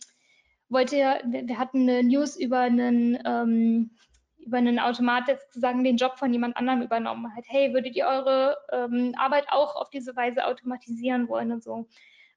wollt 0.71 0.93
ihr, 0.93 1.21
wir 1.25 1.59
hatten 1.59 1.83
eine 1.83 2.03
News 2.03 2.37
über 2.37 2.61
einen 2.61 3.19
ähm, 3.25 3.91
über 4.39 4.57
einen 4.57 4.79
Automat 4.79 5.29
jetzt 5.29 5.53
sozusagen 5.53 5.85
den 5.85 5.99
Job 5.99 6.19
von 6.19 6.33
jemand 6.33 6.57
anderem 6.57 6.81
übernommen 6.81 7.37
hat. 7.37 7.45
Hey, 7.49 7.75
würdet 7.75 7.95
ihr 7.97 8.07
eure 8.07 8.57
ähm, 8.73 9.15
Arbeit 9.19 9.45
auch 9.51 9.77
auf 9.77 9.91
diese 9.91 10.17
Weise 10.17 10.47
automatisieren 10.47 11.29
wollen 11.29 11.53
und 11.53 11.63
so? 11.63 11.87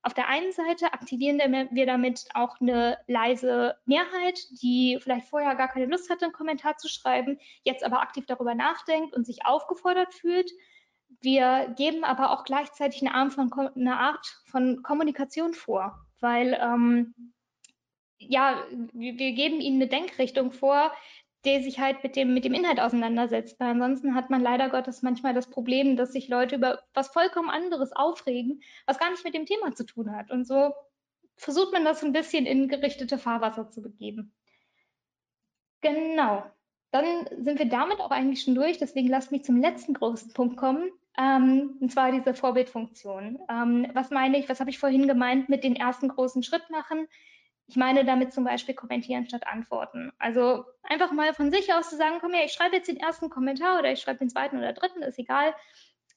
Auf 0.04 0.16
der 0.16 0.28
einen 0.28 0.52
Seite 0.52 0.94
aktivieren 0.94 1.40
wir 1.72 1.86
damit 1.86 2.26
auch 2.34 2.60
eine 2.60 2.98
leise 3.08 3.76
Mehrheit, 3.86 4.40
die 4.62 4.98
vielleicht 5.00 5.28
vorher 5.28 5.54
gar 5.56 5.68
keine 5.68 5.86
Lust 5.86 6.10
hatte, 6.10 6.26
einen 6.26 6.34
Kommentar 6.34 6.78
zu 6.78 6.88
schreiben, 6.88 7.38
jetzt 7.64 7.84
aber 7.84 8.02
aktiv 8.02 8.26
darüber 8.26 8.56
nachdenkt 8.56 9.16
und 9.16 9.26
sich 9.26 9.46
aufgefordert 9.46 10.14
fühlt. 10.14 10.52
Wir 11.20 11.74
geben 11.78 12.04
aber 12.04 12.32
auch 12.32 12.46
gleichzeitig 12.46 13.02
eine 13.02 13.14
Art 13.14 13.34
von, 13.34 13.52
eine 13.54 14.00
Art 14.00 14.26
von 14.46 14.82
Kommunikation 14.82 15.54
vor, 15.54 16.00
weil 16.20 16.58
ähm, 16.60 17.14
ja, 18.18 18.64
wir 18.94 19.14
geben 19.34 19.62
ihnen 19.62 19.82
eine 19.82 19.88
Denkrichtung 19.88 20.52
vor, 20.52 20.92
der 21.46 21.64
sich 21.64 21.80
halt 21.80 22.04
mit 22.04 22.16
dem, 22.16 22.34
mit 22.34 22.46
dem 22.46 22.54
Inhalt 22.54 22.80
auseinandersetzt. 22.80 23.60
Weil 23.60 23.70
ansonsten 23.70 24.16
hat 24.16 24.30
man 24.30 24.42
leider 24.42 24.70
Gottes 24.70 25.02
manchmal 25.02 25.34
das 25.34 25.50
Problem, 25.50 25.96
dass 25.96 26.14
sich 26.14 26.28
Leute 26.28 26.56
über 26.56 26.84
was 26.94 27.10
vollkommen 27.10 27.50
anderes 27.50 27.92
aufregen, 27.94 28.62
was 28.86 29.00
gar 29.00 29.10
nicht 29.10 29.24
mit 29.24 29.34
dem 29.34 29.46
Thema 29.46 29.74
zu 29.74 29.86
tun 29.86 30.16
hat. 30.16 30.30
Und 30.32 30.46
so 30.46 30.72
versucht 31.38 31.74
man 31.74 31.84
das 31.84 32.04
ein 32.04 32.14
bisschen 32.14 32.46
in 32.46 32.68
gerichtete 32.68 33.18
Fahrwasser 33.18 33.70
zu 33.70 33.82
begeben. 33.82 34.34
Genau. 35.82 36.44
Dann 36.92 37.06
sind 37.44 37.58
wir 37.58 37.70
damit 37.70 38.00
auch 38.00 38.12
eigentlich 38.12 38.44
schon 38.44 38.56
durch. 38.56 38.78
Deswegen 38.78 39.08
lasst 39.08 39.32
mich 39.32 39.44
zum 39.44 39.60
letzten 39.60 39.94
großen 39.94 40.34
Punkt 40.34 40.58
kommen. 40.58 40.92
Ähm, 41.18 41.78
und 41.80 41.92
zwar 41.92 42.12
diese 42.12 42.34
Vorbildfunktion. 42.34 43.40
Ähm, 43.50 43.88
was 43.94 44.12
meine 44.12 44.38
ich, 44.38 44.48
was 44.48 44.60
habe 44.60 44.70
ich 44.70 44.80
vorhin 44.80 45.08
gemeint 45.08 45.50
mit 45.50 45.64
den 45.64 45.76
ersten 45.76 46.08
großen 46.08 46.44
Schritt 46.44 46.70
machen? 46.70 47.08
Ich 47.72 47.78
meine 47.78 48.04
damit 48.04 48.34
zum 48.34 48.44
Beispiel 48.44 48.76
kommentieren 48.76 49.26
statt 49.26 49.48
antworten. 49.48 50.12
Also 50.20 50.66
einfach 50.84 51.14
mal 51.14 51.34
von 51.34 51.52
sich 51.52 51.74
aus 51.74 51.90
zu 51.90 51.96
sagen, 51.96 52.18
komm 52.20 52.34
her, 52.34 52.44
ich 52.44 52.52
schreibe 52.52 52.76
jetzt 52.76 52.90
den 52.90 52.98
ersten 52.98 53.30
Kommentar 53.30 53.80
oder 53.80 53.94
ich 53.94 54.02
schreibe 54.02 54.20
den 54.20 54.30
zweiten 54.30 54.58
oder 54.58 54.74
dritten, 54.74 55.02
ist 55.04 55.18
egal. 55.18 55.56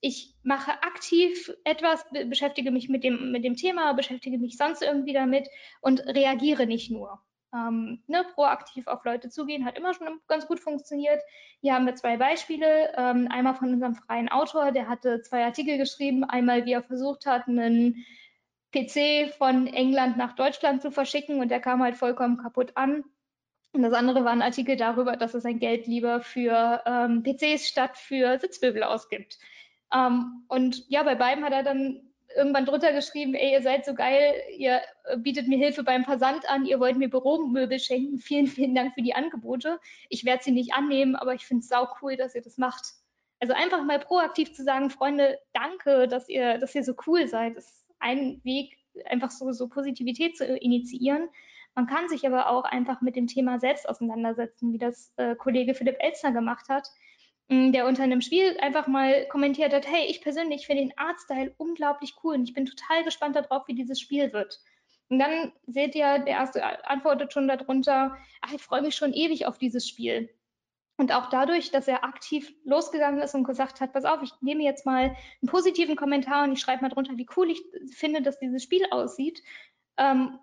Ich 0.00 0.34
mache 0.42 0.72
aktiv 0.82 1.52
etwas, 1.62 2.04
beschäftige 2.10 2.72
mich 2.72 2.88
mit 2.88 3.04
dem, 3.04 3.30
mit 3.30 3.44
dem 3.44 3.54
Thema, 3.54 3.92
beschäftige 3.92 4.36
mich 4.36 4.56
sonst 4.56 4.82
irgendwie 4.82 5.12
damit 5.12 5.48
und 5.80 6.00
reagiere 6.00 6.66
nicht 6.66 6.90
nur. 6.90 7.22
Ähm, 7.54 8.02
ne, 8.08 8.26
proaktiv 8.34 8.88
auf 8.88 9.04
Leute 9.04 9.30
zugehen 9.30 9.64
hat 9.64 9.78
immer 9.78 9.94
schon 9.94 10.20
ganz 10.26 10.48
gut 10.48 10.58
funktioniert. 10.58 11.22
Hier 11.60 11.74
haben 11.74 11.86
wir 11.86 11.94
zwei 11.94 12.16
Beispiele. 12.16 12.92
Ähm, 12.96 13.28
einmal 13.30 13.54
von 13.54 13.72
unserem 13.72 13.94
freien 13.94 14.28
Autor, 14.28 14.72
der 14.72 14.88
hatte 14.88 15.22
zwei 15.22 15.44
Artikel 15.44 15.78
geschrieben. 15.78 16.24
Einmal, 16.24 16.66
wie 16.66 16.72
er 16.72 16.82
versucht 16.82 17.26
hat, 17.26 17.46
einen 17.46 18.04
PC 18.74 19.32
von 19.36 19.66
England 19.66 20.16
nach 20.16 20.34
Deutschland 20.34 20.82
zu 20.82 20.90
verschicken 20.90 21.40
und 21.40 21.48
der 21.50 21.60
kam 21.60 21.82
halt 21.82 21.96
vollkommen 21.96 22.38
kaputt 22.38 22.72
an. 22.74 23.04
Und 23.72 23.82
das 23.82 23.92
andere 23.92 24.24
war 24.24 24.32
ein 24.32 24.42
Artikel 24.42 24.76
darüber, 24.76 25.16
dass 25.16 25.34
er 25.34 25.40
sein 25.40 25.58
Geld 25.58 25.86
lieber 25.86 26.20
für 26.20 26.82
ähm, 26.86 27.22
PCs 27.22 27.68
statt 27.68 27.98
für 27.98 28.38
Sitzmöbel 28.38 28.82
ausgibt. 28.82 29.38
Ähm, 29.92 30.44
und 30.48 30.88
ja, 30.88 31.02
bei 31.02 31.14
beiden 31.14 31.44
hat 31.44 31.52
er 31.52 31.62
dann 31.62 32.02
irgendwann 32.36 32.66
drunter 32.66 32.92
geschrieben, 32.92 33.34
ey, 33.34 33.52
ihr 33.52 33.62
seid 33.62 33.84
so 33.84 33.94
geil, 33.94 34.34
ihr 34.56 34.80
bietet 35.18 35.48
mir 35.48 35.58
Hilfe 35.58 35.84
beim 35.84 36.04
Versand 36.04 36.48
an, 36.48 36.66
ihr 36.66 36.80
wollt 36.80 36.96
mir 36.96 37.08
Büromöbel 37.08 37.78
schenken, 37.78 38.18
vielen, 38.20 38.46
vielen 38.46 38.74
Dank 38.74 38.94
für 38.94 39.02
die 39.02 39.14
Angebote. 39.14 39.80
Ich 40.08 40.24
werde 40.24 40.42
sie 40.42 40.52
nicht 40.52 40.74
annehmen, 40.74 41.16
aber 41.16 41.34
ich 41.34 41.46
finde 41.46 41.62
es 41.62 41.68
sau 41.68 41.88
cool, 42.02 42.16
dass 42.16 42.34
ihr 42.34 42.42
das 42.42 42.58
macht. 42.58 42.94
Also 43.40 43.54
einfach 43.54 43.84
mal 43.84 43.98
proaktiv 43.98 44.54
zu 44.54 44.64
sagen, 44.64 44.90
Freunde, 44.90 45.38
danke, 45.52 46.08
dass 46.08 46.28
ihr, 46.28 46.58
dass 46.58 46.74
ihr 46.74 46.84
so 46.84 46.94
cool 47.06 47.28
seid. 47.28 47.56
Das 47.56 47.83
ein 48.04 48.40
Weg, 48.44 48.76
einfach 49.06 49.30
so, 49.30 49.50
so 49.52 49.68
Positivität 49.68 50.36
zu 50.36 50.44
initiieren. 50.44 51.28
Man 51.74 51.86
kann 51.86 52.08
sich 52.08 52.26
aber 52.26 52.50
auch 52.50 52.64
einfach 52.64 53.00
mit 53.00 53.16
dem 53.16 53.26
Thema 53.26 53.58
selbst 53.58 53.88
auseinandersetzen, 53.88 54.72
wie 54.72 54.78
das 54.78 55.12
äh, 55.16 55.34
Kollege 55.34 55.74
Philipp 55.74 55.96
Elzner 55.98 56.30
gemacht 56.30 56.68
hat, 56.68 56.88
mh, 57.48 57.72
der 57.72 57.86
unter 57.86 58.04
einem 58.04 58.20
Spiel 58.20 58.56
einfach 58.60 58.86
mal 58.86 59.26
kommentiert 59.28 59.72
hat, 59.72 59.90
hey, 59.90 60.06
ich 60.08 60.20
persönlich 60.20 60.66
finde 60.66 60.82
den 60.82 60.98
Artstyle 60.98 61.54
unglaublich 61.56 62.14
cool 62.22 62.34
und 62.34 62.48
ich 62.48 62.54
bin 62.54 62.66
total 62.66 63.02
gespannt 63.02 63.34
darauf, 63.34 63.66
wie 63.66 63.74
dieses 63.74 64.00
Spiel 64.00 64.32
wird. 64.32 64.60
Und 65.08 65.18
dann 65.18 65.52
seht 65.66 65.94
ihr, 65.94 66.18
der 66.20 66.34
erste 66.34 66.88
antwortet 66.88 67.32
schon 67.32 67.48
darunter, 67.48 68.16
ach, 68.40 68.52
ich 68.52 68.62
freue 68.62 68.82
mich 68.82 68.94
schon 68.94 69.12
ewig 69.12 69.46
auf 69.46 69.58
dieses 69.58 69.88
Spiel. 69.88 70.30
Und 70.96 71.12
auch 71.12 71.28
dadurch, 71.28 71.72
dass 71.72 71.88
er 71.88 72.04
aktiv 72.04 72.52
losgegangen 72.64 73.20
ist 73.20 73.34
und 73.34 73.44
gesagt 73.44 73.80
hat, 73.80 73.92
pass 73.92 74.04
auf, 74.04 74.22
ich 74.22 74.30
nehme 74.42 74.62
jetzt 74.62 74.86
mal 74.86 75.16
einen 75.42 75.48
positiven 75.50 75.96
Kommentar 75.96 76.44
und 76.44 76.52
ich 76.52 76.60
schreibe 76.60 76.82
mal 76.82 76.88
drunter, 76.88 77.16
wie 77.16 77.26
cool 77.36 77.50
ich 77.50 77.62
finde, 77.92 78.22
dass 78.22 78.38
dieses 78.38 78.62
Spiel 78.62 78.86
aussieht, 78.90 79.42
ähm, 79.96 80.38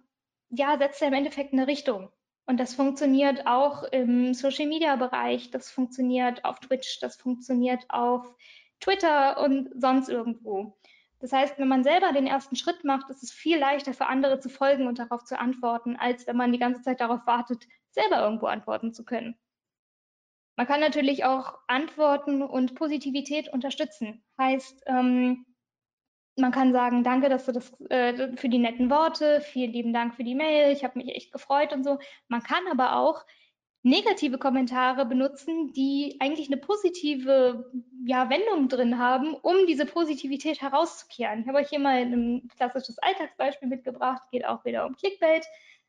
ja, 0.49 0.77
setzt 0.77 1.01
er 1.01 1.07
im 1.07 1.13
Endeffekt 1.13 1.53
eine 1.53 1.67
Richtung. 1.67 2.09
Und 2.45 2.59
das 2.59 2.75
funktioniert 2.75 3.47
auch 3.47 3.83
im 3.83 4.33
Social-Media-Bereich, 4.33 5.51
das 5.51 5.71
funktioniert 5.71 6.43
auf 6.43 6.59
Twitch, 6.59 6.99
das 6.99 7.15
funktioniert 7.15 7.85
auf 7.87 8.35
Twitter 8.81 9.41
und 9.41 9.69
sonst 9.79 10.09
irgendwo. 10.09 10.77
Das 11.19 11.31
heißt, 11.31 11.59
wenn 11.59 11.67
man 11.67 11.83
selber 11.83 12.11
den 12.11 12.27
ersten 12.27 12.55
Schritt 12.55 12.83
macht, 12.83 13.09
ist 13.09 13.23
es 13.23 13.31
viel 13.31 13.57
leichter 13.57 13.93
für 13.93 14.07
andere 14.07 14.39
zu 14.39 14.49
folgen 14.49 14.87
und 14.87 14.99
darauf 14.99 15.23
zu 15.23 15.39
antworten, 15.39 15.95
als 15.95 16.27
wenn 16.27 16.35
man 16.35 16.51
die 16.51 16.59
ganze 16.59 16.81
Zeit 16.81 16.99
darauf 16.99 17.25
wartet, 17.27 17.67
selber 17.91 18.21
irgendwo 18.21 18.47
antworten 18.47 18.91
zu 18.91 19.05
können. 19.05 19.37
Man 20.61 20.67
kann 20.67 20.79
natürlich 20.79 21.25
auch 21.25 21.57
Antworten 21.65 22.43
und 22.43 22.75
Positivität 22.75 23.51
unterstützen. 23.51 24.23
Heißt, 24.37 24.83
ähm, 24.85 25.43
man 26.35 26.51
kann 26.51 26.71
sagen, 26.71 27.03
danke, 27.03 27.29
dass 27.29 27.47
du 27.47 27.51
das 27.51 27.73
äh, 27.89 28.37
für 28.37 28.47
die 28.47 28.59
netten 28.59 28.91
Worte, 28.91 29.41
vielen 29.41 29.71
lieben 29.71 29.91
Dank 29.91 30.13
für 30.13 30.23
die 30.23 30.35
Mail, 30.35 30.71
ich 30.71 30.83
habe 30.83 30.99
mich 30.99 31.15
echt 31.15 31.31
gefreut 31.31 31.73
und 31.73 31.83
so. 31.83 31.97
Man 32.27 32.43
kann 32.43 32.61
aber 32.69 32.97
auch 32.97 33.25
negative 33.81 34.37
Kommentare 34.37 35.07
benutzen, 35.07 35.73
die 35.73 36.17
eigentlich 36.19 36.51
eine 36.51 36.57
positive 36.57 37.71
ja, 38.05 38.29
Wendung 38.29 38.69
drin 38.69 38.99
haben, 38.99 39.33
um 39.33 39.65
diese 39.67 39.87
Positivität 39.87 40.61
herauszukehren. 40.61 41.41
Ich 41.41 41.47
habe 41.47 41.57
euch 41.57 41.69
hier 41.69 41.79
mal 41.79 42.03
ein 42.03 42.47
klassisches 42.55 42.99
Alltagsbeispiel 42.99 43.67
mitgebracht, 43.67 44.21
geht 44.31 44.45
auch 44.45 44.63
wieder 44.63 44.85
um 44.85 44.95
Clickbait, 44.95 45.43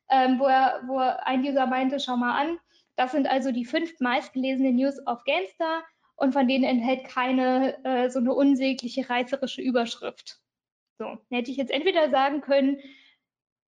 ähm, 0.09 0.39
wo, 0.39 0.47
er, 0.47 0.81
wo 0.87 0.97
ein 0.97 1.43
User 1.43 1.67
meinte, 1.67 2.01
schau 2.01 2.17
mal 2.17 2.41
an, 2.41 2.59
das 2.97 3.13
sind 3.13 3.27
also 3.27 3.53
die 3.53 3.65
fünf 3.65 3.99
meistgelesenen 4.01 4.77
News 4.77 4.99
auf 5.07 5.25
GameStar 5.25 5.85
und 6.17 6.33
von 6.33 6.47
denen 6.47 6.65
enthält 6.65 7.05
keine 7.05 7.83
äh, 7.85 8.11
so 8.11 8.19
eine 8.19 8.35
unsägliche, 8.35 9.09
reißerische 9.09 9.63
Überschrift. 9.63 10.41
So, 10.99 11.19
hätte 11.31 11.51
ich 11.51 11.57
jetzt 11.57 11.73
entweder 11.73 12.11
sagen 12.11 12.43
können, 12.43 12.79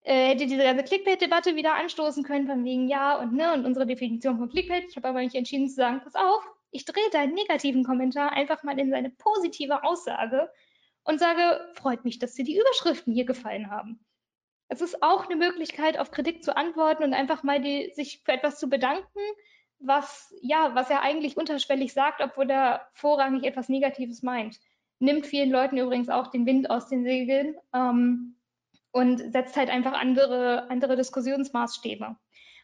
äh, 0.03 0.29
hätte 0.29 0.45
diese 0.45 0.63
ganze 0.63 0.83
Clickbait-Debatte 0.83 1.55
wieder 1.55 1.73
anstoßen 1.75 2.23
können, 2.23 2.47
von 2.47 2.63
wegen 2.63 2.87
ja 2.87 3.19
und 3.19 3.33
ne 3.33 3.53
und 3.53 3.65
unsere 3.65 3.87
Definition 3.87 4.37
von 4.37 4.49
Clickbait. 4.49 4.85
Ich 4.87 4.95
habe 4.95 5.07
aber 5.07 5.21
nicht 5.21 5.35
entschieden 5.35 5.67
zu 5.67 5.75
sagen, 5.75 6.01
pass 6.03 6.15
auf, 6.15 6.43
ich 6.71 6.85
drehe 6.85 7.09
deinen 7.11 7.33
negativen 7.33 7.83
Kommentar 7.83 8.31
einfach 8.33 8.63
mal 8.63 8.79
in 8.79 8.91
seine 8.91 9.09
positive 9.09 9.83
Aussage 9.83 10.49
und 11.03 11.19
sage, 11.19 11.71
freut 11.73 12.03
mich, 12.03 12.19
dass 12.19 12.33
dir 12.33 12.45
die 12.45 12.59
Überschriften 12.59 13.13
hier 13.13 13.25
gefallen 13.25 13.71
haben. 13.71 13.99
Es 14.67 14.81
ist 14.81 15.03
auch 15.03 15.25
eine 15.25 15.35
Möglichkeit, 15.35 15.99
auf 15.99 16.11
Kritik 16.11 16.43
zu 16.43 16.55
antworten 16.55 17.03
und 17.03 17.13
einfach 17.13 17.43
mal 17.43 17.61
die, 17.61 17.91
sich 17.93 18.21
für 18.25 18.31
etwas 18.31 18.59
zu 18.59 18.67
bedanken, 18.69 19.19
was, 19.79 20.33
ja, 20.41 20.73
was 20.73 20.89
er 20.89 21.01
eigentlich 21.01 21.37
unterschwellig 21.37 21.93
sagt, 21.93 22.21
obwohl 22.21 22.49
er 22.49 22.87
vorrangig 22.93 23.43
etwas 23.43 23.69
Negatives 23.69 24.23
meint. 24.23 24.59
Nimmt 24.99 25.25
vielen 25.27 25.51
Leuten 25.51 25.77
übrigens 25.77 26.09
auch 26.09 26.27
den 26.27 26.45
Wind 26.45 26.69
aus 26.69 26.87
den 26.87 27.03
Segeln 27.03 27.55
ähm, 27.73 28.35
und 28.91 29.19
setzt 29.31 29.57
halt 29.57 29.69
einfach 29.69 29.93
andere, 29.93 30.69
andere 30.69 30.95
Diskussionsmaßstäbe. 30.95 32.15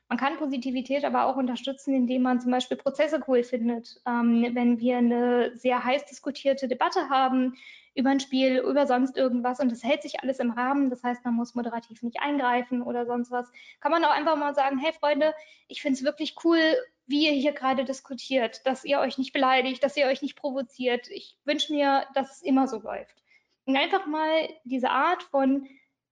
Man 0.08 0.18
kann 0.18 0.38
Positivität 0.38 1.06
aber 1.06 1.26
auch 1.26 1.36
unterstützen, 1.38 1.94
indem 1.94 2.24
man 2.24 2.42
zum 2.42 2.52
Beispiel 2.52 2.78
Prozesse 2.78 3.22
cool 3.28 3.44
findet. 3.44 4.02
Ähm, 4.08 4.50
wenn 4.54 4.80
wir 4.80 4.98
eine 4.98 5.58
sehr 5.58 5.84
heiß 5.84 6.06
diskutierte 6.06 6.68
Debatte 6.68 7.10
haben 7.10 7.56
über 7.94 8.10
ein 8.10 8.20
Spiel, 8.20 8.60
über 8.60 8.88
sonst 8.88 9.18
irgendwas 9.18 9.60
und 9.60 9.72
es 9.72 9.84
hält 9.84 10.02
sich 10.02 10.22
alles 10.22 10.40
im 10.40 10.52
Rahmen, 10.52 10.90
das 10.90 11.04
heißt, 11.04 11.26
man 11.26 11.34
muss 11.34 11.56
moderativ 11.56 12.02
nicht 12.04 12.22
eingreifen 12.22 12.82
oder 12.82 13.06
sonst 13.06 13.32
was, 13.32 13.52
kann 13.80 13.92
man 13.92 14.04
auch 14.06 14.12
einfach 14.12 14.38
mal 14.38 14.56
sagen, 14.56 14.78
hey 14.78 14.94
Freunde, 14.94 15.34
ich 15.68 15.82
finde 15.82 15.98
es 15.98 16.04
wirklich 16.04 16.36
cool, 16.44 16.60
wie 17.06 17.26
ihr 17.26 17.34
hier 17.34 17.52
gerade 17.52 17.84
diskutiert, 17.84 18.66
dass 18.66 18.86
ihr 18.86 19.00
euch 19.00 19.18
nicht 19.18 19.34
beleidigt, 19.34 19.84
dass 19.84 19.98
ihr 19.98 20.08
euch 20.08 20.22
nicht 20.22 20.38
provoziert. 20.38 21.10
Ich 21.10 21.38
wünsche 21.44 21.74
mir, 21.74 22.06
dass 22.14 22.38
es 22.38 22.42
immer 22.42 22.68
so 22.68 22.80
läuft. 22.80 23.22
Und 23.66 23.76
einfach 23.76 24.06
mal 24.06 24.50
diese 24.64 24.90
Art 24.90 25.24
von, 25.24 25.68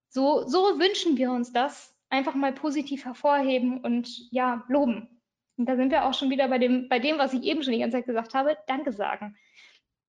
so, 0.09 0.45
so 0.47 0.79
wünschen 0.79 1.17
wir 1.17 1.31
uns 1.31 1.53
das, 1.53 1.95
einfach 2.09 2.35
mal 2.35 2.51
positiv 2.51 3.05
hervorheben 3.05 3.79
und 3.79 4.09
ja, 4.31 4.65
loben. 4.67 5.21
Und 5.57 5.67
da 5.67 5.75
sind 5.75 5.91
wir 5.91 6.05
auch 6.05 6.13
schon 6.13 6.29
wieder 6.29 6.47
bei 6.47 6.57
dem, 6.57 6.89
bei 6.89 6.99
dem, 6.99 7.17
was 7.17 7.33
ich 7.33 7.43
eben 7.43 7.63
schon 7.63 7.73
die 7.73 7.79
ganze 7.79 7.97
Zeit 7.97 8.05
gesagt 8.05 8.33
habe, 8.33 8.57
Danke 8.67 8.91
sagen. 8.91 9.37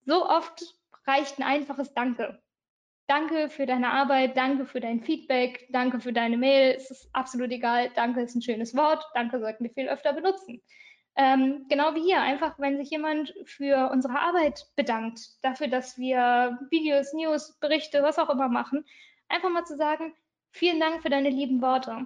So 0.05 0.27
oft 0.27 0.63
reicht 1.05 1.39
ein 1.39 1.43
einfaches 1.43 1.93
Danke. 1.93 2.41
Danke 3.07 3.49
für 3.49 3.65
deine 3.65 3.89
Arbeit, 3.91 4.37
danke 4.37 4.65
für 4.65 4.79
dein 4.79 5.01
Feedback, 5.01 5.67
danke 5.69 5.99
für 5.99 6.13
deine 6.13 6.37
Mail. 6.37 6.75
Es 6.77 6.91
ist 6.91 7.09
absolut 7.13 7.51
egal. 7.51 7.89
Danke 7.95 8.21
ist 8.21 8.35
ein 8.35 8.41
schönes 8.41 8.75
Wort. 8.75 9.03
Danke 9.13 9.39
sollten 9.39 9.65
wir 9.65 9.71
viel 9.71 9.89
öfter 9.89 10.13
benutzen. 10.13 10.61
Ähm, 11.17 11.65
genau 11.67 11.93
wie 11.93 12.03
hier, 12.03 12.21
einfach 12.21 12.57
wenn 12.57 12.77
sich 12.77 12.89
jemand 12.89 13.33
für 13.43 13.89
unsere 13.91 14.17
Arbeit 14.17 14.65
bedankt, 14.77 15.19
dafür, 15.43 15.67
dass 15.67 15.97
wir 15.97 16.57
Videos, 16.69 17.11
News, 17.11 17.57
Berichte, 17.59 18.01
was 18.01 18.17
auch 18.17 18.29
immer 18.29 18.47
machen, 18.47 18.85
einfach 19.27 19.49
mal 19.49 19.65
zu 19.65 19.75
sagen, 19.75 20.13
vielen 20.51 20.79
Dank 20.79 21.01
für 21.01 21.09
deine 21.09 21.29
lieben 21.29 21.61
Worte. 21.61 22.05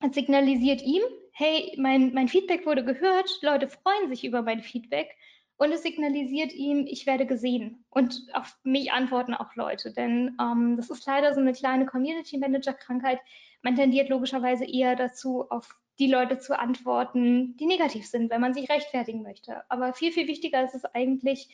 Es 0.00 0.14
signalisiert 0.14 0.82
ihm, 0.82 1.02
hey, 1.32 1.74
mein, 1.78 2.12
mein 2.12 2.28
Feedback 2.28 2.66
wurde 2.66 2.84
gehört, 2.84 3.30
Leute 3.42 3.68
freuen 3.68 4.08
sich 4.08 4.24
über 4.24 4.42
mein 4.42 4.62
Feedback 4.62 5.14
und 5.56 5.72
es 5.72 5.82
signalisiert 5.82 6.52
ihm, 6.52 6.86
ich 6.86 7.06
werde 7.06 7.26
gesehen 7.26 7.84
und 7.90 8.26
auf 8.32 8.58
mich 8.64 8.92
antworten 8.92 9.34
auch 9.34 9.54
Leute, 9.54 9.92
denn 9.92 10.36
ähm, 10.40 10.76
das 10.76 10.90
ist 10.90 11.06
leider 11.06 11.32
so 11.32 11.40
eine 11.40 11.52
kleine 11.52 11.86
Community 11.86 12.38
Manager 12.38 12.72
Krankheit. 12.72 13.20
Man 13.62 13.76
tendiert 13.76 14.08
logischerweise 14.08 14.64
eher 14.64 14.96
dazu, 14.96 15.48
auf 15.50 15.76
die 15.98 16.08
Leute 16.08 16.38
zu 16.38 16.58
antworten, 16.58 17.56
die 17.56 17.66
negativ 17.66 18.06
sind, 18.06 18.30
wenn 18.30 18.40
man 18.40 18.52
sich 18.52 18.68
rechtfertigen 18.68 19.22
möchte. 19.22 19.62
Aber 19.70 19.94
viel, 19.94 20.12
viel 20.12 20.26
wichtiger 20.26 20.64
ist 20.64 20.74
es 20.74 20.84
eigentlich, 20.84 21.48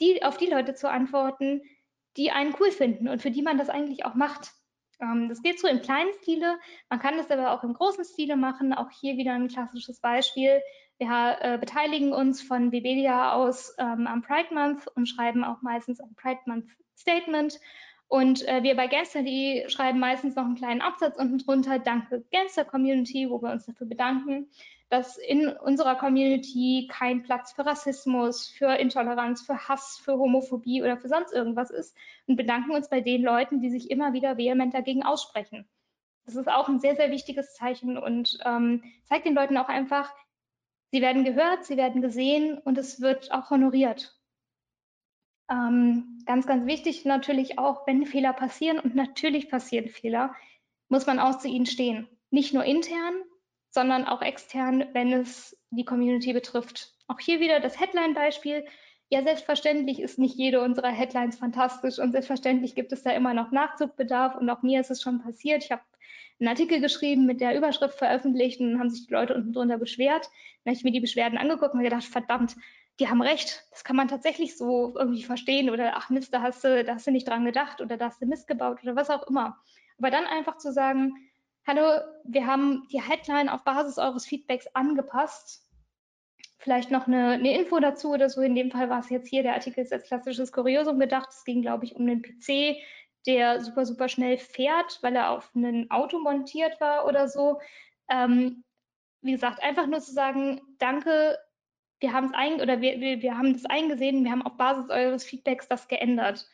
die, 0.00 0.22
auf 0.24 0.36
die 0.36 0.46
Leute 0.46 0.74
zu 0.74 0.90
antworten, 0.90 1.62
die 2.16 2.32
einen 2.32 2.54
cool 2.58 2.72
finden 2.72 3.08
und 3.08 3.22
für 3.22 3.30
die 3.30 3.42
man 3.42 3.58
das 3.58 3.68
eigentlich 3.68 4.04
auch 4.04 4.14
macht. 4.14 4.52
Ähm, 5.00 5.28
das 5.28 5.42
geht 5.42 5.60
so 5.60 5.68
im 5.68 5.80
kleinen 5.80 6.12
Stile, 6.22 6.58
man 6.88 6.98
kann 6.98 7.16
das 7.16 7.30
aber 7.30 7.52
auch 7.52 7.62
im 7.62 7.74
großen 7.74 8.04
Stile 8.04 8.36
machen. 8.36 8.72
Auch 8.72 8.90
hier 8.90 9.16
wieder 9.16 9.32
ein 9.32 9.48
klassisches 9.48 10.00
Beispiel. 10.00 10.60
Wir 10.98 11.38
äh, 11.40 11.58
beteiligen 11.58 12.12
uns 12.12 12.40
von 12.40 12.70
Webedia 12.70 13.32
aus 13.32 13.74
ähm, 13.78 14.06
am 14.06 14.22
Pride 14.22 14.54
Month 14.54 14.86
und 14.94 15.06
schreiben 15.06 15.42
auch 15.42 15.60
meistens 15.62 16.00
ein 16.00 16.14
Pride 16.14 16.40
Month 16.46 16.66
Statement. 16.96 17.58
Und 18.08 18.46
äh, 18.46 18.62
wir 18.62 18.76
bei 18.76 18.86
Gangster.de 18.86 19.68
schreiben 19.68 19.98
meistens 19.98 20.36
noch 20.36 20.44
einen 20.44 20.54
kleinen 20.54 20.82
Absatz 20.82 21.16
unten 21.16 21.38
drunter, 21.38 21.78
danke 21.78 22.24
Gangster 22.30 22.64
Community, 22.64 23.28
wo 23.28 23.42
wir 23.42 23.50
uns 23.50 23.66
dafür 23.66 23.88
bedanken, 23.88 24.48
dass 24.88 25.16
in 25.16 25.48
unserer 25.48 25.96
Community 25.96 26.88
kein 26.92 27.24
Platz 27.24 27.52
für 27.52 27.66
Rassismus, 27.66 28.46
für 28.48 28.74
Intoleranz, 28.76 29.42
für 29.42 29.68
Hass, 29.68 29.98
für 29.98 30.16
Homophobie 30.16 30.82
oder 30.82 30.96
für 30.96 31.08
sonst 31.08 31.32
irgendwas 31.32 31.70
ist 31.70 31.96
und 32.26 32.36
bedanken 32.36 32.70
uns 32.72 32.88
bei 32.88 33.00
den 33.00 33.22
Leuten, 33.22 33.60
die 33.60 33.70
sich 33.70 33.90
immer 33.90 34.12
wieder 34.12 34.36
vehement 34.36 34.74
dagegen 34.74 35.02
aussprechen. 35.02 35.66
Das 36.26 36.36
ist 36.36 36.48
auch 36.48 36.68
ein 36.68 36.80
sehr, 36.80 36.96
sehr 36.96 37.10
wichtiges 37.10 37.54
Zeichen 37.54 37.98
und 37.98 38.38
ähm, 38.44 38.82
zeigt 39.04 39.26
den 39.26 39.34
Leuten 39.34 39.56
auch 39.56 39.68
einfach, 39.68 40.14
sie 40.94 41.02
werden 41.02 41.24
gehört, 41.24 41.64
sie 41.64 41.76
werden 41.76 42.02
gesehen 42.02 42.56
und 42.56 42.78
es 42.78 43.00
wird 43.00 43.32
auch 43.32 43.50
honoriert. 43.50 44.16
Ähm, 45.50 46.22
ganz, 46.24 46.46
ganz 46.46 46.66
wichtig 46.66 47.04
natürlich 47.04 47.58
auch, 47.58 47.84
wenn 47.88 48.06
Fehler 48.06 48.32
passieren, 48.32 48.78
und 48.78 48.94
natürlich 48.94 49.50
passieren 49.50 49.88
Fehler, 49.88 50.36
muss 50.88 51.04
man 51.06 51.18
auch 51.18 51.38
zu 51.38 51.48
ihnen 51.48 51.66
stehen. 51.66 52.06
Nicht 52.30 52.54
nur 52.54 52.62
intern, 52.62 53.14
sondern 53.70 54.04
auch 54.04 54.22
extern, 54.22 54.84
wenn 54.92 55.12
es 55.12 55.60
die 55.70 55.84
Community 55.84 56.32
betrifft. 56.32 56.94
Auch 57.08 57.18
hier 57.18 57.40
wieder 57.40 57.58
das 57.58 57.80
Headline-Beispiel. 57.80 58.64
Ja, 59.08 59.24
selbstverständlich 59.24 59.98
ist 59.98 60.20
nicht 60.20 60.36
jede 60.36 60.60
unserer 60.62 60.90
Headlines 60.90 61.38
fantastisch 61.38 61.98
und 61.98 62.12
selbstverständlich 62.12 62.76
gibt 62.76 62.92
es 62.92 63.02
da 63.02 63.10
immer 63.10 63.34
noch 63.34 63.50
Nachzugbedarf 63.50 64.36
und 64.36 64.48
auch 64.48 64.62
mir 64.62 64.80
ist 64.80 64.92
es 64.92 65.02
schon 65.02 65.20
passiert. 65.20 65.64
Ich 65.64 65.72
habe 65.72 65.82
einen 66.40 66.48
Artikel 66.48 66.80
geschrieben, 66.80 67.26
mit 67.26 67.40
der 67.40 67.56
Überschrift 67.56 67.96
veröffentlicht 67.96 68.60
und 68.60 68.78
haben 68.78 68.90
sich 68.90 69.06
die 69.06 69.12
Leute 69.12 69.34
unten 69.34 69.52
drunter 69.52 69.78
beschwert. 69.78 70.28
Dann 70.64 70.72
habe 70.72 70.76
ich 70.76 70.84
mir 70.84 70.92
die 70.92 71.00
Beschwerden 71.00 71.38
angeguckt 71.38 71.74
und 71.74 71.82
gedacht, 71.82 72.04
verdammt, 72.04 72.56
die 73.00 73.08
haben 73.08 73.22
recht, 73.22 73.64
das 73.70 73.82
kann 73.82 73.96
man 73.96 74.08
tatsächlich 74.08 74.56
so 74.56 74.94
irgendwie 74.96 75.24
verstehen 75.24 75.70
oder 75.70 75.96
ach 75.96 76.10
Mist, 76.10 76.32
da 76.32 76.42
hast 76.42 76.62
du, 76.62 76.84
da 76.84 76.94
hast 76.94 77.06
du 77.06 77.10
nicht 77.10 77.26
dran 77.26 77.44
gedacht 77.44 77.80
oder 77.80 77.96
da 77.96 78.06
hast 78.06 78.22
du 78.22 78.26
Mist 78.26 78.46
gebaut 78.46 78.78
oder 78.82 78.94
was 78.94 79.10
auch 79.10 79.26
immer. 79.26 79.58
Aber 79.98 80.10
dann 80.10 80.26
einfach 80.26 80.58
zu 80.58 80.72
sagen, 80.72 81.12
hallo, 81.66 82.00
wir 82.24 82.46
haben 82.46 82.86
die 82.92 83.02
Headline 83.02 83.48
auf 83.48 83.64
Basis 83.64 83.98
eures 83.98 84.26
Feedbacks 84.26 84.68
angepasst. 84.74 85.66
Vielleicht 86.58 86.90
noch 86.90 87.06
eine, 87.06 87.32
eine 87.32 87.58
Info 87.58 87.78
dazu 87.80 88.12
oder 88.12 88.30
so. 88.30 88.40
In 88.40 88.54
dem 88.54 88.70
Fall 88.70 88.88
war 88.88 89.00
es 89.00 89.10
jetzt 89.10 89.28
hier, 89.28 89.42
der 89.42 89.54
Artikel 89.54 89.82
ist 89.82 89.92
als 89.92 90.06
klassisches 90.06 90.52
Kuriosum 90.52 90.98
gedacht. 90.98 91.28
Es 91.30 91.44
ging, 91.44 91.62
glaube 91.62 91.84
ich, 91.84 91.96
um 91.96 92.02
einen 92.02 92.22
PC, 92.22 92.76
der 93.26 93.60
super, 93.62 93.86
super 93.86 94.08
schnell 94.08 94.38
fährt, 94.38 94.98
weil 95.02 95.16
er 95.16 95.30
auf 95.30 95.54
ein 95.54 95.90
Auto 95.90 96.18
montiert 96.18 96.80
war 96.80 97.06
oder 97.06 97.28
so. 97.28 97.60
Ähm, 98.08 98.64
wie 99.22 99.32
gesagt, 99.32 99.62
einfach 99.62 99.86
nur 99.86 100.00
zu 100.00 100.12
sagen, 100.12 100.60
danke, 100.78 101.38
wir 102.00 102.12
haben 102.12 102.26
es 102.26 102.34
ein 102.34 102.60
oder 102.60 102.80
wir, 102.80 103.00
wir, 103.00 103.22
wir 103.22 103.38
haben 103.38 103.54
das 103.54 103.64
eingesehen, 103.64 104.24
wir 104.24 104.30
haben 104.30 104.42
auf 104.42 104.56
Basis 104.56 104.90
eures 104.90 105.24
Feedbacks 105.24 105.68
das 105.68 105.88
geändert. 105.88 106.46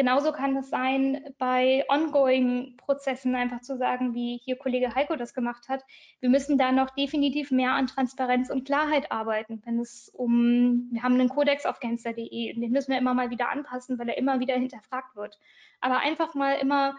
Genauso 0.00 0.32
kann 0.32 0.56
es 0.56 0.70
sein, 0.70 1.22
bei 1.36 1.84
ongoing 1.90 2.78
Prozessen 2.78 3.34
einfach 3.34 3.60
zu 3.60 3.76
sagen, 3.76 4.14
wie 4.14 4.40
hier 4.42 4.56
Kollege 4.56 4.94
Heiko 4.94 5.14
das 5.14 5.34
gemacht 5.34 5.68
hat. 5.68 5.84
Wir 6.20 6.30
müssen 6.30 6.56
da 6.56 6.72
noch 6.72 6.88
definitiv 6.88 7.50
mehr 7.50 7.72
an 7.72 7.86
Transparenz 7.86 8.48
und 8.48 8.64
Klarheit 8.64 9.12
arbeiten, 9.12 9.60
wenn 9.66 9.78
es 9.78 10.08
um, 10.14 10.88
wir 10.90 11.02
haben 11.02 11.16
einen 11.16 11.28
Kodex 11.28 11.66
auf 11.66 11.80
Gangster.de 11.80 12.54
und 12.54 12.62
den 12.62 12.70
müssen 12.70 12.92
wir 12.92 12.98
immer 12.98 13.12
mal 13.12 13.28
wieder 13.28 13.50
anpassen, 13.50 13.98
weil 13.98 14.08
er 14.08 14.16
immer 14.16 14.40
wieder 14.40 14.54
hinterfragt 14.54 15.16
wird. 15.16 15.38
Aber 15.82 15.98
einfach 15.98 16.34
mal 16.34 16.54
immer 16.54 16.96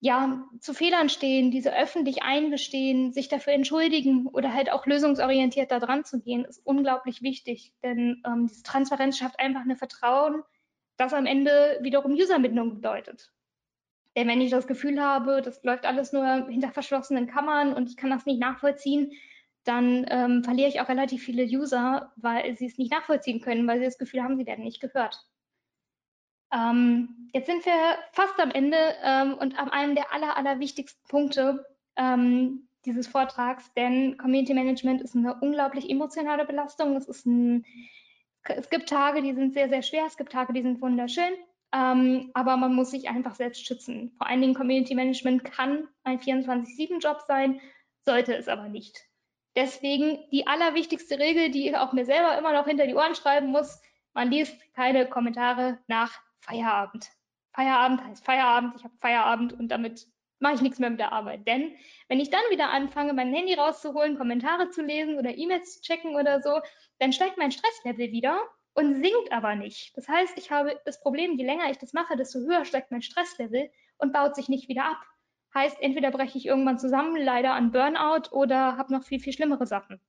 ja, 0.00 0.48
zu 0.60 0.72
Fehlern 0.72 1.10
stehen, 1.10 1.50
diese 1.50 1.76
öffentlich 1.76 2.22
eingestehen, 2.22 3.12
sich 3.12 3.28
dafür 3.28 3.52
entschuldigen 3.52 4.28
oder 4.28 4.54
halt 4.54 4.72
auch 4.72 4.86
lösungsorientiert 4.86 5.70
da 5.70 5.78
dran 5.78 6.06
zu 6.06 6.20
gehen, 6.20 6.46
ist 6.46 6.64
unglaublich 6.64 7.20
wichtig. 7.20 7.74
Denn 7.82 8.22
ähm, 8.26 8.46
diese 8.46 8.62
Transparenz 8.62 9.18
schafft 9.18 9.38
einfach 9.38 9.60
eine 9.60 9.76
Vertrauen, 9.76 10.42
das 10.98 11.14
am 11.14 11.26
Ende 11.26 11.78
wiederum 11.80 12.12
Userbindung 12.12 12.74
bedeutet. 12.74 13.32
Denn 14.16 14.28
wenn 14.28 14.40
ich 14.40 14.50
das 14.50 14.66
Gefühl 14.66 15.00
habe, 15.00 15.42
das 15.42 15.62
läuft 15.62 15.86
alles 15.86 16.12
nur 16.12 16.48
hinter 16.48 16.70
verschlossenen 16.70 17.26
Kammern 17.26 17.72
und 17.72 17.88
ich 17.88 17.96
kann 17.96 18.10
das 18.10 18.26
nicht 18.26 18.40
nachvollziehen, 18.40 19.12
dann 19.64 20.06
ähm, 20.08 20.44
verliere 20.44 20.68
ich 20.68 20.80
auch 20.80 20.88
relativ 20.88 21.22
viele 21.22 21.44
User, 21.44 22.12
weil 22.16 22.56
sie 22.56 22.66
es 22.66 22.78
nicht 22.78 22.90
nachvollziehen 22.90 23.40
können, 23.40 23.66
weil 23.66 23.78
sie 23.78 23.84
das 23.84 23.98
Gefühl 23.98 24.22
haben, 24.22 24.36
sie 24.36 24.46
werden 24.46 24.64
nicht 24.64 24.80
gehört. 24.80 25.24
Ähm, 26.52 27.28
jetzt 27.34 27.46
sind 27.46 27.64
wir 27.66 27.98
fast 28.12 28.40
am 28.40 28.50
Ende 28.50 28.78
ähm, 29.04 29.34
und 29.34 29.58
an 29.58 29.68
einem 29.68 29.94
der 29.94 30.12
aller, 30.12 30.36
aller 30.36 30.58
wichtigsten 30.58 31.06
Punkte 31.08 31.66
ähm, 31.96 32.68
dieses 32.86 33.06
Vortrags, 33.06 33.70
denn 33.74 34.16
Community 34.16 34.54
Management 34.54 35.02
ist 35.02 35.14
eine 35.14 35.38
unglaublich 35.40 35.90
emotionale 35.90 36.46
Belastung. 36.46 36.96
Es, 36.96 37.06
ist 37.06 37.26
ein, 37.26 37.66
es 38.48 38.70
gibt 38.70 38.88
Tage, 38.88 39.22
die 39.22 39.34
sind 39.34 39.54
sehr, 39.54 39.68
sehr 39.68 39.82
schwer, 39.82 40.04
es 40.06 40.16
gibt 40.16 40.32
Tage, 40.32 40.52
die 40.52 40.62
sind 40.62 40.80
wunderschön, 40.80 41.32
ähm, 41.72 42.30
aber 42.34 42.56
man 42.56 42.74
muss 42.74 42.90
sich 42.90 43.08
einfach 43.08 43.34
selbst 43.34 43.66
schützen. 43.66 44.12
Vor 44.16 44.26
allen 44.26 44.40
Dingen 44.40 44.54
Community 44.54 44.94
Management 44.94 45.44
kann 45.44 45.88
ein 46.04 46.18
24-7-Job 46.18 47.22
sein, 47.26 47.60
sollte 48.04 48.34
es 48.34 48.48
aber 48.48 48.68
nicht. 48.68 49.08
Deswegen 49.56 50.18
die 50.30 50.46
allerwichtigste 50.46 51.18
Regel, 51.18 51.50
die 51.50 51.68
ich 51.68 51.76
auch 51.76 51.92
mir 51.92 52.04
selber 52.04 52.38
immer 52.38 52.52
noch 52.52 52.66
hinter 52.66 52.86
die 52.86 52.94
Ohren 52.94 53.14
schreiben 53.14 53.48
muss, 53.48 53.80
man 54.14 54.30
liest 54.30 54.56
keine 54.74 55.06
Kommentare 55.06 55.78
nach 55.86 56.20
Feierabend. 56.40 57.08
Feierabend 57.52 58.04
heißt 58.04 58.24
Feierabend, 58.24 58.74
ich 58.76 58.84
habe 58.84 58.94
Feierabend 59.00 59.52
und 59.52 59.68
damit 59.68 60.06
mache 60.40 60.54
ich 60.54 60.60
nichts 60.60 60.78
mehr 60.78 60.90
mit 60.90 61.00
der 61.00 61.12
Arbeit. 61.12 61.46
Denn 61.46 61.74
wenn 62.08 62.20
ich 62.20 62.30
dann 62.30 62.42
wieder 62.50 62.70
anfange, 62.70 63.12
mein 63.12 63.32
Handy 63.32 63.54
rauszuholen, 63.54 64.16
Kommentare 64.16 64.70
zu 64.70 64.82
lesen 64.82 65.18
oder 65.18 65.36
E-Mails 65.36 65.74
zu 65.74 65.82
checken 65.82 66.16
oder 66.16 66.40
so, 66.40 66.60
dann 66.98 67.12
steigt 67.12 67.38
mein 67.38 67.50
Stresslevel 67.50 68.12
wieder 68.12 68.40
und 68.74 69.02
sinkt 69.02 69.32
aber 69.32 69.56
nicht. 69.56 69.96
Das 69.96 70.08
heißt, 70.08 70.38
ich 70.38 70.50
habe 70.50 70.80
das 70.84 71.00
Problem, 71.00 71.36
je 71.36 71.44
länger 71.44 71.70
ich 71.70 71.78
das 71.78 71.92
mache, 71.92 72.16
desto 72.16 72.38
höher 72.40 72.64
steigt 72.64 72.90
mein 72.90 73.02
Stresslevel 73.02 73.70
und 73.98 74.12
baut 74.12 74.36
sich 74.36 74.48
nicht 74.48 74.68
wieder 74.68 74.84
ab. 74.84 75.02
Heißt, 75.54 75.80
entweder 75.80 76.10
breche 76.10 76.38
ich 76.38 76.46
irgendwann 76.46 76.78
zusammen, 76.78 77.16
leider 77.16 77.54
an 77.54 77.72
Burnout 77.72 78.30
oder 78.30 78.76
habe 78.76 78.92
noch 78.92 79.02
viel, 79.02 79.18
viel 79.18 79.32
schlimmere 79.32 79.66
Sachen. 79.66 80.00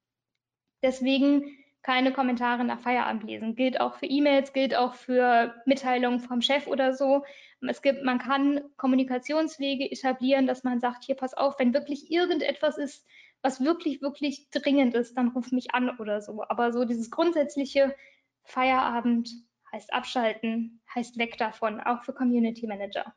Deswegen 0.83 1.57
keine 1.81 2.11
Kommentare 2.11 2.63
nach 2.63 2.81
Feierabend 2.81 3.23
lesen. 3.23 3.55
Gilt 3.55 3.79
auch 3.79 3.95
für 3.95 4.05
E-Mails, 4.05 4.53
gilt 4.53 4.75
auch 4.75 4.95
für 4.95 5.55
Mitteilungen 5.65 6.19
vom 6.19 6.41
Chef 6.41 6.67
oder 6.67 6.93
so. 6.93 7.23
Es 7.61 7.81
gibt, 7.81 8.03
man 8.03 8.19
kann 8.19 8.61
Kommunikationswege 8.77 9.89
etablieren, 9.89 10.47
dass 10.47 10.63
man 10.63 10.79
sagt, 10.79 11.03
hier 11.03 11.15
pass 11.15 11.33
auf, 11.33 11.57
wenn 11.59 11.73
wirklich 11.73 12.11
irgendetwas 12.11 12.77
ist, 12.77 13.05
was 13.41 13.63
wirklich, 13.63 14.01
wirklich 14.01 14.49
dringend 14.49 14.93
ist, 14.93 15.17
dann 15.17 15.29
ruf 15.29 15.51
mich 15.51 15.73
an 15.73 15.97
oder 15.97 16.21
so. 16.21 16.43
Aber 16.49 16.73
so 16.73 16.85
dieses 16.85 17.09
grundsätzliche 17.09 17.95
Feierabend 18.43 19.29
heißt 19.71 19.93
abschalten, 19.93 20.81
heißt 20.93 21.17
weg 21.17 21.37
davon, 21.37 21.79
auch 21.79 22.03
für 22.03 22.13
Community 22.13 22.67
Manager. 22.67 23.13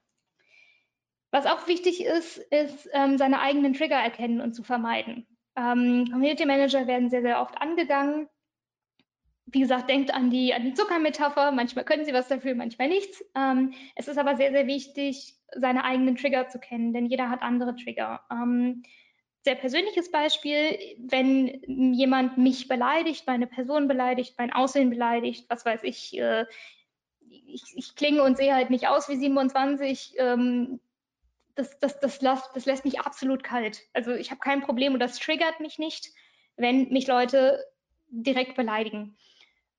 Was 1.31 1.47
auch 1.47 1.67
wichtig 1.67 2.05
ist, 2.05 2.37
ist 2.37 2.89
ähm, 2.93 3.17
seine 3.17 3.41
eigenen 3.41 3.73
Trigger 3.73 3.97
erkennen 3.97 4.41
und 4.41 4.53
zu 4.53 4.63
vermeiden. 4.63 5.27
Ähm, 5.57 6.07
Community 6.11 6.45
Manager 6.45 6.87
werden 6.87 7.11
sehr, 7.11 7.23
sehr 7.23 7.41
oft 7.41 7.61
angegangen. 7.61 8.29
Wie 9.47 9.61
gesagt, 9.61 9.91
denkt 9.91 10.15
an 10.15 10.31
die, 10.31 10.55
an 10.55 10.65
die 10.65 10.75
Zuckermetapher. 10.75 11.53
Manchmal 11.53 11.85
können 11.85 12.05
sie 12.05 12.13
was 12.13 12.29
dafür, 12.29 12.55
manchmal 12.55 12.89
nichts. 12.89 13.25
Ähm, 13.35 13.75
es 13.97 14.09
ist 14.09 14.19
aber 14.19 14.37
sehr, 14.37 14.53
sehr 14.53 14.67
wichtig, 14.67 15.35
seine 15.55 15.85
eigenen 15.85 16.17
Trigger 16.17 16.49
zu 16.49 16.59
kennen, 16.59 16.93
denn 16.93 17.07
jeder 17.07 17.29
hat 17.29 17.43
andere 17.43 17.75
Trigger. 17.77 18.21
Ähm, 18.31 18.83
sehr 19.45 19.57
persönliches 19.57 20.11
Beispiel, 20.11 20.79
wenn 20.99 21.93
jemand 21.95 22.39
mich 22.39 22.69
beleidigt, 22.69 23.27
meine 23.27 23.49
Person 23.49 23.89
beleidigt, 23.89 24.35
mein 24.39 24.53
Aussehen 24.53 24.91
beleidigt, 24.91 25.47
was 25.49 25.67
weiß 25.67 25.83
ich, 25.83 26.17
äh, 26.17 26.47
ich, 27.29 27.63
ich, 27.75 27.97
klinge 27.97 28.23
und 28.23 28.37
sehe 28.37 28.55
halt 28.55 28.71
nicht 28.71 28.87
aus 28.87 29.09
wie 29.09 29.17
27, 29.17 30.15
ähm, 30.19 30.81
das, 31.55 31.79
das, 31.81 31.99
das, 31.99 32.21
lässt, 32.21 32.51
das 32.55 32.67
lässt 32.67 32.85
mich 32.85 33.01
absolut 33.01 33.43
kalt. 33.43 33.83
Also 33.93 34.13
ich 34.13 34.31
habe 34.31 34.41
kein 34.41 34.63
Problem 34.63 34.95
und 34.95 35.01
das 35.01 35.19
triggert 35.19 35.61
mich 35.61 35.79
nicht, 35.79 36.11
wenn 36.57 36.89
mich 36.91 37.07
Leute 37.09 37.65
direkt 38.09 38.55
beleidigen. 38.55 39.17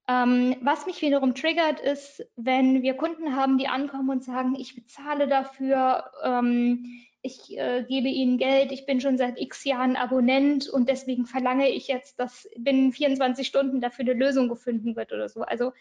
Ähm, 0.08 0.58
was 0.62 0.86
mich 0.86 1.01
wiederum 1.01 1.34
triggert, 1.34 1.80
ist, 1.80 2.26
wenn 2.36 2.82
wir 2.82 2.95
Kunden 2.95 3.36
haben, 3.36 3.58
die 3.58 3.68
ankommen 3.68 4.10
und 4.10 4.24
sagen, 4.24 4.56
ich 4.58 4.76
bezahle 4.76 5.28
dafür, 5.28 6.12
ähm, 6.24 7.06
ich 7.22 7.58
äh, 7.58 7.86
gebe 7.88 8.10
ihnen 8.10 8.38
Geld, 8.38 8.74
ich 8.74 8.86
bin 8.86 8.99
schon 8.99 9.18
seit 9.18 9.39
x 9.39 9.64
Jahren 9.64 9.95
Abonnent 9.95 10.68
und 10.68 10.89
deswegen 10.89 11.26
verlange 11.26 11.70
ich 11.70 11.88
jetzt, 11.88 12.20
dass 12.20 12.49
binnen 12.58 12.91
24 12.91 13.47
Stunden 13.47 13.80
dafür 13.80 14.04
eine 14.04 14.14
Lösung 14.14 14.49
gefunden 14.49 14.97
wird 14.97 15.14
oder 15.14 15.30
so. 15.30 15.41
Also 15.43 15.72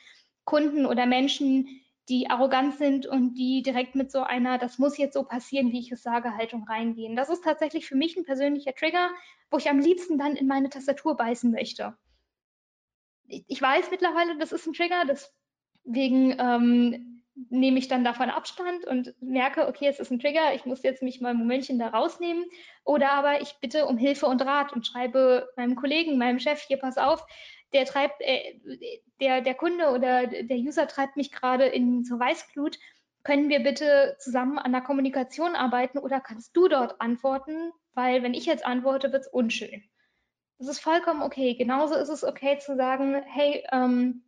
Kunden 0.44 0.86
oder 0.86 1.06
Menschen, 1.06 1.66
die 2.08 2.30
arrogant 2.30 2.76
sind 2.76 3.06
und 3.06 3.34
die 3.34 3.62
direkt 3.62 3.96
mit 3.96 4.12
so 4.12 4.22
einer, 4.22 4.56
das 4.58 4.78
muss 4.78 4.98
jetzt 4.98 5.14
so 5.14 5.24
passieren, 5.24 5.72
wie 5.72 5.80
ich 5.80 5.90
es 5.90 6.02
sage, 6.04 6.36
Haltung 6.36 6.64
reingehen. 6.68 7.16
Das 7.16 7.28
ist 7.28 7.42
tatsächlich 7.42 7.86
für 7.86 7.96
mich 7.96 8.16
ein 8.16 8.24
persönlicher 8.24 8.74
Trigger, 8.74 9.10
wo 9.50 9.58
ich 9.58 9.68
am 9.68 9.80
liebsten 9.80 10.18
dann 10.18 10.36
in 10.36 10.46
meine 10.46 10.70
Tastatur 10.70 11.16
beißen 11.16 11.50
möchte. 11.50 11.96
Ich 13.48 13.62
weiß 13.62 13.90
mittlerweile, 13.90 14.36
das 14.38 14.52
ist 14.52 14.66
ein 14.66 14.74
Trigger, 14.74 15.04
deswegen 15.06 16.36
ähm, 16.38 17.22
nehme 17.48 17.78
ich 17.78 17.88
dann 17.88 18.04
davon 18.04 18.30
Abstand 18.30 18.84
und 18.84 19.14
merke, 19.20 19.66
okay, 19.66 19.86
es 19.86 19.98
ist 19.98 20.10
ein 20.10 20.18
Trigger, 20.18 20.54
ich 20.54 20.66
muss 20.66 20.82
jetzt 20.82 21.02
mich 21.02 21.20
mal 21.20 21.30
ein 21.30 21.38
Momentchen 21.38 21.78
da 21.78 21.88
rausnehmen. 21.88 22.44
Oder 22.84 23.12
aber 23.12 23.40
ich 23.40 23.54
bitte 23.60 23.86
um 23.86 23.96
Hilfe 23.96 24.26
und 24.26 24.42
Rat 24.42 24.72
und 24.72 24.86
schreibe 24.86 25.48
meinem 25.56 25.76
Kollegen, 25.76 26.18
meinem 26.18 26.38
Chef, 26.38 26.60
hier 26.60 26.78
pass 26.78 26.98
auf, 26.98 27.24
der 27.72 27.86
treibt, 27.86 28.20
äh, 28.20 28.60
der, 29.20 29.40
der 29.40 29.54
Kunde 29.54 29.90
oder 29.90 30.26
der 30.26 30.56
User 30.58 30.86
treibt 30.86 31.16
mich 31.16 31.32
gerade 31.32 31.66
in 31.66 32.04
zur 32.04 32.20
Weißglut. 32.20 32.78
Können 33.24 33.48
wir 33.48 33.60
bitte 33.60 34.16
zusammen 34.18 34.58
an 34.58 34.72
der 34.72 34.82
Kommunikation 34.82 35.54
arbeiten 35.54 35.98
oder 35.98 36.20
kannst 36.20 36.56
du 36.56 36.68
dort 36.68 37.00
antworten? 37.00 37.72
Weil 37.94 38.22
wenn 38.22 38.34
ich 38.34 38.46
jetzt 38.46 38.66
antworte, 38.66 39.12
wird 39.12 39.22
es 39.22 39.28
unschön. 39.28 39.84
Das 40.59 40.68
ist 40.68 40.80
vollkommen 40.80 41.22
okay. 41.22 41.55
Genauso 41.55 41.94
ist 41.94 42.09
es 42.09 42.24
okay 42.24 42.59
zu 42.59 42.76
sagen, 42.76 43.22
hey, 43.26 43.64
ähm, 43.72 44.24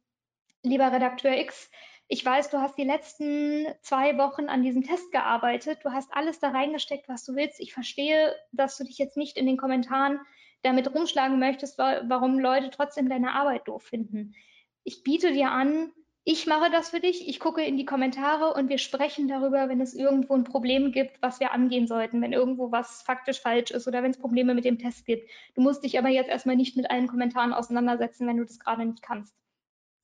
lieber 0.63 0.93
Redakteur 0.93 1.37
X, 1.39 1.71
ich 2.07 2.25
weiß, 2.25 2.51
du 2.51 2.59
hast 2.59 2.77
die 2.77 2.85
letzten 2.85 3.67
zwei 3.81 4.19
Wochen 4.19 4.49
an 4.49 4.63
diesem 4.63 4.83
Test 4.83 5.11
gearbeitet. 5.11 5.79
Du 5.85 5.93
hast 5.93 6.13
alles 6.13 6.39
da 6.39 6.51
reingesteckt, 6.51 7.09
was 7.09 7.25
du 7.25 7.35
willst. 7.35 7.61
Ich 7.61 7.73
verstehe, 7.73 8.35
dass 8.53 8.77
du 8.77 8.85
dich 8.85 8.99
jetzt 8.99 9.17
nicht 9.17 9.37
in 9.39 9.47
den 9.47 9.57
Kommentaren 9.57 10.21
damit 10.63 10.95
rumschlagen 10.95 11.39
möchtest, 11.39 11.79
warum 11.79 12.39
Leute 12.39 12.71
trotzdem 12.71 13.09
deine 13.09 13.33
Arbeit 13.33 13.69
doof 13.69 13.85
finden. 13.85 14.35
Ich 14.83 15.03
biete 15.03 15.33
dir 15.33 15.51
an, 15.51 15.93
ich 16.27 16.47
mache 16.47 16.71
das 16.71 16.89
für 16.89 17.01
dich, 17.01 17.29
ich 17.29 17.39
gucke 17.39 17.63
in 17.63 17.77
die 17.77 17.85
Kommentare 17.85 18.55
und 18.55 18.71
wir 18.71 18.79
sprechen 18.79 19.29
darüber, 19.29 19.69
wenn 19.69 19.83
es 19.83 19.93
irgendwo 19.93 20.35
ein 20.35 20.45
Problem 20.45 20.91
gibt, 20.91 21.21
was 21.21 21.39
wir 21.39 21.53
angehen 21.53 21.87
sollten, 21.87 22.23
wenn 22.23 22.33
irgendwo 22.33 22.73
was 22.73 23.03
faktisch 23.03 23.41
falsch 23.43 23.71
ist 23.71 23.87
oder 23.87 24.03
wenn 24.03 24.11
es 24.11 24.19
Probleme 24.19 24.55
mit 24.55 24.65
dem 24.65 24.79
Test 24.79 25.05
gibt. 25.05 25.31
Du 25.55 25.61
musst 25.61 25.85
dich 25.85 25.99
aber 25.99 26.09
jetzt 26.09 26.31
erstmal 26.31 26.57
nicht 26.57 26.77
mit 26.77 26.91
allen 26.91 27.09
Kommentaren 27.09 27.53
auseinandersetzen, 27.53 28.27
wenn 28.27 28.39
du 28.39 28.45
das 28.45 28.59
gerade 28.59 28.87
nicht 28.87 29.03
kannst. 29.03 29.35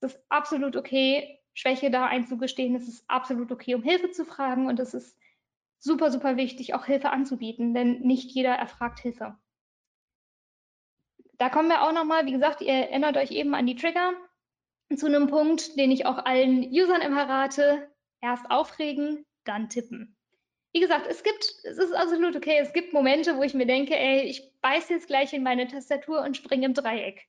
Das 0.00 0.14
ist 0.14 0.22
absolut 0.28 0.76
okay, 0.76 1.38
Schwäche 1.54 1.90
da 1.90 2.04
einzugestehen. 2.06 2.74
Es 2.74 2.86
ist 2.86 3.02
absolut 3.08 3.50
okay, 3.50 3.74
um 3.74 3.82
Hilfe 3.82 4.10
zu 4.10 4.26
fragen 4.26 4.66
und 4.66 4.78
es 4.78 4.92
ist 4.92 5.16
super, 5.78 6.10
super 6.10 6.36
wichtig, 6.36 6.74
auch 6.74 6.84
Hilfe 6.84 7.10
anzubieten, 7.10 7.72
denn 7.72 8.00
nicht 8.00 8.30
jeder 8.30 8.54
erfragt 8.54 9.00
Hilfe. 9.00 9.38
Da 11.38 11.48
kommen 11.48 11.68
wir 11.68 11.80
auch 11.82 11.92
nochmal, 11.92 12.26
wie 12.26 12.32
gesagt, 12.32 12.60
ihr 12.60 12.74
erinnert 12.74 13.16
euch 13.16 13.30
eben 13.30 13.54
an 13.54 13.66
die 13.66 13.76
Trigger, 13.76 14.12
zu 14.96 15.06
einem 15.06 15.26
Punkt, 15.28 15.76
den 15.78 15.90
ich 15.90 16.06
auch 16.06 16.24
allen 16.24 16.64
Usern 16.70 17.00
immer 17.00 17.28
rate. 17.28 17.90
Erst 18.20 18.50
aufregen, 18.50 19.24
dann 19.44 19.68
tippen. 19.68 20.16
Wie 20.72 20.80
gesagt, 20.80 21.06
es 21.08 21.22
gibt, 21.22 21.42
es 21.64 21.78
ist 21.78 21.92
absolut 21.92 22.36
okay, 22.36 22.58
es 22.60 22.72
gibt 22.72 22.92
Momente, 22.92 23.36
wo 23.36 23.42
ich 23.42 23.54
mir 23.54 23.66
denke, 23.66 23.98
ey, 23.98 24.22
ich 24.22 24.52
beiß 24.60 24.88
jetzt 24.90 25.08
gleich 25.08 25.32
in 25.32 25.42
meine 25.42 25.66
Tastatur 25.66 26.22
und 26.22 26.36
springe 26.36 26.66
im 26.66 26.74
Dreieck. 26.74 27.26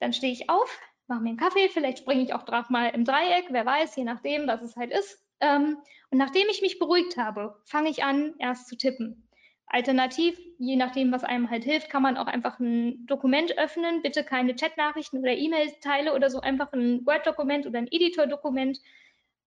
Dann 0.00 0.12
stehe 0.12 0.32
ich 0.32 0.50
auf, 0.50 0.78
mache 1.06 1.20
mir 1.20 1.30
einen 1.30 1.38
Kaffee, 1.38 1.68
vielleicht 1.68 1.98
springe 1.98 2.22
ich 2.22 2.34
auch 2.34 2.42
drauf 2.42 2.68
mal 2.68 2.88
im 2.88 3.04
Dreieck, 3.04 3.46
wer 3.50 3.64
weiß, 3.64 3.96
je 3.96 4.04
nachdem, 4.04 4.46
was 4.46 4.60
es 4.60 4.76
halt 4.76 4.90
ist. 4.90 5.24
Ähm, 5.40 5.78
und 6.10 6.18
nachdem 6.18 6.46
ich 6.50 6.60
mich 6.60 6.78
beruhigt 6.78 7.16
habe, 7.16 7.60
fange 7.64 7.88
ich 7.88 8.04
an, 8.04 8.34
erst 8.38 8.68
zu 8.68 8.76
tippen. 8.76 9.23
Alternativ, 9.66 10.38
je 10.58 10.76
nachdem, 10.76 11.10
was 11.10 11.24
einem 11.24 11.50
halt 11.50 11.64
hilft, 11.64 11.90
kann 11.90 12.02
man 12.02 12.16
auch 12.16 12.26
einfach 12.26 12.60
ein 12.60 13.06
Dokument 13.06 13.56
öffnen. 13.58 14.02
Bitte 14.02 14.22
keine 14.22 14.54
Chatnachrichten 14.54 15.20
oder 15.20 15.32
E-Mail-Teile 15.32 16.14
oder 16.14 16.30
so, 16.30 16.40
einfach 16.40 16.72
ein 16.72 17.04
Word-Dokument 17.06 17.66
oder 17.66 17.78
ein 17.78 17.88
Editor-Dokument. 17.90 18.78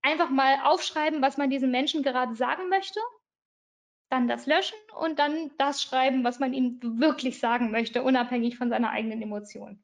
Einfach 0.02 0.30
mal 0.30 0.60
aufschreiben, 0.64 1.22
was 1.22 1.38
man 1.38 1.50
diesem 1.50 1.72
Menschen 1.72 2.04
gerade 2.04 2.36
sagen 2.36 2.70
möchte. 2.70 3.00
Dann 4.10 4.28
das 4.28 4.46
löschen 4.46 4.78
und 5.00 5.20
dann 5.20 5.52
das 5.58 5.82
schreiben, 5.84 6.24
was 6.24 6.40
man 6.40 6.54
ihm 6.54 6.80
wirklich 6.82 7.40
sagen 7.40 7.72
möchte, 7.72 8.04
unabhängig 8.04 8.58
von 8.58 8.70
seiner 8.70 8.90
eigenen 8.92 9.22
Emotion. 9.22 9.84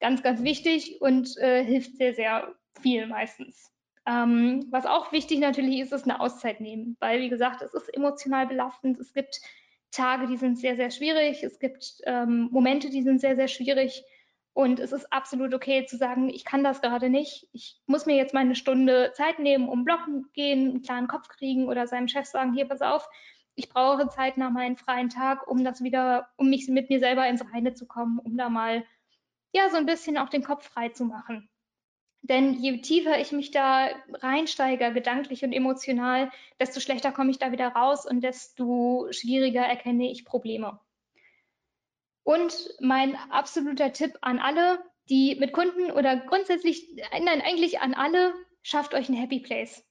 Ganz, 0.00 0.22
ganz 0.22 0.42
wichtig 0.42 1.00
und 1.00 1.36
äh, 1.38 1.64
hilft 1.64 1.96
sehr, 1.96 2.14
sehr 2.14 2.54
viel 2.80 3.06
meistens. 3.06 3.72
Ähm, 4.06 4.66
was 4.70 4.86
auch 4.86 5.12
wichtig 5.12 5.38
natürlich 5.38 5.80
ist, 5.80 5.92
ist 5.92 6.04
eine 6.04 6.20
Auszeit 6.20 6.60
nehmen, 6.60 6.96
weil 7.00 7.20
wie 7.20 7.30
gesagt, 7.30 7.62
es 7.62 7.72
ist 7.74 7.88
emotional 7.88 8.46
belastend. 8.46 8.98
Es 9.00 9.12
gibt 9.14 9.40
Tage, 9.94 10.26
die 10.26 10.36
sind 10.36 10.58
sehr, 10.58 10.76
sehr 10.76 10.90
schwierig. 10.90 11.42
Es 11.42 11.58
gibt 11.58 11.98
ähm, 12.04 12.48
Momente, 12.50 12.90
die 12.90 13.02
sind 13.02 13.20
sehr, 13.20 13.36
sehr 13.36 13.48
schwierig. 13.48 14.04
Und 14.52 14.78
es 14.78 14.92
ist 14.92 15.12
absolut 15.12 15.52
okay 15.52 15.84
zu 15.84 15.96
sagen, 15.96 16.28
ich 16.28 16.44
kann 16.44 16.62
das 16.62 16.80
gerade 16.80 17.10
nicht. 17.10 17.48
Ich 17.52 17.80
muss 17.86 18.06
mir 18.06 18.16
jetzt 18.16 18.34
mal 18.34 18.40
eine 18.40 18.54
Stunde 18.54 19.12
Zeit 19.14 19.40
nehmen, 19.40 19.68
um 19.68 19.84
blocken 19.84 20.30
gehen, 20.32 20.70
einen 20.70 20.82
klaren 20.82 21.08
Kopf 21.08 21.28
kriegen 21.28 21.66
oder 21.66 21.88
seinem 21.88 22.06
Chef 22.06 22.26
sagen, 22.26 22.54
hier, 22.54 22.68
pass 22.68 22.80
auf, 22.80 23.08
ich 23.56 23.68
brauche 23.68 24.08
Zeit 24.08 24.36
nach 24.36 24.50
meinem 24.50 24.76
freien 24.76 25.08
Tag, 25.08 25.48
um 25.48 25.64
das 25.64 25.82
wieder, 25.82 26.28
um 26.36 26.50
mich 26.50 26.68
mit 26.68 26.88
mir 26.88 27.00
selber 27.00 27.26
ins 27.28 27.44
Reine 27.52 27.74
zu 27.74 27.86
kommen, 27.86 28.18
um 28.18 28.36
da 28.36 28.48
mal 28.48 28.84
ja, 29.52 29.70
so 29.70 29.76
ein 29.76 29.86
bisschen 29.86 30.18
auch 30.18 30.28
den 30.28 30.42
Kopf 30.42 30.68
frei 30.68 30.88
zu 30.88 31.04
machen. 31.04 31.48
Denn 32.26 32.54
je 32.54 32.78
tiefer 32.78 33.20
ich 33.20 33.32
mich 33.32 33.50
da 33.50 33.90
reinsteige, 34.14 34.94
gedanklich 34.94 35.44
und 35.44 35.52
emotional, 35.52 36.30
desto 36.58 36.80
schlechter 36.80 37.12
komme 37.12 37.30
ich 37.30 37.38
da 37.38 37.52
wieder 37.52 37.68
raus 37.68 38.06
und 38.06 38.22
desto 38.22 39.08
schwieriger 39.10 39.60
erkenne 39.60 40.10
ich 40.10 40.24
Probleme. 40.24 40.80
Und 42.22 42.54
mein 42.80 43.14
absoluter 43.30 43.92
Tipp 43.92 44.16
an 44.22 44.38
alle, 44.38 44.82
die 45.10 45.36
mit 45.38 45.52
Kunden 45.52 45.90
oder 45.90 46.16
grundsätzlich, 46.16 46.88
nein, 47.12 47.42
eigentlich 47.42 47.80
an 47.80 47.92
alle, 47.92 48.32
schafft 48.62 48.94
euch 48.94 49.10
ein 49.10 49.16
Happy 49.16 49.40
Place. 49.40 49.84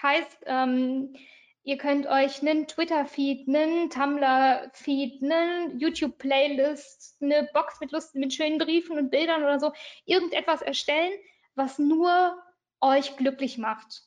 Heißt, 0.00 0.44
ähm, 0.46 1.16
Ihr 1.64 1.78
könnt 1.78 2.08
euch 2.08 2.40
einen 2.40 2.66
Twitter-Feed, 2.66 3.46
einen 3.46 3.88
Tumblr-Feed, 3.88 5.22
einen 5.22 5.78
YouTube-Playlist, 5.78 7.22
eine 7.22 7.48
Box 7.54 7.78
mit 7.80 7.92
Lust, 7.92 8.16
mit 8.16 8.34
schönen 8.34 8.58
Briefen 8.58 8.98
und 8.98 9.10
Bildern 9.12 9.44
oder 9.44 9.60
so, 9.60 9.72
irgendetwas 10.04 10.60
erstellen, 10.62 11.12
was 11.54 11.78
nur 11.78 12.36
euch 12.80 13.16
glücklich 13.16 13.58
macht. 13.58 14.02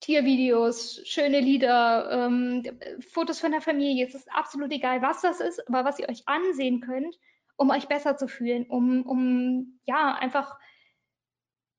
Tiervideos, 0.00 1.00
schöne 1.04 1.40
Lieder, 1.40 2.10
ähm, 2.10 2.62
Fotos 3.12 3.40
von 3.40 3.50
der 3.50 3.60
Familie, 3.60 4.06
es 4.06 4.14
ist 4.14 4.32
absolut 4.32 4.70
egal, 4.70 5.02
was 5.02 5.22
das 5.22 5.40
ist, 5.40 5.66
aber 5.68 5.84
was 5.84 5.98
ihr 5.98 6.08
euch 6.08 6.22
ansehen 6.26 6.80
könnt, 6.80 7.16
um 7.56 7.70
euch 7.70 7.88
besser 7.88 8.16
zu 8.16 8.28
fühlen, 8.28 8.66
um, 8.68 9.02
um 9.04 9.80
ja, 9.86 10.14
einfach 10.14 10.56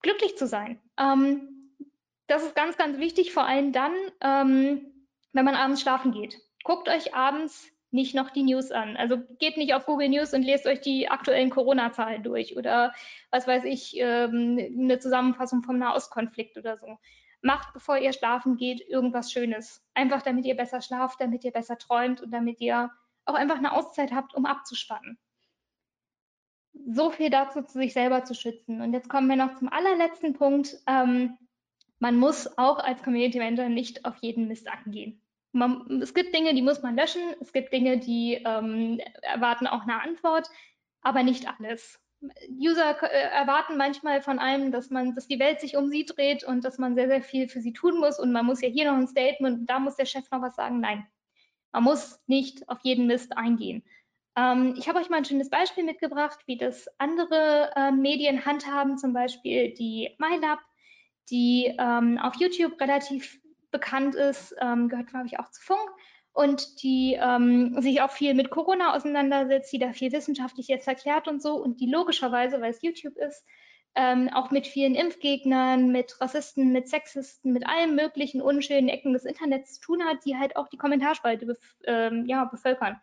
glücklich 0.01 0.37
zu 0.37 0.47
sein. 0.47 0.81
Ähm, 0.97 1.75
das 2.27 2.43
ist 2.43 2.55
ganz, 2.55 2.77
ganz 2.77 2.97
wichtig, 2.99 3.33
vor 3.33 3.45
allem 3.45 3.71
dann, 3.71 3.93
ähm, 4.21 5.07
wenn 5.31 5.45
man 5.45 5.55
abends 5.55 5.81
schlafen 5.81 6.11
geht. 6.11 6.37
Guckt 6.63 6.89
euch 6.89 7.15
abends 7.15 7.71
nicht 7.91 8.15
noch 8.15 8.29
die 8.29 8.43
News 8.43 8.71
an. 8.71 8.97
Also 8.97 9.17
geht 9.39 9.57
nicht 9.57 9.73
auf 9.73 9.85
Google 9.85 10.09
News 10.09 10.33
und 10.33 10.43
lest 10.43 10.65
euch 10.67 10.81
die 10.81 11.09
aktuellen 11.09 11.49
Corona-Zahlen 11.49 12.23
durch 12.23 12.55
oder 12.57 12.93
was 13.31 13.47
weiß 13.47 13.63
ich, 13.65 13.97
ähm, 13.97 14.59
eine 14.77 14.99
Zusammenfassung 14.99 15.63
vom 15.63 15.77
Nahostkonflikt 15.79 16.57
oder 16.57 16.77
so. 16.77 16.97
Macht, 17.41 17.73
bevor 17.73 17.97
ihr 17.97 18.13
schlafen 18.13 18.57
geht, 18.57 18.81
irgendwas 18.81 19.31
Schönes. 19.31 19.83
Einfach 19.93 20.21
damit 20.21 20.45
ihr 20.45 20.55
besser 20.55 20.81
schlaft, 20.81 21.21
damit 21.21 21.43
ihr 21.43 21.51
besser 21.51 21.77
träumt 21.77 22.21
und 22.21 22.31
damit 22.31 22.59
ihr 22.61 22.91
auch 23.25 23.33
einfach 23.35 23.57
eine 23.57 23.73
Auszeit 23.73 24.11
habt, 24.11 24.35
um 24.35 24.45
abzuspannen. 24.45 25.17
so 26.87 27.11
viel 27.11 27.29
dazu, 27.29 27.61
sich 27.65 27.93
selber 27.93 28.23
zu 28.23 28.33
schützen. 28.33 28.81
Und 28.81 28.93
jetzt 28.93 29.09
kommen 29.09 29.27
wir 29.27 29.35
noch 29.35 29.55
zum 29.55 29.69
allerletzten 29.69 30.33
Punkt. 30.33 30.75
Ähm, 30.87 31.37
man 31.99 32.17
muss 32.17 32.57
auch 32.57 32.79
als 32.79 33.03
Community 33.03 33.39
Manager 33.39 33.69
nicht 33.69 34.05
auf 34.05 34.15
jeden 34.21 34.47
Mist 34.47 34.67
angehen. 34.67 35.21
Man, 35.51 36.01
es 36.01 36.13
gibt 36.13 36.33
Dinge, 36.35 36.53
die 36.53 36.61
muss 36.61 36.81
man 36.81 36.95
löschen. 36.95 37.21
Es 37.41 37.51
gibt 37.51 37.73
Dinge, 37.73 37.97
die 37.97 38.35
ähm, 38.45 38.99
erwarten 39.21 39.67
auch 39.67 39.81
eine 39.83 40.01
Antwort, 40.01 40.49
aber 41.01 41.23
nicht 41.23 41.47
alles. 41.47 41.99
User 42.49 43.01
äh, 43.01 43.29
erwarten 43.31 43.77
manchmal 43.77 44.21
von 44.21 44.39
einem, 44.39 44.71
dass 44.71 44.89
man, 44.89 45.15
dass 45.15 45.27
die 45.27 45.39
Welt 45.39 45.61
sich 45.61 45.77
um 45.77 45.89
sie 45.89 46.05
dreht 46.05 46.43
und 46.43 46.65
dass 46.65 46.77
man 46.77 46.95
sehr, 46.95 47.07
sehr 47.07 47.21
viel 47.21 47.47
für 47.47 47.61
sie 47.61 47.73
tun 47.73 47.99
muss 47.99 48.19
und 48.19 48.31
man 48.31 48.45
muss 48.45 48.61
ja 48.61 48.67
hier 48.67 48.91
noch 48.91 48.97
ein 48.97 49.07
Statement, 49.07 49.69
da 49.69 49.79
muss 49.79 49.95
der 49.95 50.05
Chef 50.05 50.29
noch 50.31 50.41
was 50.41 50.55
sagen. 50.55 50.81
Nein, 50.81 51.07
man 51.71 51.83
muss 51.83 52.19
nicht 52.27 52.67
auf 52.67 52.79
jeden 52.83 53.07
Mist 53.07 53.37
eingehen. 53.37 53.83
Ähm, 54.35 54.75
ich 54.77 54.89
habe 54.89 54.99
euch 54.99 55.09
mal 55.09 55.17
ein 55.17 55.25
schönes 55.25 55.49
Beispiel 55.49 55.83
mitgebracht, 55.83 56.39
wie 56.45 56.57
das 56.57 56.87
andere 56.97 57.71
äh, 57.75 57.91
Medien 57.91 58.45
handhaben, 58.45 58.97
zum 58.97 59.13
Beispiel 59.13 59.73
die 59.73 60.15
MyLab, 60.17 60.59
die 61.29 61.73
ähm, 61.79 62.17
auf 62.17 62.35
YouTube 62.35 62.79
relativ 62.81 63.39
bekannt 63.71 64.15
ist, 64.15 64.55
ähm, 64.59 64.89
gehört, 64.89 65.07
glaube 65.07 65.27
ich, 65.27 65.39
auch 65.39 65.49
zu 65.49 65.61
Funk 65.61 65.89
und 66.33 66.83
die 66.83 67.17
ähm, 67.19 67.81
sich 67.81 68.01
auch 68.01 68.11
viel 68.11 68.33
mit 68.33 68.49
Corona 68.49 68.95
auseinandersetzt, 68.95 69.71
die 69.73 69.79
da 69.79 69.93
viel 69.93 70.11
wissenschaftlich 70.11 70.67
jetzt 70.67 70.87
erklärt 70.87 71.27
und 71.27 71.41
so 71.41 71.55
und 71.55 71.79
die 71.81 71.89
logischerweise, 71.89 72.61
weil 72.61 72.71
es 72.71 72.81
YouTube 72.81 73.17
ist, 73.17 73.45
ähm, 73.95 74.29
auch 74.33 74.51
mit 74.51 74.67
vielen 74.67 74.95
Impfgegnern, 74.95 75.91
mit 75.91 76.21
Rassisten, 76.21 76.71
mit 76.71 76.87
Sexisten, 76.87 77.53
mit 77.53 77.67
allen 77.67 77.95
möglichen 77.95 78.41
unschönen 78.41 78.87
Ecken 78.87 79.13
des 79.13 79.25
Internets 79.25 79.75
zu 79.75 79.81
tun 79.81 80.03
hat, 80.03 80.23
die 80.25 80.37
halt 80.37 80.55
auch 80.55 80.67
die 80.67 80.77
Kommentarspalte 80.77 81.45
bef 81.45 81.57
ähm, 81.85 82.25
ja, 82.25 82.45
bevölkern. 82.45 83.01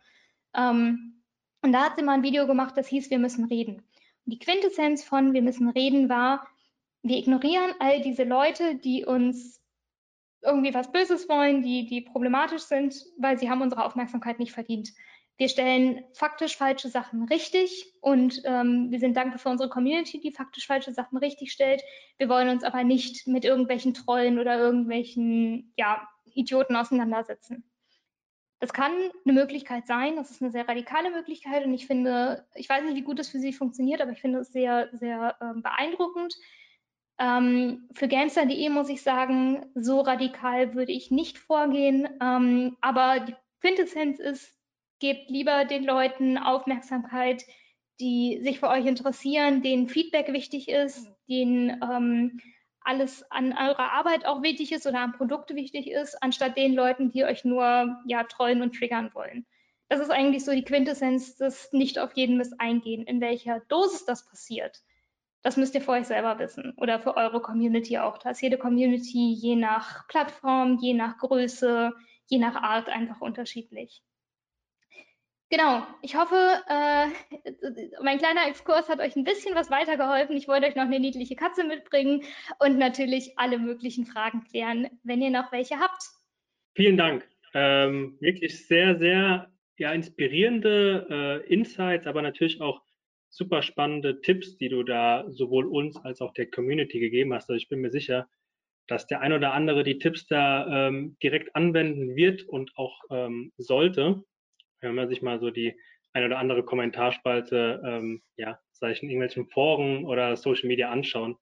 Ähm, 0.55 1.23
und 1.61 1.73
da 1.73 1.85
hat 1.85 1.97
sie 1.97 2.03
mal 2.03 2.13
ein 2.13 2.23
Video 2.23 2.47
gemacht, 2.47 2.77
das 2.77 2.87
hieß, 2.87 3.09
wir 3.09 3.19
müssen 3.19 3.45
reden. 3.45 3.83
Und 4.25 4.33
die 4.33 4.39
Quintessenz 4.39 5.03
von 5.03 5.33
wir 5.33 5.41
müssen 5.41 5.69
reden 5.69 6.09
war, 6.09 6.47
wir 7.03 7.17
ignorieren 7.17 7.73
all 7.79 8.01
diese 8.01 8.23
Leute, 8.23 8.75
die 8.75 9.05
uns 9.05 9.61
irgendwie 10.41 10.73
was 10.73 10.91
Böses 10.91 11.27
wollen, 11.29 11.61
die, 11.61 11.85
die 11.85 12.01
problematisch 12.01 12.63
sind, 12.63 12.95
weil 13.17 13.37
sie 13.37 13.49
haben 13.49 13.61
unsere 13.61 13.83
Aufmerksamkeit 13.83 14.39
nicht 14.39 14.53
verdient. 14.53 14.89
Wir 15.37 15.49
stellen 15.49 16.03
faktisch 16.13 16.57
falsche 16.57 16.89
Sachen 16.89 17.23
richtig 17.25 17.93
und 18.01 18.41
ähm, 18.43 18.89
wir 18.89 18.99
sind 18.99 19.15
dankbar 19.15 19.37
für 19.37 19.49
unsere 19.49 19.69
Community, 19.69 20.19
die 20.19 20.31
faktisch 20.31 20.65
falsche 20.65 20.93
Sachen 20.93 21.17
richtig 21.19 21.51
stellt. 21.51 21.83
Wir 22.17 22.27
wollen 22.27 22.49
uns 22.49 22.63
aber 22.63 22.83
nicht 22.83 23.27
mit 23.27 23.45
irgendwelchen 23.45 23.93
Trollen 23.93 24.39
oder 24.39 24.57
irgendwelchen 24.57 25.73
ja, 25.77 26.07
Idioten 26.33 26.75
auseinandersetzen. 26.75 27.69
Das 28.59 28.73
kann 28.73 28.91
eine 28.91 29.33
Möglichkeit 29.33 29.85
sein, 29.85 30.15
das 30.15 30.31
ist 30.31 30.41
eine 30.41 30.49
sehr 30.49 30.67
radikale 30.67 31.11
Möglichkeit 31.11 31.63
und 31.63 31.73
ich 31.75 31.85
finde, 31.85 32.47
ich 32.55 32.67
weiß 32.67 32.83
nicht, 32.83 32.95
wie 32.95 33.03
gut 33.03 33.19
das 33.19 33.29
für 33.29 33.39
Sie 33.39 33.53
funktioniert, 33.53 34.01
aber 34.01 34.11
ich 34.11 34.21
finde 34.21 34.39
es 34.39 34.51
sehr, 34.51 34.89
sehr 34.93 35.35
äh, 35.39 35.61
beeindruckend. 35.61 36.33
Ähm, 37.19 37.89
für 37.93 38.07
Gamester.de 38.07 38.69
muss 38.69 38.89
ich 38.89 39.01
sagen, 39.01 39.65
so 39.73 40.01
radikal 40.01 40.75
würde 40.75 40.91
ich 40.91 41.11
nicht 41.11 41.37
vorgehen. 41.37 42.07
Ähm, 42.21 42.77
aber 42.81 43.21
die 43.21 43.35
Quintessenz 43.61 44.19
ist, 44.19 44.53
gebt 44.99 45.29
lieber 45.29 45.65
den 45.65 45.83
Leuten 45.83 46.37
Aufmerksamkeit, 46.37 47.43
die 47.99 48.39
sich 48.43 48.59
für 48.59 48.69
euch 48.69 48.85
interessieren, 48.85 49.61
denen 49.61 49.87
Feedback 49.87 50.31
wichtig 50.31 50.69
ist, 50.69 51.07
denen 51.27 51.81
ähm, 51.81 52.39
alles 52.81 53.29
an 53.31 53.51
eurer 53.51 53.91
Arbeit 53.91 54.25
auch 54.25 54.41
wichtig 54.41 54.71
ist 54.71 54.87
oder 54.87 54.99
an 54.99 55.13
Produkte 55.13 55.55
wichtig 55.55 55.89
ist, 55.89 56.21
anstatt 56.21 56.55
den 56.55 56.73
Leuten, 56.73 57.11
die 57.11 57.25
euch 57.25 57.43
nur 57.43 57.97
ja, 58.05 58.23
trollen 58.23 58.61
und 58.61 58.75
triggern 58.75 59.11
wollen. 59.13 59.45
Das 59.89 59.99
ist 59.99 60.09
eigentlich 60.09 60.45
so 60.45 60.51
die 60.51 60.63
Quintessenz 60.63 61.35
des 61.35 61.71
nicht 61.73 61.99
auf 61.99 62.13
jeden 62.15 62.37
Mist 62.37 62.53
eingehen. 62.59 63.05
In 63.05 63.21
welcher 63.21 63.61
Dosis 63.67 64.05
das 64.05 64.27
passiert, 64.27 64.81
das 65.43 65.57
müsst 65.57 65.75
ihr 65.75 65.81
für 65.81 65.91
euch 65.91 66.07
selber 66.07 66.39
wissen 66.39 66.73
oder 66.77 66.99
für 66.99 67.15
eure 67.15 67.41
Community 67.41 67.97
auch. 67.97 68.17
Da 68.17 68.31
ist 68.31 68.41
jede 68.41 68.57
Community 68.57 69.33
je 69.33 69.55
nach 69.55 70.07
Plattform, 70.07 70.77
je 70.81 70.93
nach 70.93 71.17
Größe, 71.17 71.93
je 72.27 72.37
nach 72.37 72.55
Art 72.55 72.89
einfach 72.89 73.21
unterschiedlich. 73.21 74.03
Genau, 75.49 75.83
ich 76.01 76.17
hoffe, 76.17 76.35
äh, 76.67 77.07
mein 78.03 78.17
kleiner 78.17 78.47
Exkurs 78.49 78.89
hat 78.89 78.99
euch 78.99 79.15
ein 79.15 79.23
bisschen 79.23 79.55
was 79.55 79.71
weitergeholfen. 79.71 80.35
Ich 80.35 80.49
wollte 80.49 80.67
euch 80.67 80.75
noch 80.75 80.83
eine 80.83 80.99
niedliche 80.99 81.37
Katze 81.37 81.63
mitbringen 81.63 82.23
und 82.59 82.77
natürlich 82.77 83.39
alle 83.39 83.57
möglichen 83.57 84.05
Fragen 84.05 84.43
klären, 84.43 84.89
wenn 85.03 85.21
ihr 85.21 85.29
noch 85.29 85.53
welche 85.53 85.79
habt. 85.79 86.03
Vielen 86.75 86.97
Dank. 86.97 87.25
Ähm, 87.53 88.17
wirklich 88.19 88.67
sehr, 88.67 88.97
sehr 88.99 89.49
ja, 89.77 89.93
inspirierende 89.93 91.43
äh, 91.47 91.53
Insights, 91.53 92.07
aber 92.07 92.21
natürlich 92.21 92.59
auch 92.59 92.81
super 93.29 93.61
spannende 93.61 94.21
Tipps, 94.21 94.57
die 94.57 94.69
du 94.69 94.83
da 94.83 95.25
sowohl 95.29 95.65
uns 95.65 95.97
als 95.97 96.21
auch 96.21 96.33
der 96.33 96.49
Community 96.49 96.99
gegeben 96.99 97.33
hast. 97.33 97.49
Also 97.49 97.55
ich 97.55 97.69
bin 97.69 97.81
mir 97.81 97.91
sicher, 97.91 98.27
dass 98.87 99.05
der 99.07 99.21
ein 99.21 99.33
oder 99.33 99.53
andere 99.53 99.83
die 99.83 99.99
Tipps 99.99 100.27
da 100.27 100.87
ähm, 100.87 101.17
direkt 101.21 101.55
anwenden 101.55 102.15
wird 102.15 102.43
und 102.43 102.71
auch 102.75 103.01
ähm, 103.09 103.51
sollte. 103.57 104.23
Wenn 104.79 104.95
man 104.95 105.09
sich 105.09 105.21
mal 105.21 105.39
so 105.39 105.49
die 105.49 105.75
ein 106.13 106.25
oder 106.25 106.39
andere 106.39 106.63
Kommentarspalte, 106.63 107.81
ähm, 107.85 108.21
ja, 108.37 108.59
sei 108.71 108.91
es 108.91 109.01
in 109.01 109.09
irgendwelchen 109.09 109.47
Foren 109.47 110.05
oder 110.05 110.35
Social 110.35 110.67
Media 110.67 110.89
anschauen. 110.89 111.37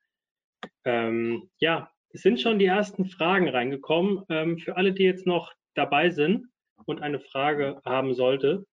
Ähm, 0.84 1.50
ja, 1.60 1.92
es 2.10 2.22
sind 2.22 2.42
schon 2.42 2.60
die 2.60 2.66
ersten 2.66 3.06
Fragen 3.06 3.48
reingekommen. 3.48 4.24
Ähm, 4.30 4.58
für 4.58 4.76
alle, 4.76 4.94
die 4.94 5.04
jetzt 5.04 5.28
noch 5.28 5.54
dabei 5.76 6.10
sind 6.10 6.48
und 6.86 7.02
eine 7.02 7.20
Frage 7.20 7.82
haben 7.86 8.14
sollte, 8.14 8.66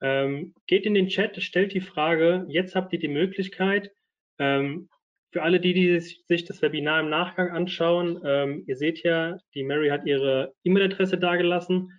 ähm, 0.00 0.54
geht 0.66 0.86
in 0.86 0.94
den 0.94 1.08
Chat, 1.08 1.40
stellt 1.42 1.74
die 1.74 1.80
Frage. 1.80 2.46
Jetzt 2.48 2.74
habt 2.74 2.92
ihr 2.92 2.98
die 2.98 3.08
Möglichkeit, 3.08 3.92
ähm, 4.38 4.88
für 5.32 5.42
alle 5.42 5.60
die, 5.60 5.74
die 5.74 6.00
sich 6.00 6.44
das 6.44 6.60
Webinar 6.60 7.00
im 7.00 7.08
Nachgang 7.08 7.50
anschauen, 7.50 8.20
ähm, 8.24 8.64
ihr 8.66 8.76
seht 8.76 9.02
ja, 9.04 9.38
die 9.54 9.62
Mary 9.62 9.88
hat 9.88 10.04
ihre 10.04 10.54
E-Mail-Adresse 10.64 11.18
dagelassen. 11.18 11.92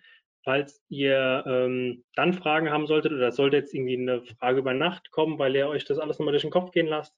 Falls 0.44 0.82
ihr 0.90 1.44
ähm, 1.46 2.04
dann 2.16 2.34
Fragen 2.34 2.72
haben 2.72 2.88
solltet 2.88 3.12
oder 3.12 3.32
sollte 3.32 3.58
jetzt 3.58 3.74
irgendwie 3.76 3.98
eine 3.98 4.24
Frage 4.40 4.60
über 4.60 4.74
Nacht 4.74 5.12
kommen, 5.12 5.38
weil 5.38 5.56
ihr 5.56 5.68
euch 5.68 5.86
das 5.86 6.00
alles 6.00 6.18
nochmal 6.18 6.32
durch 6.34 6.42
den 6.42 6.52
Kopf 6.52 6.72
gehen 6.72 6.88
lasst, 6.88 7.16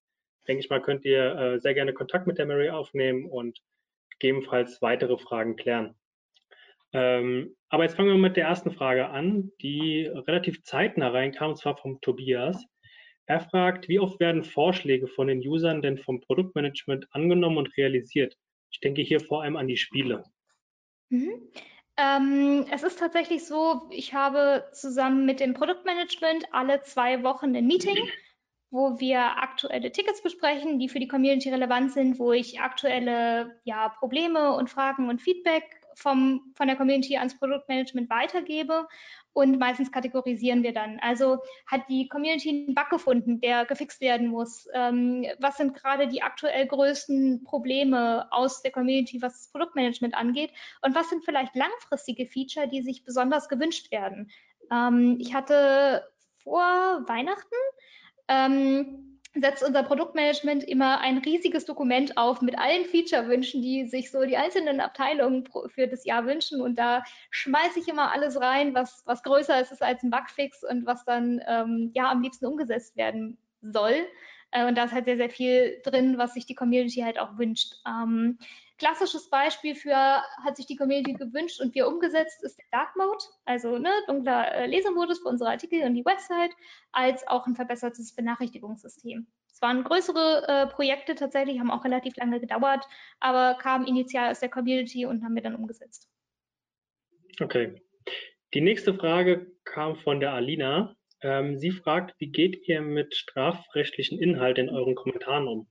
denke 0.47 0.59
ich 0.59 0.69
mal, 0.69 0.81
könnt 0.81 1.05
ihr 1.05 1.35
äh, 1.35 1.59
sehr 1.59 1.73
gerne 1.73 1.93
Kontakt 1.93 2.27
mit 2.27 2.37
der 2.37 2.45
Mary 2.45 2.69
aufnehmen 2.69 3.25
und 3.25 3.61
gegebenenfalls 4.19 4.81
weitere 4.81 5.17
Fragen 5.17 5.55
klären. 5.55 5.95
Ähm, 6.93 7.55
aber 7.69 7.83
jetzt 7.83 7.95
fangen 7.95 8.09
wir 8.09 8.17
mit 8.17 8.37
der 8.37 8.45
ersten 8.45 8.71
Frage 8.71 9.09
an, 9.09 9.51
die 9.61 10.05
relativ 10.05 10.63
zeitnah 10.63 11.09
reinkam, 11.09 11.51
und 11.51 11.57
zwar 11.57 11.75
vom 11.77 11.99
Tobias. 12.01 12.63
Er 13.25 13.39
fragt, 13.39 13.87
wie 13.87 13.99
oft 13.99 14.19
werden 14.19 14.43
Vorschläge 14.43 15.07
von 15.07 15.27
den 15.27 15.39
Usern 15.39 15.81
denn 15.81 15.97
vom 15.97 16.21
Produktmanagement 16.21 17.07
angenommen 17.11 17.57
und 17.57 17.77
realisiert? 17.77 18.35
Ich 18.69 18.79
denke 18.79 19.01
hier 19.01 19.19
vor 19.19 19.43
allem 19.43 19.55
an 19.55 19.67
die 19.67 19.77
Spiele. 19.77 20.23
Mhm. 21.09 21.49
Ähm, 21.95 22.65
es 22.71 22.83
ist 22.83 22.99
tatsächlich 22.99 23.45
so, 23.45 23.87
ich 23.91 24.13
habe 24.13 24.65
zusammen 24.73 25.25
mit 25.25 25.39
dem 25.39 25.53
Produktmanagement 25.53 26.45
alle 26.51 26.81
zwei 26.81 27.23
Wochen 27.23 27.55
ein 27.55 27.67
Meeting, 27.67 27.97
wo 28.71 28.99
wir 28.99 29.37
aktuelle 29.37 29.91
Tickets 29.91 30.21
besprechen, 30.23 30.79
die 30.79 30.89
für 30.89 30.99
die 30.99 31.07
Community 31.07 31.49
relevant 31.49 31.91
sind, 31.91 32.17
wo 32.17 32.33
ich 32.33 32.59
aktuelle 32.59 33.59
ja, 33.63 33.89
Probleme 33.89 34.55
und 34.55 34.71
Fragen 34.71 35.07
und 35.07 35.21
Feedback 35.21 35.82
vom, 35.95 36.53
von 36.55 36.67
der 36.67 36.75
Community 36.75 37.17
ans 37.17 37.37
Produktmanagement 37.37 38.09
weitergebe 38.09 38.87
und 39.33 39.57
meistens 39.59 39.91
kategorisieren 39.91 40.63
wir 40.63 40.73
dann. 40.73 40.99
Also 40.99 41.39
hat 41.65 41.81
die 41.89 42.07
Community 42.07 42.49
einen 42.49 42.75
Bug 42.75 42.89
gefunden, 42.89 43.41
der 43.41 43.65
gefixt 43.65 43.99
werden 44.01 44.27
muss? 44.27 44.67
Ähm, 44.73 45.25
was 45.39 45.57
sind 45.57 45.73
gerade 45.73 46.07
die 46.07 46.21
aktuell 46.21 46.67
größten 46.67 47.43
Probleme 47.43 48.27
aus 48.31 48.61
der 48.61 48.71
Community, 48.71 49.21
was 49.21 49.33
das 49.33 49.51
Produktmanagement 49.51 50.15
angeht? 50.15 50.51
Und 50.81 50.95
was 50.95 51.09
sind 51.09 51.25
vielleicht 51.25 51.55
langfristige 51.55 52.25
Feature, 52.27 52.67
die 52.67 52.81
sich 52.81 53.03
besonders 53.03 53.49
gewünscht 53.49 53.91
werden? 53.91 54.31
Ähm, 54.71 55.17
ich 55.19 55.33
hatte 55.33 56.07
vor 56.43 57.03
Weihnachten 57.07 57.55
ähm, 58.27 59.12
setzt 59.35 59.63
unser 59.63 59.83
Produktmanagement 59.83 60.63
immer 60.63 60.99
ein 60.99 61.17
riesiges 61.17 61.65
Dokument 61.65 62.17
auf 62.17 62.41
mit 62.41 62.57
allen 62.57 62.85
Feature-Wünschen, 62.85 63.61
die 63.61 63.87
sich 63.87 64.11
so 64.11 64.23
die 64.25 64.37
einzelnen 64.37 64.79
Abteilungen 64.79 65.47
für 65.67 65.87
das 65.87 66.05
Jahr 66.05 66.25
wünschen. 66.25 66.61
Und 66.61 66.77
da 66.77 67.03
schmeiße 67.31 67.79
ich 67.79 67.87
immer 67.87 68.11
alles 68.11 68.39
rein, 68.39 68.75
was, 68.75 69.01
was 69.05 69.23
größer 69.23 69.59
ist 69.59 69.81
als 69.81 70.03
ein 70.03 70.11
Bugfix 70.11 70.63
und 70.63 70.85
was 70.85 71.03
dann 71.05 71.41
ähm, 71.47 71.91
ja 71.95 72.11
am 72.11 72.21
liebsten 72.21 72.45
umgesetzt 72.45 72.95
werden 72.95 73.37
soll. 73.61 74.05
Äh, 74.51 74.67
und 74.67 74.77
da 74.77 74.85
ist 74.85 74.93
halt 74.93 75.05
sehr, 75.05 75.17
sehr 75.17 75.29
viel 75.29 75.81
drin, 75.83 76.17
was 76.17 76.35
sich 76.35 76.45
die 76.45 76.55
Community 76.55 77.01
halt 77.01 77.19
auch 77.19 77.37
wünscht. 77.37 77.73
Ähm, 77.87 78.37
klassisches 78.83 79.29
Beispiel 79.29 79.75
für 79.75 79.95
hat 79.95 80.57
sich 80.57 80.65
die 80.65 80.75
Community 80.75 81.13
gewünscht 81.13 81.61
und 81.61 81.73
wir 81.73 81.87
umgesetzt 81.87 82.43
ist 82.43 82.57
der 82.57 82.65
Dark 82.71 82.97
Mode, 82.97 83.23
also 83.45 83.77
ne, 83.77 83.89
dunkler 84.07 84.53
äh, 84.53 84.67
Lesemodus 84.67 85.19
für 85.19 85.29
unsere 85.29 85.51
Artikel 85.51 85.83
und 85.83 85.93
die 85.93 86.03
Website, 86.03 86.51
als 86.91 87.25
auch 87.29 87.47
ein 87.47 87.55
verbessertes 87.55 88.13
Benachrichtigungssystem. 88.13 89.25
Es 89.49 89.61
waren 89.61 89.85
größere 89.85 90.47
äh, 90.49 90.67
Projekte 90.67 91.15
tatsächlich, 91.15 91.59
haben 91.59 91.71
auch 91.71 91.85
relativ 91.85 92.17
lange 92.17 92.41
gedauert, 92.41 92.85
aber 93.21 93.57
kamen 93.57 93.87
initial 93.87 94.31
aus 94.31 94.41
der 94.41 94.49
Community 94.49 95.05
und 95.05 95.23
haben 95.23 95.35
wir 95.35 95.43
dann 95.43 95.55
umgesetzt. 95.55 96.09
Okay. 97.39 97.81
Die 98.53 98.61
nächste 98.61 98.93
Frage 98.93 99.47
kam 99.63 99.95
von 99.95 100.19
der 100.19 100.33
Alina. 100.33 100.93
Ähm, 101.21 101.57
sie 101.57 101.71
fragt, 101.71 102.15
wie 102.19 102.31
geht 102.31 102.67
ihr 102.67 102.81
mit 102.81 103.15
strafrechtlichen 103.15 104.19
Inhalten 104.19 104.67
in 104.67 104.75
euren 104.75 104.95
Kommentaren 104.95 105.47
um? 105.47 105.67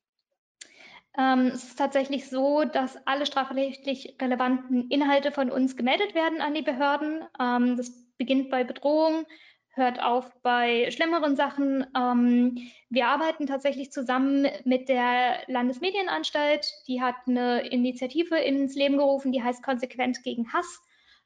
Ähm, 1.19 1.49
es 1.49 1.65
ist 1.65 1.79
tatsächlich 1.79 2.31
so, 2.31 2.65
dass 2.65 2.97
alle 3.07 3.27
strafrechtlich 3.27 4.17
relevanten 4.21 4.89
Inhalte 4.89 5.31
von 5.31 5.51
uns 5.51 5.77
gemeldet 5.77 6.15
werden 6.15 6.41
an 6.41 6.55
die 6.55 6.63
Behörden. 6.63 7.25
Ähm, 7.39 7.77
das 7.77 7.93
beginnt 8.17 8.51
bei 8.51 8.65
Bedrohung, 8.65 9.27
hört 9.75 10.03
auf 10.03 10.31
bei 10.43 10.91
schlimmeren 10.91 11.37
Sachen. 11.37 11.87
Ähm, 11.95 12.59
wir 12.89 13.09
arbeiten 13.09 13.47
tatsächlich 13.47 13.93
zusammen 13.93 14.47
mit 14.65 14.89
der 14.89 15.43
Landesmedienanstalt. 15.49 16.67
Die 16.89 17.03
hat 17.03 17.17
eine 17.27 17.67
Initiative 17.69 18.37
ins 18.37 18.75
Leben 18.75 18.97
gerufen, 18.97 19.33
die 19.33 19.43
heißt 19.43 19.63
Konsequent 19.63 20.23
gegen 20.23 20.51
Hass. 20.53 20.81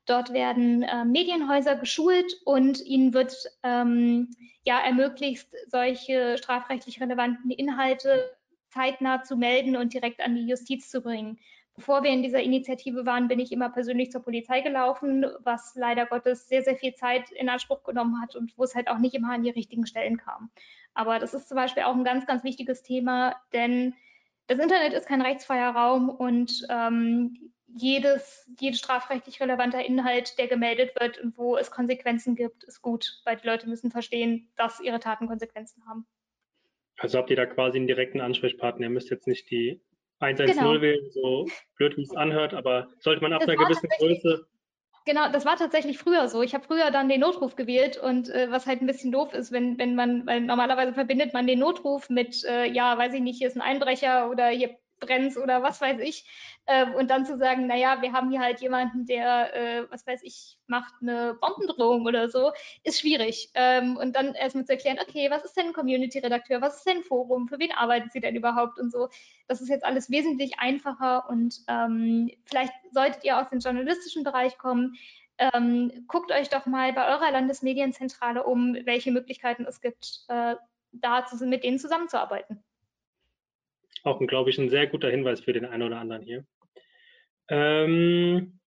Dort 0.06 0.32
werden 0.32 0.82
äh, 0.82 1.04
Medienhäuser 1.04 1.76
geschult 1.76 2.32
und 2.44 2.80
ihnen 2.84 3.12
wird 3.12 3.34
ähm, 3.64 4.30
ja 4.64 4.80
ermöglicht, 4.80 5.48
solche 5.68 6.38
strafrechtlich 6.38 7.00
relevanten 7.00 7.50
Inhalte 7.50 8.35
zeitnah 8.76 9.22
zu 9.22 9.36
melden 9.36 9.76
und 9.76 9.94
direkt 9.94 10.20
an 10.20 10.34
die 10.34 10.46
Justiz 10.46 10.90
zu 10.90 11.00
bringen. 11.00 11.38
Bevor 11.74 12.02
wir 12.02 12.10
in 12.10 12.22
dieser 12.22 12.42
Initiative 12.42 13.04
waren, 13.04 13.28
bin 13.28 13.38
ich 13.38 13.52
immer 13.52 13.68
persönlich 13.68 14.10
zur 14.10 14.22
Polizei 14.22 14.60
gelaufen, 14.60 15.26
was 15.40 15.74
leider 15.74 16.06
Gottes 16.06 16.48
sehr, 16.48 16.62
sehr 16.62 16.76
viel 16.76 16.94
Zeit 16.94 17.30
in 17.32 17.48
Anspruch 17.48 17.82
genommen 17.82 18.20
hat 18.22 18.34
und 18.34 18.56
wo 18.56 18.64
es 18.64 18.74
halt 18.74 18.88
auch 18.88 18.98
nicht 18.98 19.14
immer 19.14 19.32
an 19.32 19.42
die 19.42 19.50
richtigen 19.50 19.86
Stellen 19.86 20.16
kam. 20.16 20.50
Aber 20.94 21.18
das 21.18 21.34
ist 21.34 21.48
zum 21.48 21.56
Beispiel 21.56 21.82
auch 21.82 21.94
ein 21.94 22.04
ganz, 22.04 22.26
ganz 22.26 22.44
wichtiges 22.44 22.82
Thema, 22.82 23.36
denn 23.52 23.94
das 24.46 24.58
Internet 24.58 24.94
ist 24.94 25.06
kein 25.06 25.20
rechtsfreier 25.20 25.74
Raum 25.74 26.08
und 26.08 26.66
ähm, 26.70 27.52
jedes, 27.66 28.48
jeder 28.58 28.76
strafrechtlich 28.76 29.40
relevanter 29.40 29.84
Inhalt, 29.84 30.38
der 30.38 30.46
gemeldet 30.46 30.98
wird 30.98 31.18
und 31.18 31.36
wo 31.36 31.58
es 31.58 31.70
Konsequenzen 31.70 32.36
gibt, 32.36 32.64
ist 32.64 32.80
gut, 32.80 33.20
weil 33.24 33.36
die 33.36 33.46
Leute 33.46 33.68
müssen 33.68 33.90
verstehen, 33.90 34.48
dass 34.56 34.80
ihre 34.80 35.00
Taten 35.00 35.26
Konsequenzen 35.26 35.86
haben. 35.86 36.06
Also 36.98 37.18
habt 37.18 37.30
ihr 37.30 37.36
da 37.36 37.46
quasi 37.46 37.78
einen 37.78 37.86
direkten 37.86 38.20
Ansprechpartner. 38.20 38.86
Ihr 38.86 38.90
müsst 38.90 39.10
jetzt 39.10 39.26
nicht 39.26 39.50
die 39.50 39.80
110 40.20 40.58
genau. 40.58 40.80
wählen, 40.80 41.10
so 41.10 41.46
blöd 41.76 41.96
wie 41.96 42.02
es 42.02 42.14
anhört, 42.16 42.54
aber 42.54 42.88
sollte 43.00 43.22
man 43.22 43.32
ab 43.32 43.40
das 43.40 43.48
einer 43.48 43.58
gewissen 43.58 43.88
Größe. 43.98 44.46
Genau, 45.04 45.30
das 45.30 45.44
war 45.44 45.56
tatsächlich 45.56 45.98
früher 45.98 46.28
so. 46.28 46.42
Ich 46.42 46.52
habe 46.54 46.64
früher 46.64 46.90
dann 46.90 47.08
den 47.08 47.20
Notruf 47.20 47.54
gewählt 47.54 47.96
und 47.96 48.28
äh, 48.28 48.50
was 48.50 48.66
halt 48.66 48.80
ein 48.80 48.88
bisschen 48.88 49.12
doof 49.12 49.34
ist, 49.34 49.52
wenn, 49.52 49.78
wenn 49.78 49.94
man, 49.94 50.26
weil 50.26 50.40
normalerweise 50.40 50.94
verbindet 50.94 51.32
man 51.32 51.46
den 51.46 51.60
Notruf 51.60 52.10
mit, 52.10 52.44
äh, 52.44 52.66
ja, 52.66 52.98
weiß 52.98 53.14
ich 53.14 53.20
nicht, 53.20 53.38
hier 53.38 53.46
ist 53.46 53.56
ein 53.56 53.62
Einbrecher 53.62 54.28
oder 54.28 54.48
hier 54.48 54.76
brennt 55.00 55.36
oder 55.36 55.62
was 55.62 55.80
weiß 55.80 56.00
ich. 56.00 56.24
Äh, 56.66 56.86
und 56.92 57.10
dann 57.10 57.24
zu 57.26 57.38
sagen, 57.38 57.66
naja, 57.66 58.02
wir 58.02 58.12
haben 58.12 58.30
hier 58.30 58.40
halt 58.40 58.60
jemanden, 58.60 59.06
der, 59.06 59.54
äh, 59.54 59.90
was 59.90 60.06
weiß 60.06 60.22
ich, 60.22 60.58
macht 60.66 60.94
eine 61.00 61.34
Bombendrohung 61.40 62.06
oder 62.06 62.28
so, 62.28 62.52
ist 62.82 63.00
schwierig. 63.00 63.50
Ähm, 63.54 63.96
und 63.96 64.16
dann 64.16 64.34
erstmal 64.34 64.64
zu 64.64 64.72
erklären, 64.72 64.98
okay, 65.00 65.30
was 65.30 65.44
ist 65.44 65.56
denn 65.56 65.66
ein 65.66 65.72
Community-Redakteur, 65.72 66.60
was 66.60 66.78
ist 66.78 66.86
denn 66.86 66.98
ein 66.98 67.04
Forum, 67.04 67.48
für 67.48 67.58
wen 67.58 67.72
arbeiten 67.72 68.10
Sie 68.10 68.20
denn 68.20 68.36
überhaupt 68.36 68.78
und 68.78 68.90
so. 68.90 69.08
Das 69.48 69.60
ist 69.60 69.68
jetzt 69.68 69.84
alles 69.84 70.10
wesentlich 70.10 70.58
einfacher 70.58 71.28
und 71.28 71.60
ähm, 71.68 72.30
vielleicht 72.44 72.72
solltet 72.92 73.24
ihr 73.24 73.38
aus 73.38 73.48
dem 73.50 73.60
journalistischen 73.60 74.24
Bereich 74.24 74.58
kommen. 74.58 74.96
Ähm, 75.38 76.04
guckt 76.08 76.32
euch 76.32 76.48
doch 76.48 76.66
mal 76.66 76.92
bei 76.94 77.06
eurer 77.08 77.30
Landesmedienzentrale 77.30 78.44
um, 78.44 78.74
welche 78.84 79.12
Möglichkeiten 79.12 79.66
es 79.66 79.80
gibt, 79.80 80.24
äh, 80.28 80.56
da 80.92 81.26
zu, 81.26 81.44
mit 81.46 81.62
denen 81.62 81.78
zusammenzuarbeiten 81.78 82.64
auch, 84.06 84.20
glaube 84.26 84.50
ich, 84.50 84.58
ein 84.58 84.70
sehr 84.70 84.86
guter 84.86 85.10
Hinweis 85.10 85.40
für 85.40 85.52
den 85.52 85.64
einen 85.64 85.82
oder 85.82 85.98
anderen 85.98 86.22
hier. 86.22 86.44
Ähm, 87.48 88.60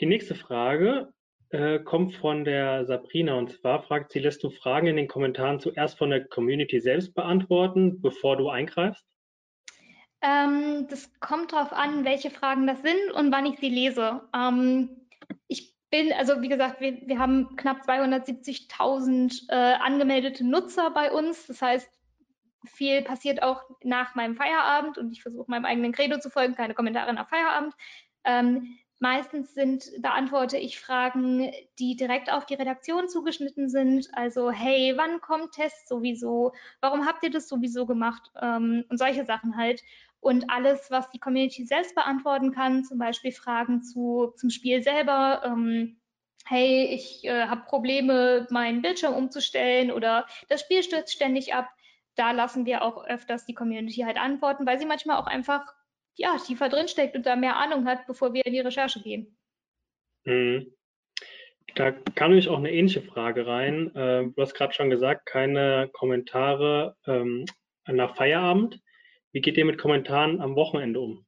die 0.00 0.06
nächste 0.06 0.34
Frage 0.34 1.12
äh, 1.50 1.78
kommt 1.78 2.14
von 2.14 2.44
der 2.44 2.84
Sabrina 2.86 3.34
und 3.34 3.52
zwar 3.52 3.82
fragt 3.82 4.12
sie, 4.12 4.18
lässt 4.18 4.42
du 4.42 4.50
Fragen 4.50 4.88
in 4.88 4.96
den 4.96 5.08
Kommentaren 5.08 5.60
zuerst 5.60 5.96
von 5.96 6.10
der 6.10 6.26
Community 6.26 6.80
selbst 6.80 7.14
beantworten, 7.14 8.00
bevor 8.02 8.36
du 8.36 8.48
eingreifst? 8.48 9.04
Ähm, 10.22 10.86
das 10.90 11.10
kommt 11.20 11.52
darauf 11.52 11.72
an, 11.72 12.04
welche 12.04 12.30
Fragen 12.30 12.66
das 12.66 12.82
sind 12.82 13.12
und 13.14 13.32
wann 13.32 13.46
ich 13.46 13.58
sie 13.60 13.68
lese. 13.68 14.22
Ähm, 14.34 15.06
ich 15.46 15.74
bin, 15.90 16.12
also 16.12 16.42
wie 16.42 16.48
gesagt, 16.48 16.80
wir, 16.80 16.98
wir 17.06 17.18
haben 17.18 17.54
knapp 17.56 17.82
270.000 17.82 19.48
äh, 19.48 19.54
angemeldete 19.54 20.44
Nutzer 20.44 20.90
bei 20.90 21.12
uns. 21.12 21.46
Das 21.46 21.62
heißt, 21.62 21.95
viel 22.66 23.02
passiert 23.02 23.42
auch 23.42 23.62
nach 23.82 24.14
meinem 24.14 24.36
Feierabend 24.36 24.98
und 24.98 25.12
ich 25.12 25.22
versuche 25.22 25.50
meinem 25.50 25.64
eigenen 25.64 25.92
Credo 25.92 26.18
zu 26.18 26.30
folgen, 26.30 26.54
keine 26.54 26.74
Kommentare 26.74 27.12
nach 27.12 27.28
Feierabend. 27.28 27.74
Ähm, 28.24 28.78
meistens 28.98 29.54
sind, 29.54 29.90
beantworte 30.00 30.56
ich 30.56 30.80
Fragen, 30.80 31.52
die 31.78 31.96
direkt 31.96 32.32
auf 32.32 32.46
die 32.46 32.54
Redaktion 32.54 33.08
zugeschnitten 33.08 33.68
sind. 33.68 34.08
Also, 34.12 34.50
hey, 34.50 34.94
wann 34.96 35.20
kommt 35.20 35.52
Test 35.52 35.88
sowieso? 35.88 36.52
Warum 36.80 37.06
habt 37.06 37.22
ihr 37.22 37.30
das 37.30 37.48
sowieso 37.48 37.86
gemacht? 37.86 38.30
Ähm, 38.40 38.84
und 38.88 38.98
solche 38.98 39.24
Sachen 39.24 39.56
halt. 39.56 39.82
Und 40.20 40.50
alles, 40.50 40.90
was 40.90 41.10
die 41.10 41.20
Community 41.20 41.64
selbst 41.64 41.94
beantworten 41.94 42.52
kann, 42.52 42.84
zum 42.84 42.98
Beispiel 42.98 43.32
Fragen 43.32 43.82
zu, 43.82 44.32
zum 44.36 44.50
Spiel 44.50 44.82
selber. 44.82 45.42
Ähm, 45.44 46.00
hey, 46.46 46.86
ich 46.86 47.24
äh, 47.24 47.46
habe 47.46 47.62
Probleme, 47.66 48.46
meinen 48.50 48.80
Bildschirm 48.80 49.14
umzustellen 49.14 49.90
oder 49.90 50.26
das 50.48 50.60
Spiel 50.60 50.82
stürzt 50.82 51.12
ständig 51.12 51.54
ab 51.54 51.68
da 52.16 52.32
lassen 52.32 52.66
wir 52.66 52.82
auch 52.82 53.04
öfters 53.06 53.46
die 53.46 53.54
Community 53.54 54.02
halt 54.02 54.16
antworten, 54.16 54.66
weil 54.66 54.78
sie 54.78 54.86
manchmal 54.86 55.18
auch 55.18 55.26
einfach 55.26 55.62
ja, 56.16 56.36
tiefer 56.38 56.68
drinsteckt 56.68 57.14
und 57.14 57.26
da 57.26 57.36
mehr 57.36 57.56
Ahnung 57.56 57.86
hat, 57.86 58.06
bevor 58.06 58.32
wir 58.32 58.44
in 58.46 58.52
die 58.52 58.60
Recherche 58.60 59.02
gehen. 59.02 59.36
Mhm. 60.24 60.72
Da 61.74 61.92
kam 61.92 62.30
nämlich 62.30 62.48
auch 62.48 62.58
eine 62.58 62.72
ähnliche 62.72 63.02
Frage 63.02 63.46
rein. 63.46 63.94
Äh, 63.94 64.28
du 64.28 64.34
hast 64.38 64.54
gerade 64.54 64.72
schon 64.72 64.88
gesagt, 64.88 65.26
keine 65.26 65.90
Kommentare 65.92 66.96
ähm, 67.06 67.44
nach 67.86 68.16
Feierabend. 68.16 68.80
Wie 69.32 69.42
geht 69.42 69.58
ihr 69.58 69.66
mit 69.66 69.76
Kommentaren 69.76 70.40
am 70.40 70.56
Wochenende 70.56 71.00
um? 71.00 71.25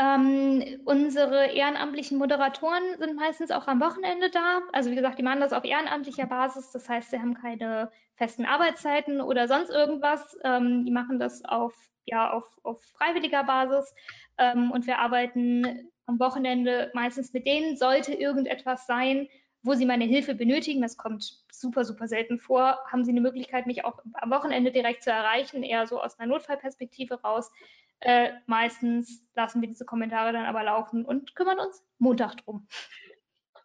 Ähm, 0.00 0.80
unsere 0.84 1.46
ehrenamtlichen 1.46 2.18
Moderatoren 2.18 2.82
sind 2.98 3.16
meistens 3.16 3.50
auch 3.50 3.66
am 3.66 3.80
Wochenende 3.80 4.30
da. 4.30 4.60
Also 4.72 4.92
wie 4.92 4.94
gesagt, 4.94 5.18
die 5.18 5.24
machen 5.24 5.40
das 5.40 5.52
auf 5.52 5.64
ehrenamtlicher 5.64 6.26
Basis. 6.26 6.70
Das 6.70 6.88
heißt, 6.88 7.10
sie 7.10 7.18
haben 7.18 7.34
keine 7.34 7.90
festen 8.14 8.44
Arbeitszeiten 8.44 9.20
oder 9.20 9.48
sonst 9.48 9.70
irgendwas. 9.70 10.38
Ähm, 10.44 10.84
die 10.84 10.92
machen 10.92 11.18
das 11.18 11.44
auf, 11.44 11.74
ja, 12.04 12.30
auf, 12.30 12.44
auf 12.62 12.80
freiwilliger 12.96 13.42
Basis. 13.42 13.92
Ähm, 14.38 14.70
und 14.70 14.86
wir 14.86 15.00
arbeiten 15.00 15.90
am 16.06 16.20
Wochenende 16.20 16.92
meistens 16.94 17.32
mit 17.32 17.44
denen. 17.44 17.76
Sollte 17.76 18.14
irgendetwas 18.14 18.86
sein, 18.86 19.28
wo 19.68 19.74
sie 19.74 19.84
meine 19.84 20.06
Hilfe 20.06 20.34
benötigen, 20.34 20.80
das 20.80 20.96
kommt 20.96 21.44
super, 21.52 21.84
super 21.84 22.08
selten 22.08 22.38
vor, 22.38 22.78
haben 22.90 23.04
sie 23.04 23.10
eine 23.10 23.20
Möglichkeit, 23.20 23.66
mich 23.66 23.84
auch 23.84 23.98
am 24.14 24.30
Wochenende 24.30 24.72
direkt 24.72 25.02
zu 25.02 25.10
erreichen, 25.10 25.62
eher 25.62 25.86
so 25.86 26.00
aus 26.00 26.18
einer 26.18 26.32
Notfallperspektive 26.32 27.20
raus. 27.20 27.52
Äh, 28.00 28.30
meistens 28.46 29.22
lassen 29.34 29.60
wir 29.60 29.68
diese 29.68 29.84
Kommentare 29.84 30.32
dann 30.32 30.46
aber 30.46 30.62
laufen 30.62 31.04
und 31.04 31.34
kümmern 31.34 31.58
uns 31.58 31.84
Montag 31.98 32.36
drum. 32.38 32.66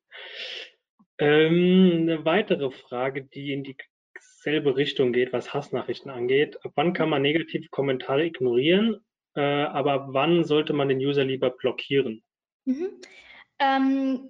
ähm, 1.17 1.97
eine 2.03 2.23
weitere 2.23 2.71
Frage, 2.71 3.23
die 3.23 3.51
in 3.51 3.63
dieselbe 3.65 4.77
Richtung 4.77 5.11
geht, 5.11 5.33
was 5.33 5.53
Hassnachrichten 5.53 6.09
angeht. 6.09 6.63
Ab 6.63 6.71
wann 6.75 6.93
kann 6.93 7.09
man 7.09 7.21
negative 7.21 7.67
Kommentare 7.69 8.25
ignorieren, 8.25 9.03
äh, 9.35 9.41
aber 9.41 10.13
wann 10.13 10.45
sollte 10.45 10.71
man 10.71 10.87
den 10.87 10.99
User 10.99 11.25
lieber 11.25 11.49
blockieren? 11.49 12.23
Mhm. 12.63 13.01
Ähm, 13.59 14.29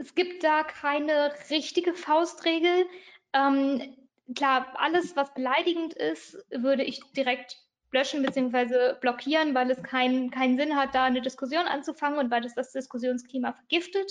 es 0.00 0.14
gibt 0.14 0.42
da 0.42 0.62
keine 0.64 1.32
richtige 1.50 1.92
Faustregel. 1.92 2.86
Ähm, 3.34 3.94
klar, 4.34 4.72
alles, 4.76 5.14
was 5.14 5.34
beleidigend 5.34 5.92
ist, 5.92 6.38
würde 6.50 6.84
ich 6.84 7.00
direkt 7.12 7.58
löschen 7.92 8.22
bzw. 8.22 8.94
blockieren, 9.00 9.54
weil 9.54 9.70
es 9.70 9.82
keinen 9.82 10.30
keinen 10.30 10.56
Sinn 10.56 10.74
hat, 10.74 10.94
da 10.94 11.04
eine 11.04 11.20
Diskussion 11.20 11.66
anzufangen 11.66 12.18
und 12.18 12.30
weil 12.30 12.44
es 12.46 12.54
das 12.54 12.72
Diskussionsklima 12.72 13.52
vergiftet. 13.52 14.10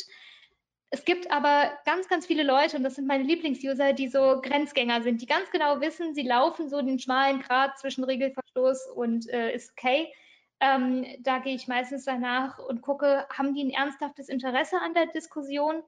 Es 0.92 1.06
gibt 1.06 1.32
aber 1.32 1.72
ganz, 1.86 2.08
ganz 2.08 2.28
viele 2.28 2.44
Leute, 2.44 2.78
und 2.78 2.84
das 2.84 2.96
sind 2.96 3.08
meine 3.08 3.24
Lieblingsuser, 3.24 3.94
die 3.94 4.10
so 4.10 4.42
Grenzgänger 4.42 5.02
sind, 5.02 5.22
die 5.22 5.28
ganz 5.28 5.50
genau 5.50 5.82
wissen, 5.82 6.14
sie 6.14 6.24
laufen 6.24 6.70
so 6.70 6.82
den 6.82 7.00
schmalen 7.00 7.42
Grat 7.42 7.80
zwischen 7.80 8.04
Regelverstoß 8.04 8.92
und 8.96 9.28
äh, 9.30 9.56
ist 9.56 9.72
okay. 9.72 10.12
Ähm, 10.62 11.06
da 11.20 11.40
gehe 11.40 11.56
ich 11.56 11.68
meistens 11.68 12.04
danach 12.04 12.60
und 12.60 12.82
gucke, 12.82 13.26
haben 13.30 13.54
die 13.54 13.64
ein 13.64 13.70
ernsthaftes 13.70 14.28
Interesse 14.28 14.78
an 14.82 14.94
der 14.94 15.08
Diskussion? 15.08 15.84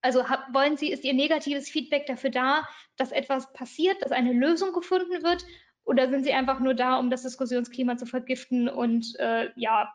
Also 0.00 0.28
hab, 0.28 0.54
wollen 0.54 0.76
Sie, 0.76 0.92
ist 0.92 1.04
Ihr 1.04 1.14
negatives 1.14 1.68
Feedback 1.68 2.06
dafür 2.06 2.30
da, 2.30 2.68
dass 2.96 3.10
etwas 3.10 3.52
passiert, 3.52 4.00
dass 4.02 4.12
eine 4.12 4.32
Lösung 4.32 4.72
gefunden 4.72 5.22
wird? 5.22 5.44
Oder 5.84 6.10
sind 6.10 6.24
sie 6.24 6.34
einfach 6.34 6.60
nur 6.60 6.74
da, 6.74 6.98
um 6.98 7.10
das 7.10 7.22
Diskussionsklima 7.22 7.96
zu 7.96 8.04
vergiften 8.04 8.68
und 8.68 9.18
äh, 9.18 9.50
ja, 9.56 9.92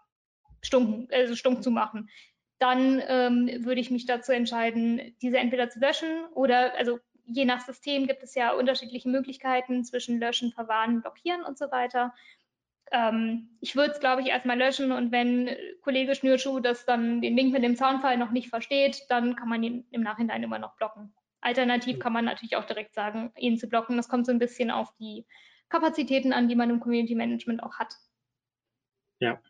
stunk, 0.62 1.14
also 1.14 1.36
stunk 1.36 1.64
zu 1.64 1.72
machen? 1.72 2.10
Dann 2.58 3.01
ähm, 3.08 3.64
würde 3.64 3.80
ich 3.80 3.91
mich 3.91 4.06
dazu 4.06 4.32
entscheiden, 4.32 5.16
diese 5.22 5.38
entweder 5.38 5.70
zu 5.70 5.80
löschen 5.80 6.26
oder, 6.34 6.76
also 6.78 6.99
je 7.26 7.45
nach 7.45 7.62
System 7.62 8.08
gibt 8.08 8.24
es 8.24 8.36
ja 8.36 8.54
unterschiedliche 8.54 9.08
Möglichkeiten 9.08 9.84
zwischen 9.86 10.20
löschen, 10.20 10.51
verwahren, 10.51 11.01
blockieren 11.01 11.43
und 11.43 11.58
so 11.58 11.72
weiter. 11.72 12.14
Ähm, 12.92 13.58
ich 13.62 13.76
würde 13.76 13.94
es, 13.94 14.00
glaube 14.00 14.22
ich, 14.22 14.28
erstmal 14.28 14.58
löschen 14.58 14.92
und 14.92 15.12
wenn 15.12 15.50
Kollege 15.82 16.16
Schnürschuh 16.16 16.60
das 16.60 16.86
dann 16.86 17.22
den 17.22 17.36
Link 17.36 17.52
mit 17.52 17.64
dem 17.64 17.76
Zaunfall 17.76 18.18
noch 18.18 18.32
nicht 18.32 18.50
versteht, 18.50 19.06
dann 19.10 19.36
kann 19.36 19.50
man 19.50 19.64
ihn 19.64 19.86
im 19.92 20.02
Nachhinein 20.02 20.44
immer 20.44 20.60
noch 20.60 20.76
blocken. 20.76 21.14
Alternativ 21.42 22.00
kann 22.00 22.14
man 22.14 22.26
natürlich 22.26 22.56
auch 22.56 22.66
direkt 22.66 22.94
sagen, 22.94 23.32
ihn 23.38 23.58
zu 23.58 23.68
blocken. 23.68 23.98
Das 23.98 24.08
kommt 24.08 24.26
so 24.26 24.32
ein 24.32 24.40
bisschen 24.40 24.72
auf 24.72 24.94
die 25.00 25.26
Kapazitäten 25.70 26.34
an, 26.34 26.48
die 26.48 26.56
man 26.56 26.70
im 26.70 26.80
Community 26.80 27.16
Management 27.16 27.64
auch 27.64 27.80
hat. 27.80 27.96
Ja. 29.20 29.42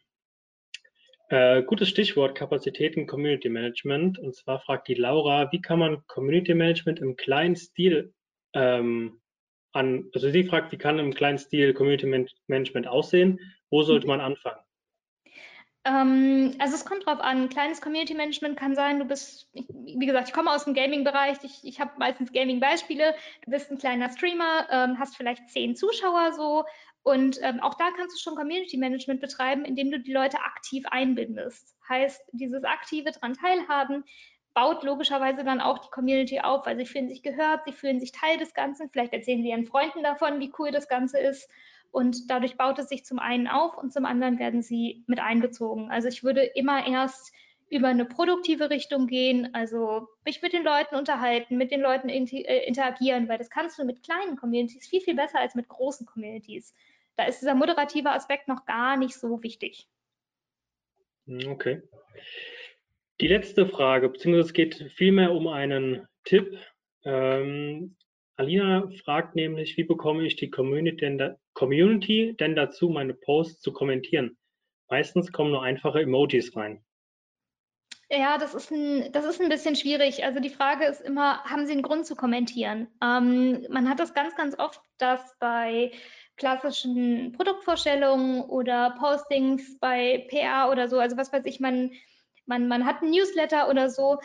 Äh, 1.30 1.64
gutes 1.64 1.90
Stichwort 1.90 2.36
Kapazitäten 2.36 3.08
Community 3.08 3.50
Management. 3.50 4.20
Und 4.20 4.36
zwar 4.36 4.60
fragt 4.60 4.88
die 4.88 4.94
Laura, 4.96 5.52
wie 5.52 5.62
kann 5.62 5.80
man 5.80 6.06
Community 6.08 6.54
Management 6.54 7.00
im 7.00 7.16
kleinen 7.16 7.56
Stil 7.56 8.14
ähm, 8.54 9.22
an, 9.74 10.10
also 10.14 10.30
sie 10.30 10.44
fragt, 10.44 10.72
wie 10.72 10.78
kann 10.78 11.00
im 11.00 11.14
kleinen 11.14 11.38
Stil 11.38 11.74
Community 11.74 12.06
Management 12.48 12.88
aussehen? 12.88 13.40
Wo 13.70 13.84
sollte 13.84 14.08
man 14.08 14.22
anfangen? 14.22 14.60
Ähm, 15.86 16.56
also 16.60 16.76
es 16.76 16.86
kommt 16.86 17.06
drauf 17.06 17.20
an. 17.20 17.50
Kleines 17.50 17.82
Community 17.82 18.14
Management 18.14 18.58
kann 18.58 18.76
sein, 18.76 19.00
du 19.00 19.06
bist, 19.06 19.50
wie 19.54 20.06
gesagt, 20.06 20.30
ich 20.30 20.34
komme 20.34 20.52
aus 20.52 20.64
dem 20.64 20.74
Gaming-Bereich, 20.74 21.38
ich, 21.44 21.60
ich 21.64 21.80
habe 21.82 21.92
meistens 21.98 22.32
Gaming-Beispiele. 22.32 23.14
Du 23.44 23.52
bist 23.52 23.70
ein 23.70 23.78
kleiner 23.78 24.10
Streamer, 24.10 24.68
ähm, 24.72 24.98
hast 24.98 25.18
vielleicht 25.18 25.50
zehn 25.50 25.76
Zuschauer 25.76 26.34
so 26.34 26.64
und 27.04 27.38
ähm, 27.42 27.60
auch 27.60 27.74
da 27.74 27.92
kannst 27.98 28.16
du 28.16 28.22
schon 28.22 28.36
Community 28.36 28.78
Management 28.78 29.20
betreiben, 29.20 29.66
indem 29.66 29.92
du 29.92 30.00
die 30.00 30.14
Leute 30.14 30.38
aktiv 30.40 30.86
einbindest. 30.90 31.76
Heißt, 31.90 32.22
dieses 32.32 32.64
aktive 32.64 33.12
dran 33.12 33.34
teilhaben 33.34 34.06
baut 34.54 34.84
logischerweise 34.84 35.44
dann 35.44 35.62
auch 35.62 35.80
die 35.80 35.90
Community 35.90 36.40
auf, 36.40 36.66
weil 36.66 36.78
sie 36.78 36.86
fühlen 36.86 37.10
sich 37.10 37.24
gehört, 37.24 37.66
sie 37.66 37.72
fühlen 37.72 38.00
sich 38.00 38.12
Teil 38.12 38.38
des 38.38 38.54
Ganzen. 38.54 38.90
Vielleicht 38.90 39.14
erzählen 39.14 39.42
sie 39.42 39.50
ihren 39.50 39.66
Freunden 39.66 40.04
davon, 40.04 40.40
wie 40.40 40.54
cool 40.60 40.72
das 40.72 40.88
Ganze 40.88 41.20
ist. 41.20 41.50
Und 41.92 42.30
dadurch 42.30 42.58
baut 42.58 42.80
es 42.80 42.90
sich 42.90 43.06
zum 43.06 43.20
einen 43.20 43.48
auf 43.48 43.78
und 43.78 43.94
zum 43.94 44.06
anderen 44.06 44.40
werden 44.40 44.62
sie 44.62 45.04
mit 45.08 45.20
einbezogen. 45.20 45.92
Also 45.92 46.08
ich 46.08 46.24
würde 46.24 46.42
immer 46.42 46.88
erst 46.88 47.32
über 47.70 47.88
eine 47.88 48.06
produktive 48.06 48.70
Richtung 48.70 49.08
gehen, 49.08 49.54
also 49.54 50.08
mich 50.26 50.42
mit 50.42 50.54
den 50.54 50.64
Leuten 50.64 50.96
unterhalten, 50.96 51.58
mit 51.58 51.72
den 51.72 51.82
Leuten 51.82 52.10
äh, 52.10 52.66
interagieren, 52.66 53.28
weil 53.28 53.38
das 53.40 53.50
kannst 53.50 53.80
du 53.80 53.84
mit 53.84 54.04
kleinen 54.04 54.38
Communities 54.38 54.88
viel, 54.88 55.02
viel 55.02 55.16
besser 55.16 55.40
als 55.40 55.56
mit 55.56 55.68
großen 55.68 56.06
Communities. 56.06 56.74
Da 57.16 57.26
ist 57.26 57.42
dieser 57.42 57.56
moderative 57.56 58.12
Aspekt 58.12 58.48
noch 58.48 58.66
gar 58.66 58.98
nicht 58.98 59.16
so 59.16 59.42
wichtig. 59.42 59.88
Hm, 61.26 61.52
okay. 61.52 61.82
Die 63.22 63.28
letzte 63.28 63.68
Frage, 63.68 64.10
beziehungsweise 64.10 64.48
es 64.48 64.54
geht 64.54 64.92
vielmehr 64.96 65.32
um 65.34 65.48
einen 65.48 66.08
Tipp. 66.24 66.58
Ähm, 67.06 67.96
Alina 68.36 68.90
fragt 69.04 69.36
nämlich, 69.36 69.78
wie 69.78 69.84
bekomme 69.84 70.26
ich 70.26 70.36
die 70.36 70.50
Community 70.50 70.98
denn, 70.98 71.18
da, 71.18 71.36
Community 71.54 72.36
denn 72.40 72.56
dazu, 72.56 72.90
meine 72.90 73.14
Posts 73.14 73.62
zu 73.62 73.72
kommentieren? 73.72 74.38
Meistens 74.90 75.32
kommen 75.32 75.52
nur 75.52 75.64
einfache 75.64 76.02
Emojis 76.02 76.56
rein. 76.56 76.84
Ja, 78.10 78.38
das 78.38 78.54
ist, 78.54 78.72
ein, 78.72 79.12
das 79.12 79.26
ist 79.26 79.42
ein 79.42 79.50
bisschen 79.50 79.76
schwierig. 79.76 80.24
Also 80.24 80.40
die 80.40 80.50
Frage 80.50 80.86
ist 80.86 81.02
immer, 81.02 81.44
haben 81.44 81.66
Sie 81.66 81.74
einen 81.74 81.82
Grund 81.82 82.06
zu 82.06 82.16
kommentieren? 82.16 82.88
Ähm, 83.02 83.66
man 83.70 83.90
hat 83.90 84.00
das 84.00 84.14
ganz, 84.14 84.36
ganz 84.36 84.58
oft, 84.58 84.82
dass 84.98 85.36
bei 85.40 85.92
klassischen 86.38 87.32
Produktvorstellungen 87.34 88.42
oder 88.42 88.96
Postings 89.00 89.80
bei 89.80 90.28
PR 90.30 90.70
oder 90.72 90.88
so, 90.88 91.00
also 91.00 91.16
was 91.16 91.32
weiß 91.32 91.46
ich, 91.46 91.60
man, 91.60 91.92
man, 92.46 92.68
man 92.68 92.86
hat 92.86 93.02
einen 93.02 93.12
Newsletter 93.12 93.70
oder 93.70 93.90
so, 93.90 94.20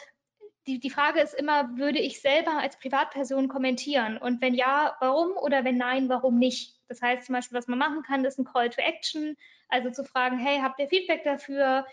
die, 0.68 0.78
die 0.78 0.90
Frage 0.90 1.20
ist 1.20 1.34
immer, 1.34 1.76
würde 1.78 1.98
ich 1.98 2.20
selber 2.20 2.58
als 2.58 2.78
Privatperson 2.78 3.48
kommentieren? 3.48 4.18
Und 4.18 4.42
wenn 4.42 4.54
ja, 4.54 4.96
warum? 5.00 5.32
Oder 5.38 5.64
wenn 5.64 5.78
nein, 5.78 6.10
warum 6.10 6.38
nicht? 6.38 6.78
Das 6.88 7.00
heißt 7.00 7.26
zum 7.26 7.34
Beispiel, 7.34 7.56
was 7.56 7.68
man 7.68 7.78
machen 7.78 8.02
kann, 8.02 8.24
ist 8.24 8.38
ein 8.38 8.44
Call 8.44 8.68
to 8.68 8.80
Action, 8.82 9.36
also 9.68 9.90
zu 9.90 10.04
fragen, 10.04 10.38
hey, 10.38 10.60
habt 10.60 10.78
ihr 10.78 10.88
Feedback 10.88 11.24
dafür? 11.24 11.86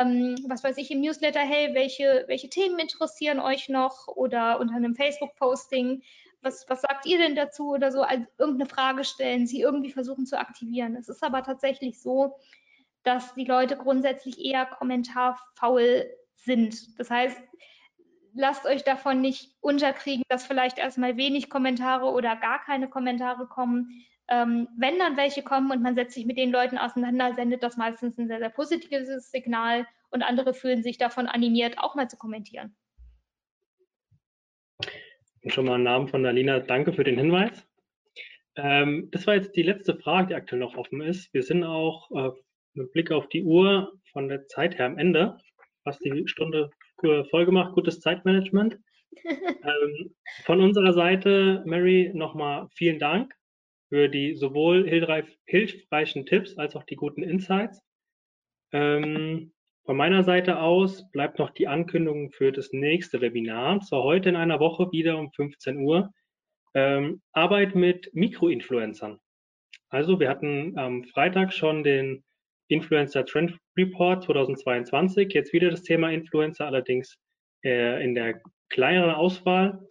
Ähm, 0.00 0.36
was 0.48 0.64
weiß 0.64 0.78
ich 0.78 0.90
im 0.90 1.02
Newsletter, 1.02 1.40
hey, 1.40 1.74
welche, 1.74 2.24
welche 2.26 2.48
Themen 2.48 2.78
interessieren 2.78 3.38
euch 3.38 3.68
noch? 3.68 4.08
Oder 4.08 4.60
unter 4.60 4.76
einem 4.76 4.94
Facebook-Posting, 4.94 6.02
was, 6.40 6.64
was 6.68 6.80
sagt 6.80 7.04
ihr 7.06 7.18
denn 7.18 7.36
dazu? 7.36 7.70
Oder 7.70 7.92
so, 7.92 8.02
also 8.02 8.24
irgendeine 8.38 8.68
Frage 8.68 9.04
stellen, 9.04 9.46
sie 9.46 9.60
irgendwie 9.60 9.92
versuchen 9.92 10.24
zu 10.24 10.38
aktivieren. 10.38 10.96
Es 10.96 11.08
ist 11.08 11.22
aber 11.22 11.42
tatsächlich 11.42 12.00
so, 12.00 12.36
dass 13.04 13.34
die 13.34 13.44
Leute 13.44 13.76
grundsätzlich 13.76 14.44
eher 14.44 14.66
kommentarfaul 14.66 16.06
sind. 16.36 16.98
Das 16.98 17.10
heißt, 17.10 17.40
lasst 18.34 18.66
euch 18.66 18.84
davon 18.84 19.20
nicht 19.20 19.54
unterkriegen, 19.60 20.24
dass 20.28 20.46
vielleicht 20.46 20.78
erstmal 20.78 21.16
wenig 21.16 21.50
Kommentare 21.50 22.06
oder 22.06 22.36
gar 22.36 22.64
keine 22.64 22.88
Kommentare 22.88 23.46
kommen. 23.46 24.04
Ähm, 24.28 24.68
wenn 24.76 24.98
dann 24.98 25.16
welche 25.16 25.42
kommen 25.42 25.70
und 25.70 25.82
man 25.82 25.94
setzt 25.94 26.14
sich 26.14 26.26
mit 26.26 26.38
den 26.38 26.52
Leuten 26.52 26.78
auseinander, 26.78 27.34
sendet 27.34 27.62
das 27.62 27.76
meistens 27.76 28.18
ein 28.18 28.28
sehr, 28.28 28.38
sehr 28.38 28.50
positives 28.50 29.30
Signal 29.30 29.86
und 30.10 30.22
andere 30.22 30.54
fühlen 30.54 30.82
sich 30.82 30.96
davon 30.96 31.26
animiert, 31.26 31.78
auch 31.78 31.94
mal 31.94 32.08
zu 32.08 32.16
kommentieren. 32.16 32.74
Und 35.42 35.52
schon 35.52 35.66
mal 35.66 35.74
einen 35.74 35.84
Namen 35.84 36.08
von 36.08 36.24
Alina. 36.24 36.60
Danke 36.60 36.92
für 36.92 37.04
den 37.04 37.18
Hinweis. 37.18 37.66
Ähm, 38.54 39.08
das 39.10 39.26
war 39.26 39.34
jetzt 39.34 39.56
die 39.56 39.62
letzte 39.62 39.96
Frage, 39.96 40.28
die 40.28 40.34
aktuell 40.34 40.60
noch 40.60 40.76
offen 40.76 41.00
ist. 41.00 41.32
Wir 41.34 41.42
sind 41.42 41.64
auch 41.64 42.10
äh, 42.12 42.30
mit 42.74 42.92
Blick 42.92 43.10
auf 43.10 43.28
die 43.28 43.44
Uhr 43.44 43.92
von 44.12 44.28
der 44.28 44.46
Zeit 44.46 44.78
her 44.78 44.86
am 44.86 44.98
Ende. 44.98 45.38
Fast 45.84 46.04
die 46.04 46.26
Stunde 46.26 46.70
voll 47.30 47.46
gemacht, 47.46 47.74
gutes 47.74 48.00
Zeitmanagement. 48.00 48.78
ähm, 49.24 50.14
von 50.44 50.60
unserer 50.60 50.92
Seite, 50.92 51.62
Mary, 51.66 52.10
nochmal 52.14 52.68
vielen 52.74 52.98
Dank 52.98 53.34
für 53.88 54.08
die 54.08 54.34
sowohl 54.34 54.88
hilfreichen 54.88 56.24
Tipps 56.24 56.56
als 56.56 56.76
auch 56.76 56.84
die 56.84 56.96
guten 56.96 57.22
Insights. 57.22 57.82
Ähm, 58.72 59.52
von 59.84 59.96
meiner 59.96 60.22
Seite 60.22 60.60
aus 60.60 61.10
bleibt 61.10 61.38
noch 61.38 61.50
die 61.50 61.66
Ankündigung 61.66 62.30
für 62.30 62.52
das 62.52 62.72
nächste 62.72 63.20
Webinar, 63.20 63.80
zwar 63.80 64.02
heute 64.02 64.28
in 64.28 64.36
einer 64.36 64.60
Woche 64.60 64.90
wieder 64.92 65.18
um 65.18 65.30
15 65.32 65.78
Uhr. 65.78 66.10
Ähm, 66.74 67.20
Arbeit 67.32 67.74
mit 67.74 68.08
Mikroinfluencern. 68.14 69.18
Also 69.90 70.18
wir 70.20 70.30
hatten 70.30 70.78
am 70.78 71.04
Freitag 71.04 71.52
schon 71.52 71.84
den 71.84 72.24
Influencer 72.72 73.24
Trend 73.24 73.58
Report 73.76 74.24
2022. 74.24 75.32
Jetzt 75.32 75.52
wieder 75.52 75.70
das 75.70 75.82
Thema 75.82 76.10
Influencer, 76.10 76.66
allerdings 76.66 77.16
äh, 77.64 78.02
in 78.02 78.14
der 78.14 78.40
kleineren 78.70 79.14
Auswahl. 79.14 79.86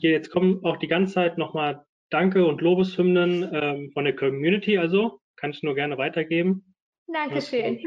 Hier 0.00 0.10
jetzt 0.10 0.30
kommen 0.30 0.64
auch 0.64 0.76
die 0.76 0.88
ganze 0.88 1.14
Zeit 1.14 1.38
nochmal 1.38 1.84
Danke 2.10 2.46
und 2.46 2.60
Lobeshymnen 2.60 3.48
ähm, 3.52 3.90
von 3.92 4.04
der 4.04 4.14
Community, 4.14 4.78
also 4.78 5.20
kann 5.36 5.50
ich 5.50 5.62
nur 5.62 5.74
gerne 5.74 5.98
weitergeben. 5.98 6.74
Dankeschön. 7.12 7.80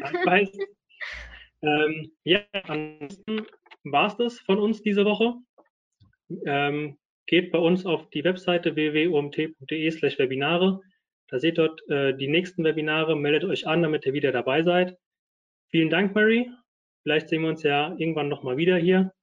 ähm, 1.62 2.12
ja, 2.24 2.42
ansonsten 2.64 3.46
war 3.84 4.08
es 4.08 4.18
das 4.18 4.40
von 4.40 4.60
uns 4.60 4.82
diese 4.82 5.06
Woche. 5.06 5.36
Ähm, 6.46 6.98
geht 7.28 7.52
bei 7.52 7.60
uns 7.60 7.86
auf 7.86 8.10
die 8.10 8.24
Webseite 8.24 8.76
www.umt.de 8.76 9.92
slash 9.92 10.18
Webinare. 10.20 10.82
Da 11.30 11.40
seht 11.40 11.58
ihr 11.58 11.68
dort 11.68 11.90
äh, 11.90 12.16
die 12.16 12.28
nächsten 12.28 12.64
Webinare. 12.64 13.16
Meldet 13.16 13.46
euch 13.46 13.68
an, 13.68 13.82
damit 13.82 14.06
ihr 14.06 14.14
wieder 14.14 14.32
dabei 14.32 14.64
seid. 14.64 14.98
Vielen 15.70 15.90
Dank, 15.90 16.16
Mary. 16.16 16.50
Vielleicht 17.04 17.30
sehen 17.30 17.44
wir 17.44 17.50
uns 17.50 17.64
ja 17.64 17.96
irgendwann 17.98 18.30
nochmal 18.30 18.58
wieder 18.58 18.78
hier. 18.78 19.14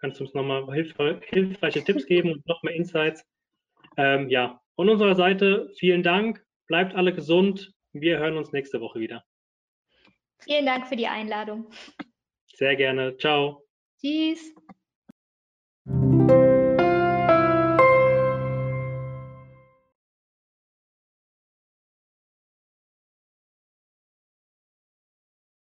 Kannst 0.00 0.20
du 0.20 0.24
uns 0.24 0.34
nochmal 0.34 0.64
hilf 0.72 0.94
hilfreiche 1.28 1.82
Tipps 1.82 2.06
geben 2.06 2.32
und 2.32 2.46
noch 2.46 2.62
mehr 2.62 2.74
Insights. 2.74 3.24
Ähm, 3.96 4.28
ja, 4.28 4.60
von 4.76 4.88
unserer 4.88 5.16
Seite 5.16 5.70
vielen 5.76 6.02
Dank. 6.02 6.44
Bleibt 6.68 6.94
alle 6.94 7.12
gesund. 7.12 7.72
Wir 7.92 8.18
hören 8.18 8.36
uns 8.36 8.52
nächste 8.52 8.80
Woche 8.80 9.00
wieder. 9.00 9.24
Vielen 10.40 10.66
Dank 10.66 10.86
für 10.86 10.96
die 10.96 11.08
Einladung. 11.08 11.70
Sehr 12.54 12.76
gerne. 12.76 13.16
Ciao. 13.16 13.64
Tschüss. 14.00 14.54